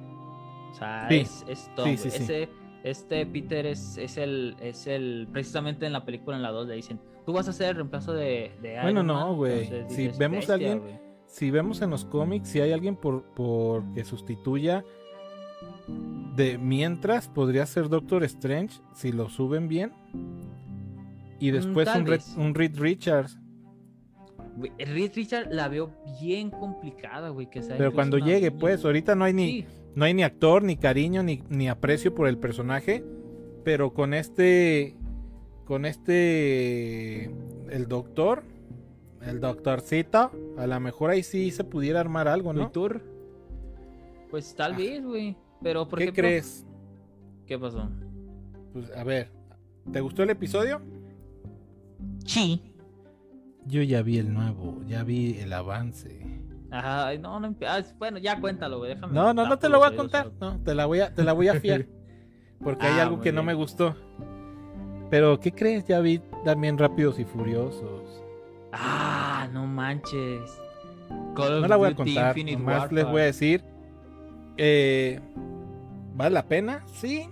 [0.70, 1.16] O sea, Sí.
[1.18, 2.08] es, es Tom, Sí, sí.
[2.08, 2.48] Ese,
[2.82, 6.74] este Peter es, es el, es el, precisamente en la película en la 2 le
[6.74, 9.36] dicen, tú vas a ser el reemplazo de, de Bueno, no, Man".
[9.36, 9.66] güey.
[9.88, 11.04] Si vemos a "Bestia, alguien- güey".
[11.26, 14.84] Si vemos en los cómics, si hay alguien por, por que sustituya
[16.36, 19.92] de mientras podría ser Doctor Strange si lo suben bien.
[21.38, 23.38] Y Mm, después tal un, Red, un Reed Richards.
[24.56, 25.90] Güey, Reed Richard la veo
[26.20, 29.66] bien complicada, güey, que sea Pero cuando llegue, niña, pues, ahorita no hay ni, Sí,
[29.96, 33.04] no hay ni actor, ni cariño, ni, ni aprecio por el personaje.
[33.64, 34.94] Pero con este.
[35.64, 37.24] Con este.
[37.70, 38.44] El doctor.
[39.22, 40.30] El doctorcito.
[40.58, 42.70] A lo mejor ahí sí se pudiera armar algo, ¿no?
[42.70, 43.00] Tour.
[44.30, 44.76] Pues tal Ah.
[44.76, 45.36] vez, güey.
[45.62, 46.66] Pero, por ¿Qué ejemplo, crees?
[47.46, 47.88] ¿Qué pasó?
[48.72, 49.30] Pues a ver.
[49.90, 50.80] ¿Te gustó el episodio?
[52.24, 52.62] Sí.
[53.66, 56.20] Yo ya vi el nuevo, ya vi el avance.
[56.70, 59.12] Ajá, no, no ah, bueno, ya cuéntalo, güey, déjame.
[59.14, 60.32] No, no, no te lo voy a contar.
[60.40, 61.86] No, te la voy a, te la voy a fiar.
[62.62, 63.94] Porque hay Ah, algo que no me gustó.
[65.10, 65.84] Pero, ¿qué crees?
[65.86, 68.22] Ya vi también Rápidos y Furiosos.
[68.72, 70.60] Ah, no manches.
[71.36, 72.94] Call No la voy a contar, nomás Warfare.
[72.94, 73.64] les voy a decir.
[74.56, 75.20] eh,
[76.16, 76.82] ¿Vale la pena?
[76.94, 77.28] Sí.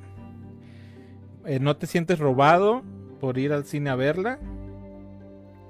[1.47, 2.82] Eh, ¿No te sientes robado
[3.20, 4.39] por ir al cine a verla?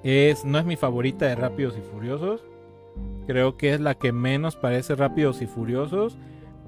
[0.05, 2.45] Es, no es mi favorita de Rápidos y Furiosos.
[3.27, 6.19] Creo que es la que menos parece Rápidos y Furiosos.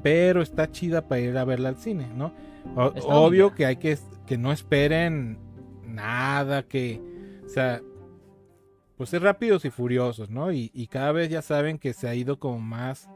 [0.02, 2.32] Pero está chida para ir a verla al cine, ¿no?
[2.76, 3.96] O- obvio que hay que,
[4.26, 5.38] que no esperen
[5.86, 7.00] nada, que...
[7.44, 7.80] O sea,
[8.96, 10.52] pues es rápidos y furiosos, ¿no?
[10.52, 13.08] Y, y cada vez ya saben que se ha ido como más,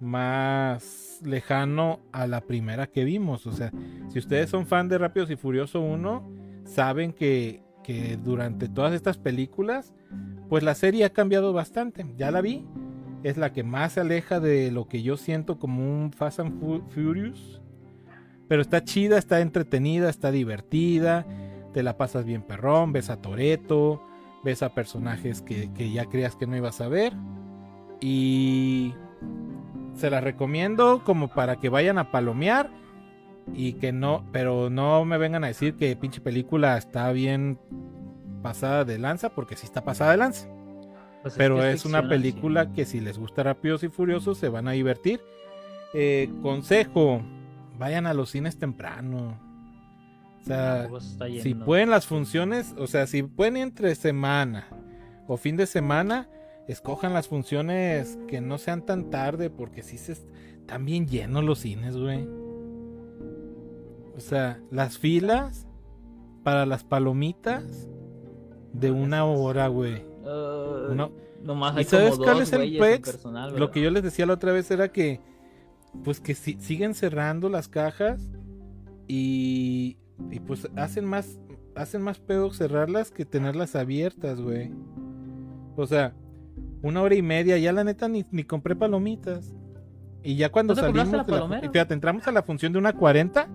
[0.00, 3.46] más lejano a la primera que vimos.
[3.46, 3.72] O sea,
[4.08, 6.30] si ustedes son fan de Rápidos y Furioso 1,
[6.64, 9.94] saben que, que durante todas estas películas,
[10.48, 12.04] pues la serie ha cambiado bastante.
[12.16, 12.64] Ya la vi.
[13.22, 16.58] Es la que más se aleja de lo que yo siento como un Fast and
[16.60, 17.60] Fu- Furious.
[18.48, 21.24] Pero está chida, está entretenida, está divertida.
[21.72, 24.02] Te la pasas bien perrón, ves a Toreto,
[24.44, 27.12] ves a personajes que, que ya creías que no ibas a ver.
[28.00, 28.94] Y
[29.94, 32.70] se las recomiendo como para que vayan a palomear.
[33.54, 37.58] Y que no, pero no me vengan a decir que pinche película está bien
[38.42, 40.48] pasada de lanza, porque sí está pasada de lanza.
[41.22, 42.70] Pues Pero que es una película sí.
[42.74, 45.20] que si les gusta Rápidos y Furiosos se van a divertir.
[45.94, 47.22] Eh, consejo,
[47.78, 49.40] vayan a los cines temprano.
[50.42, 50.88] O sea,
[51.42, 54.68] si pueden las funciones, o sea, si pueden entre semana
[55.26, 56.28] o fin de semana,
[56.68, 61.58] escojan las funciones que no sean tan tarde, porque si se están bien llenos los
[61.58, 62.28] cines, güey.
[64.16, 65.66] O sea, las filas
[66.42, 67.88] para las palomitas
[68.72, 70.02] de una hora, güey.
[70.24, 71.10] Ah, Una-
[71.42, 73.10] nomás ¿Y hay sabes como cuál dos es el pex?
[73.12, 75.20] personal, Lo que yo les decía la otra vez era que,
[76.04, 78.30] pues que si- siguen cerrando las cajas
[79.06, 79.98] y,
[80.30, 81.38] y pues hacen más,
[81.74, 84.72] hacen más pedo cerrarlas que tenerlas abiertas, güey.
[85.76, 86.14] O sea,
[86.82, 89.54] una hora y media, ya la neta ni, ni compré palomitas.
[90.22, 92.92] Y ya cuando ¿No salimos, la la y fíjate, entramos a la función de una
[92.94, 93.48] 40.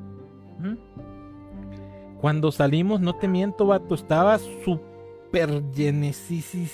[2.22, 6.68] Cuando salimos, no te miento, vato, estaba súper llenesísimo.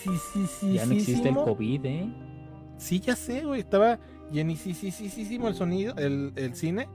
[0.73, 2.09] Ya no existe el COVID, ¿eh?
[2.77, 3.61] Sí, ya sé, güey.
[3.61, 3.97] Estaba
[4.31, 6.87] llenísimo el sonido, el, el cine.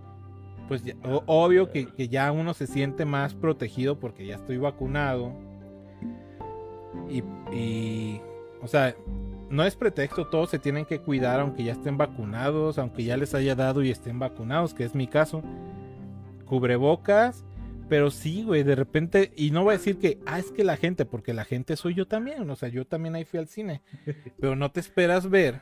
[0.68, 0.94] Pues ya-
[1.26, 5.32] obvio que, que ya uno se siente más protegido porque ya estoy vacunado.
[7.08, 7.22] Y,
[7.56, 8.20] y,
[8.62, 8.94] o sea,
[9.50, 13.34] no es pretexto, todos se tienen que cuidar aunque ya estén vacunados, aunque ya les
[13.34, 15.42] haya dado y estén vacunados, que es mi caso.
[16.46, 17.44] Cubrebocas,
[17.88, 20.76] pero sí, güey, de repente, y no voy a decir que, ah, es que la
[20.76, 23.82] gente, porque la gente soy yo también, o sea, yo también ahí fui al cine.
[24.40, 25.60] Pero no te esperas ver,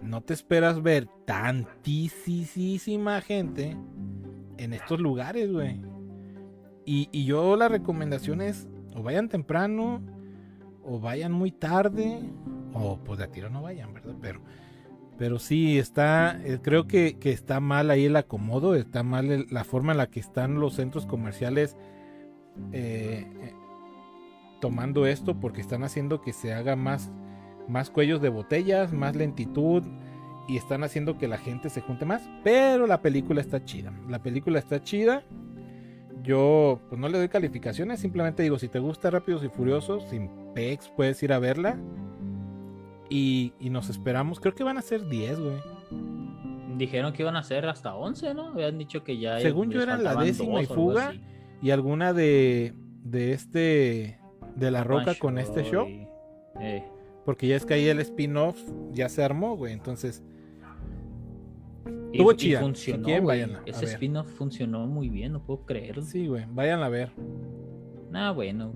[0.00, 3.76] no te esperas ver tantísima gente
[4.58, 5.80] en estos lugares, güey.
[6.84, 10.02] Y, y yo la recomendación es, o vayan temprano,
[10.84, 12.20] o vayan muy tarde,
[12.72, 14.14] o pues de a tiro no vayan, ¿verdad?
[14.20, 14.40] Pero,
[15.18, 19.64] pero sí, está, eh, creo que, que está mal ahí el acomodo, está mal la
[19.64, 21.76] forma en la que están los centros comerciales
[22.72, 23.54] eh, eh,
[24.60, 27.10] tomando esto, porque están haciendo que se haga más,
[27.68, 29.82] más cuellos de botellas, más lentitud,
[30.48, 32.28] y están haciendo que la gente se junte más.
[32.44, 35.24] Pero la película está chida, la película está chida.
[36.22, 40.30] yo pues no le doy calificaciones, simplemente digo, si te gusta Rápidos y Furiosos, sin
[40.54, 41.78] pex, puedes ir a verla.
[43.08, 45.56] Y, y nos esperamos, creo que van a ser 10, güey.
[46.76, 48.48] Dijeron que iban a ser hasta 11, ¿no?
[48.48, 49.38] Habían dicho que ya.
[49.40, 51.14] Según yo les era la décima y fuga.
[51.62, 54.18] Y alguna de, de este,
[54.56, 55.88] de La Roca con este show.
[55.88, 56.06] y-
[56.60, 56.84] eh,
[57.24, 58.58] Porque ya es que ahí el spin-off
[58.92, 59.72] ya se armó, güey.
[59.72, 60.22] Entonces,
[62.12, 62.58] Estuvo chida.
[62.58, 63.46] Si funcionó, quieren, güey.
[63.66, 66.02] Ese spin-off funcionó muy bien, no puedo creerlo.
[66.02, 67.10] sí, güey, vayan a ver.
[68.12, 68.72] Ah, bueno.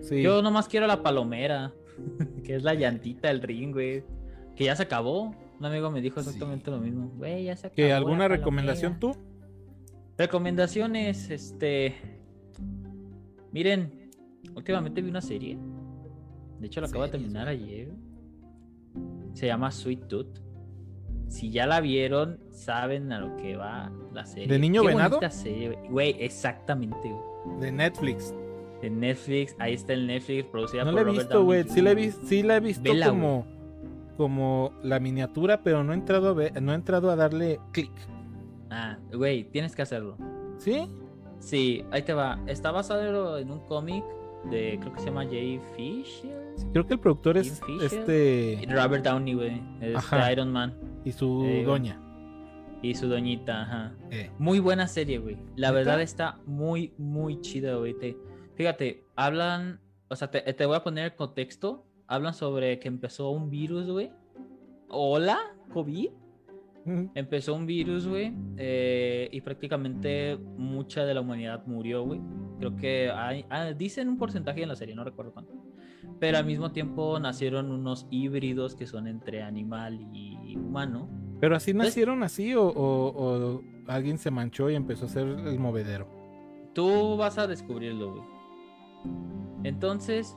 [0.00, 0.22] Sí.
[0.22, 1.72] Yo nomás quiero la palomera,
[2.44, 4.04] que es la llantita del ring, güey.
[4.56, 5.34] Que ya se acabó.
[5.58, 6.28] Un amigo me dijo Sí.
[6.28, 7.10] exactamente lo mismo.
[7.16, 7.76] Güey, ya se acabó.
[7.76, 8.36] ¿Que ¿Alguna palomera".
[8.36, 9.12] recomendación tú?
[10.18, 11.94] Recomendaciones, este.
[13.52, 14.10] Miren,
[14.54, 15.58] últimamente vi una serie.
[16.60, 17.92] De hecho, la acabo de terminar ayer.
[19.32, 20.38] Se llama Sweet Tooth.
[21.28, 24.48] Si ya la vieron, saben a lo que va la serie.
[24.48, 25.18] ¿De niño Qué venado?
[25.30, 25.88] serie, güey.
[25.88, 27.60] Güey, exactamente, güey.
[27.60, 28.34] De Netflix.
[28.82, 31.64] De Netflix, ahí está el Netflix, producida No por la he visto, güey.
[31.64, 32.04] Sí la he, Jr.
[32.06, 33.46] vis- sí la he visto Vela, como,
[34.16, 37.90] como la miniatura, pero no he entrado a ver, no he entrado a darle clic.
[38.70, 40.16] Ah, güey, tienes que hacerlo.
[40.58, 40.88] ¿Sí?
[41.38, 42.40] Sí, ahí te va.
[42.46, 44.04] Está basado en un cómic
[44.50, 46.42] de, creo que se llama Jay Fisher.
[46.72, 48.00] Creo que el productor es Fisher.
[48.00, 49.62] este Robert Downey, güey.
[49.80, 50.26] Es Ajá.
[50.26, 50.74] de Iron Man.
[51.04, 51.98] y su Eh, doña.
[52.82, 53.92] Y su doñita, ajá.
[54.10, 55.36] Eh, Muy buena serie, güey.
[55.56, 57.94] La verdad está muy, muy chida, güey.
[57.94, 58.16] Te-
[58.54, 61.84] Fíjate, hablan, o sea, te, te voy a poner el contexto.
[62.06, 64.10] Hablan sobre que empezó un virus, güey.
[64.88, 65.38] Hola,
[65.72, 66.08] COVID.
[67.14, 72.20] Empezó un virus, güey, eh, y prácticamente mucha de la humanidad murió, güey.
[72.58, 75.52] Creo que hay, ah, dicen un porcentaje en la serie, no recuerdo cuánto.
[76.18, 81.08] Pero al mismo tiempo nacieron unos híbridos que son entre animal y humano.
[81.40, 85.58] Pero así nacieron así o, o- o alguien se manchó y empezó a hacer el
[85.60, 86.08] movedero.
[86.74, 88.24] Tú vas a descubrirlo, güey.
[89.64, 90.36] Entonces,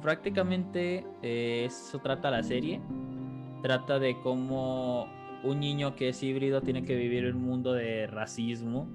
[0.00, 2.80] prácticamente eh, eso trata la serie.
[3.62, 5.06] Trata de cómo
[5.44, 8.88] un niño que es híbrido tiene que vivir un mundo de racismo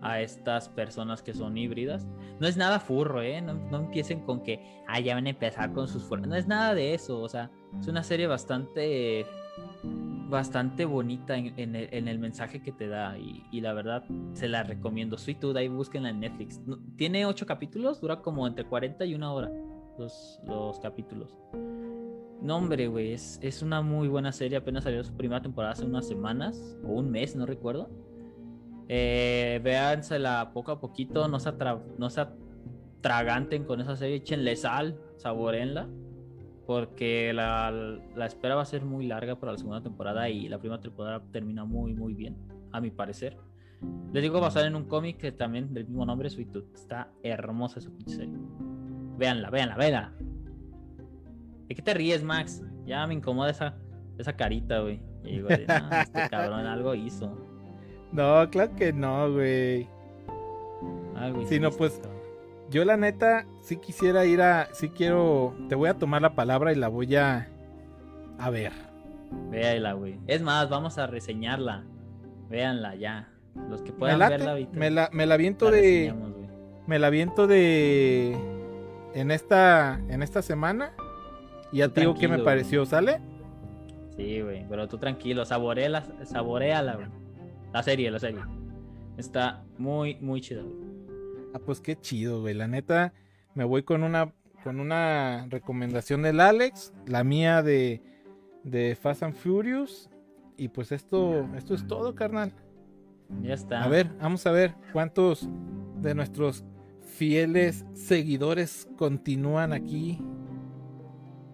[0.00, 2.06] a estas personas que son híbridas.
[2.38, 3.40] No es nada furro, ¿eh?
[3.42, 6.26] No, no empiecen con que, ah, ya van a empezar con sus furros.
[6.28, 9.26] No es nada de eso, o sea, es una serie bastante,
[10.28, 14.62] bastante bonita en, el, en el mensaje que te da y, la verdad se la
[14.62, 15.16] recomiendo.
[15.16, 16.60] Sweet Tooth, ahí búsquenla en Netflix.
[16.96, 19.50] Tiene ocho capítulos, dura como entre 40 y una hora
[19.98, 21.34] los, los capítulos.
[22.40, 24.58] No, hombre, güey, es, es una muy buena serie.
[24.58, 27.90] Apenas salió su primera temporada hace unas semanas o un mes, no recuerdo.
[28.88, 31.52] Eh, véansela poco a poquito, no se,
[31.98, 32.26] no se
[32.98, 35.88] atraganten con esa serie, échenle sal, saborenla,
[36.68, 37.70] porque la,
[38.14, 41.22] la espera va a ser muy larga para la segunda temporada y la primera temporada
[41.32, 42.36] termina muy, muy bien,
[42.72, 43.38] a mi parecer.
[44.12, 46.74] Les digo, basada en un cómic que también del mismo nombre, Sweet Tooth.
[46.74, 48.36] Está hermosa esa pinche serie.
[49.16, 50.12] Véanla, véanla, véanla.
[51.68, 52.62] ¿De qué te ríes, Max?
[52.84, 53.74] Ya me incomoda esa,
[54.18, 55.00] esa carita, güey.
[55.24, 57.34] Y digo, de, "Nah, este cabrón algo hizo.
[58.12, 59.88] No, claro que no, güey.
[61.16, 61.98] Algo Sí, no, pues.
[62.70, 66.72] Yo la neta sí quisiera ir a, sí quiero, te voy a tomar la palabra
[66.72, 67.48] y la voy a,
[68.38, 68.72] a ver.
[69.50, 70.18] Véala, güey.
[70.26, 71.84] Es más, vamos a reseñarla.
[72.50, 73.28] Véanla ya.
[73.68, 74.78] Los que Me puedan late, verla ahorita.
[74.78, 76.14] me la, me la viento la de,
[76.86, 78.36] me la viento de,
[79.14, 80.92] en esta, en esta semana.
[81.72, 83.20] Y ya te digo qué me pareció, ¿sale?
[84.16, 84.66] Sí, güey.
[84.68, 87.08] Pero tú tranquilo, saboreala, saboreala, güey.
[87.72, 88.40] La serie, la serie.
[89.16, 90.87] Está muy, muy chida, güey.
[91.58, 92.54] Ah, pues qué chido, güey.
[92.54, 93.12] La neta,
[93.54, 94.32] me voy con una,
[94.62, 98.02] con una recomendación del Alex, la mía de,
[98.64, 100.10] de Fast and Furious.
[100.56, 102.52] Y pues esto, esto es todo, carnal.
[103.42, 103.82] Ya está.
[103.82, 105.48] A ver, vamos a ver cuántos
[106.00, 106.64] de nuestros
[107.00, 110.18] fieles seguidores continúan aquí.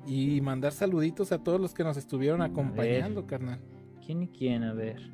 [0.07, 3.61] Y mandar saluditos a todos los que nos estuvieron acompañando, carnal.
[4.05, 4.65] ¿Quién y quién?
[4.65, 5.11] A ver.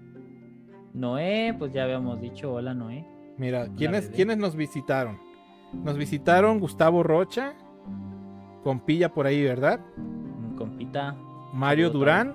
[0.93, 3.07] Noé, pues ya habíamos dicho, hola Noé.
[3.41, 4.09] Mira, ¿quiénes.
[4.11, 5.19] ¿quiénes nos visitaron?
[5.73, 7.55] Nos visitaron Gustavo Rocha,
[8.63, 9.81] compilla por ahí, ¿verdad?
[9.97, 11.17] Un compita.
[11.55, 12.35] Mario Durán,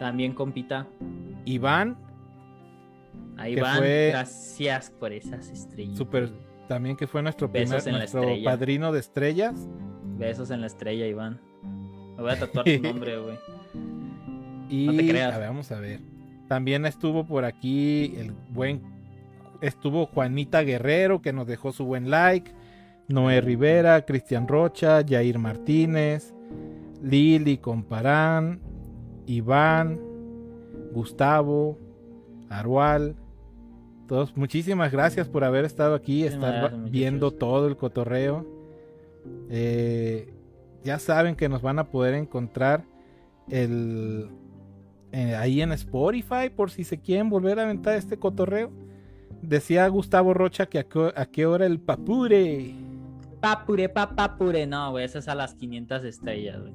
[0.00, 0.86] También compita.
[1.44, 1.96] Iván,
[3.36, 3.78] Ahí Que van.
[3.78, 5.96] fue- Gracias por esas estrellas.
[5.96, 6.30] super,
[6.66, 9.68] también que fue nuestro Besos primer, nuestro padrino de estrellas.
[10.18, 11.40] Besos en la estrella, Iván.
[12.16, 13.38] Me voy a tatuar tu nombre, güey.
[14.68, 15.32] Y No te creas.
[15.34, 16.00] a ver, vamos a ver.
[16.48, 18.82] También estuvo por aquí el buen
[19.60, 22.52] estuvo Juanita Guerrero que nos dejó su buen like,
[23.08, 26.34] Noé Rivera, Cristian Rocha, Jair Martínez,
[27.02, 28.60] Lili Comparán,
[29.26, 30.00] Iván,
[30.92, 31.78] Gustavo,
[32.48, 33.16] Arual,
[34.06, 38.46] Todos, muchísimas gracias por haber estado aquí, estar gracias, viendo todo el cotorreo.
[39.50, 40.32] Eh,
[40.82, 42.84] ya saben que nos van a poder encontrar
[43.50, 44.30] el
[45.12, 48.70] eh, ahí en Spotify por si se quieren volver a aventar este cotorreo.
[49.42, 52.74] Decía Gustavo Rocha que a, qué- a qué hora el papure.
[53.40, 54.66] Papure, papapure.
[54.66, 56.72] No, güey, esa es a las 500 estrellas, güey.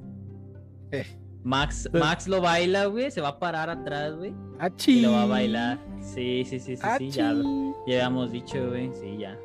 [0.92, 1.06] Eh.
[1.42, 3.10] Max, Pues- Max lo baila, güey.
[3.10, 4.30] Se va a parar atrás, güey.
[4.30, 5.00] Y ¡Achí!
[5.02, 5.78] lo va a bailar.
[6.00, 7.10] Sí, sí, sí, sí, sí.
[7.10, 8.90] Ya, lo- ya habíamos dicho, güey.
[8.94, 9.38] Sí, ya.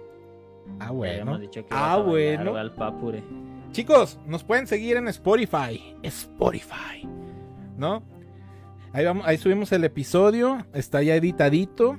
[0.79, 1.13] Ah, Ya bueno.
[1.13, 2.55] habíamos dicho que Ah, bueno.
[2.55, 3.21] al papure.
[3.73, 5.95] Chicos, nos pueden seguir en Spotify.
[6.03, 7.05] Spotify.
[7.77, 8.01] ¿No?
[8.93, 10.65] Ahí, vamos, ahí subimos el episodio.
[10.73, 11.97] Está ya editadito.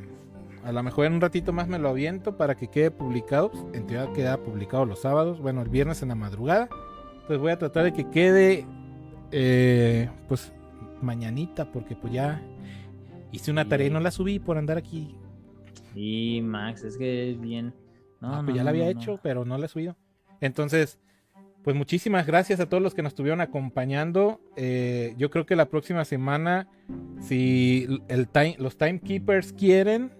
[0.64, 3.50] A lo mejor en un ratito más me lo aviento para que quede publicado.
[3.50, 5.40] Pues, En teoría queda publicado los sábados.
[5.40, 6.68] Bueno, el viernes en la madrugada.
[7.14, 8.66] Entonces voy a tratar de que quede.
[9.32, 10.52] eh, pues
[11.02, 11.70] mañanita.
[11.72, 12.42] Porque pues ya
[13.32, 15.16] hice una tarea y no la subí por andar aquí.
[15.94, 17.74] Sí, Max, es que es bien.
[18.20, 19.20] No, Ah, no, pues ya la había no, hecho, no.
[19.22, 19.96] pero no la he subido.
[20.42, 20.98] Entonces,
[21.64, 24.40] pues muchísimas gracias a todos los que nos estuvieron acompañando.
[24.56, 26.68] Eh, yo creo que la próxima semana,
[27.18, 30.12] si el time, los timekeepers quieren,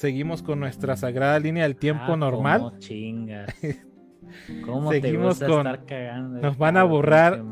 [0.00, 2.60] seguimos con nuestra sagrada línea del tiempo Ah, normal.
[2.64, 3.54] cómo chingas.
[4.64, 6.40] ¿Cómo Seguimos te gusta con- estar cagando?
[6.40, 7.42] nos van a borrar-?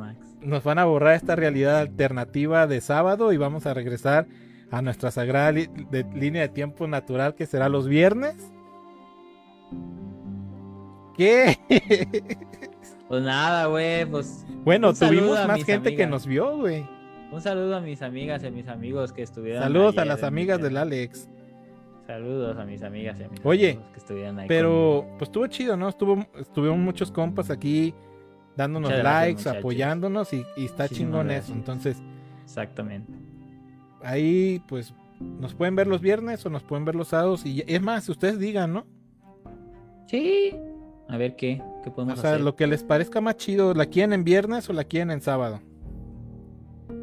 [0.40, 4.26] Nos van a borrar esta realidad alternativa de sábado y vamos a regresar
[4.70, 8.34] a nuestra sagrada li- de- línea de tiempo natural que será los viernes.
[11.16, 11.58] ¿Qué?
[13.08, 16.84] Pues nada, güey, pues Bueno, tuvimos más gente que nos vio, güey.
[17.32, 20.60] un saludo a mis amigas y a mis amigos que estuvieron Saludos a las amigas
[20.60, 21.26] del Alex.
[22.08, 25.46] Saludos a mis amigas y a mis Oye, amigos que estuvieron ahí Pero, pues estuvo
[25.46, 25.90] chido, ¿no?
[25.90, 27.92] Estuvo, estuvieron muchos compas aquí
[28.56, 31.52] dándonos Muchas likes, apoyándonos y, y está chingón eso.
[31.52, 31.98] Entonces.
[32.44, 33.12] Exactamente.
[34.02, 37.44] ahí, pues, nos pueden ver los viernes o nos pueden ver los sábados.
[37.44, 38.86] Y es más, ustedes digan, ¿no?
[40.06, 40.56] Sí.
[41.10, 42.40] A ver qué, qué O podemos sea, hacer.
[42.40, 45.60] lo que les parezca más chido, ¿la quieren en viernes o la quieren en sábado?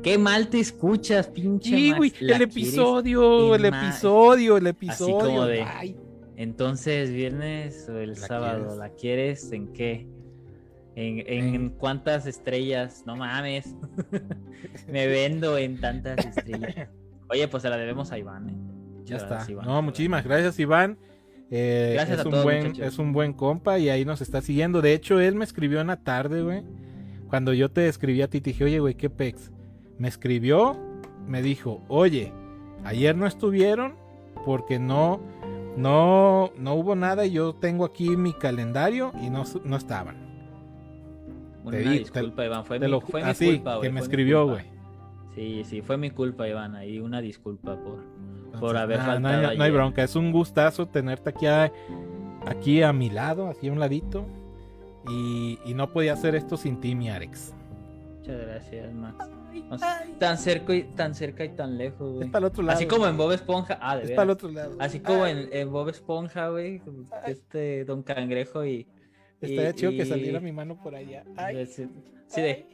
[0.06, 5.18] Qué mal te escuchas, pinche Sí, güey, ¿La el episodio, el episodio, el episodio.
[5.18, 5.95] como de- Ay,
[6.38, 8.77] Entonces, viernes o el ¿La sábado, quieres?
[8.77, 10.07] ¿la quieres en qué?
[10.95, 13.02] ¿En, en En- cuántas estrellas?
[13.07, 13.76] No mames.
[14.88, 16.88] Me vendo en tantas estrellas.
[17.30, 18.53] Oye, pues se la debemos a Iván, ¿eh?
[19.06, 19.30] ya está.
[19.30, 20.99] gracias, Iván, No, muchísimas gracias, Iván.
[21.49, 22.94] Eh, Gracias es a un todos, buen, muchachos.
[22.94, 24.82] es un buen compa y ahí nos está siguiendo.
[24.84, 26.64] De hecho, él me escribió en la tarde, güey.
[27.27, 29.52] Cuando yo te escribí a ti, te dije, oye, güey, qué pex.
[29.97, 30.76] Me escribió,
[31.27, 32.34] me dijo, oye,
[32.84, 33.95] ayer no estuvieron
[34.45, 35.19] porque no,
[35.77, 40.17] no, no hubo nada y yo tengo aquí mi calendario y no, no estaban.
[41.63, 42.65] Una Te di- te- disculpa, Iván.
[42.65, 44.63] Fue mi, lo- fue mi así, culpa, que me escribió, güey.
[45.34, 46.76] Sí, sí, fue mi culpa, Iván.
[46.76, 48.03] Ahí una disculpa por.
[48.53, 51.72] Entonces, haber no, faltado hay, no hay bronca, es un gustazo tenerte aquí a,
[52.45, 54.26] aquí a mi lado, aquí a un ladito.
[55.09, 57.53] Y, y no podía hacer esto sin ti, mi Arex.
[58.19, 59.27] Muchas gracias, Max.
[59.69, 62.30] O sea, tan cerca y tan cerca y tan lejos, Es güey.
[62.32, 62.77] para el otro lado.
[62.77, 63.77] Así como en Bob Esponja.
[63.82, 64.15] Ah, de Es veras.
[64.18, 64.76] para el otro lado.
[64.80, 66.82] Así como Ay, en, en Bob Esponja, güey.
[67.26, 68.88] Este Don Cangrejo y.
[69.41, 71.23] Estaría y- chido que saliera mi mano por allá.
[71.36, 71.88] Ay, Sí,
[72.27, 72.48] sí de.
[72.48, 72.65] ay.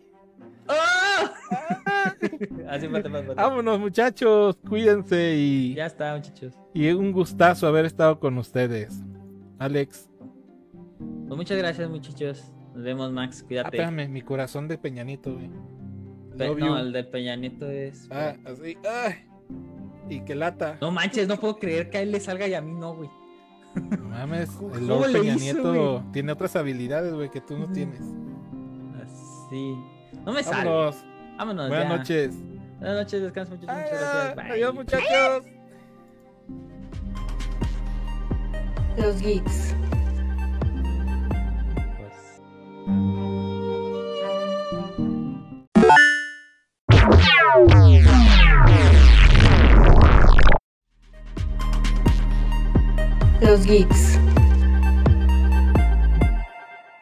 [0.68, 1.32] ¡Ah!
[1.52, 2.14] Ah.
[2.70, 3.34] Así, mate, mate, mate.
[3.36, 4.58] Vámonos, muchachos.
[4.68, 6.54] Cuídense y, Ya está, muchachos.
[6.74, 9.02] y un gustazo haber estado con ustedes.
[9.60, 10.10] Alex,
[11.28, 12.52] Pues muchas gracias, muchachos.
[12.74, 13.42] Nos vemos, Max.
[13.44, 13.78] ah, Cuídate.
[13.78, 15.50] espérame, mi corazón de Peñanito, güey.
[16.48, 16.76] No, you.
[16.76, 18.08] el de Peña Nieto es.
[18.12, 18.78] Ah, así.
[18.90, 19.26] Ay.
[20.10, 20.78] Y que lata.
[20.82, 23.10] No manches, no puedo creer que a él le salga y a mí no, güey.
[23.76, 27.72] No mames, ¿Cómo el Lord Peña hizo, Nieto tiene otras habilidades, güey, que tú no
[27.72, 28.02] tienes.
[29.02, 29.76] Así.
[30.26, 30.70] No me sale.
[30.70, 31.06] Vámonos.
[31.38, 31.70] Vámonos.
[31.70, 31.98] Buenas ya.
[31.98, 32.36] noches.
[32.80, 33.68] Buenas noches, descansa mucho.
[33.68, 34.36] Muchas gracias.
[34.36, 34.52] Bye.
[34.52, 35.46] Adiós, muchachos.
[38.98, 39.76] Los geeks.
[53.42, 54.21] Los geeks.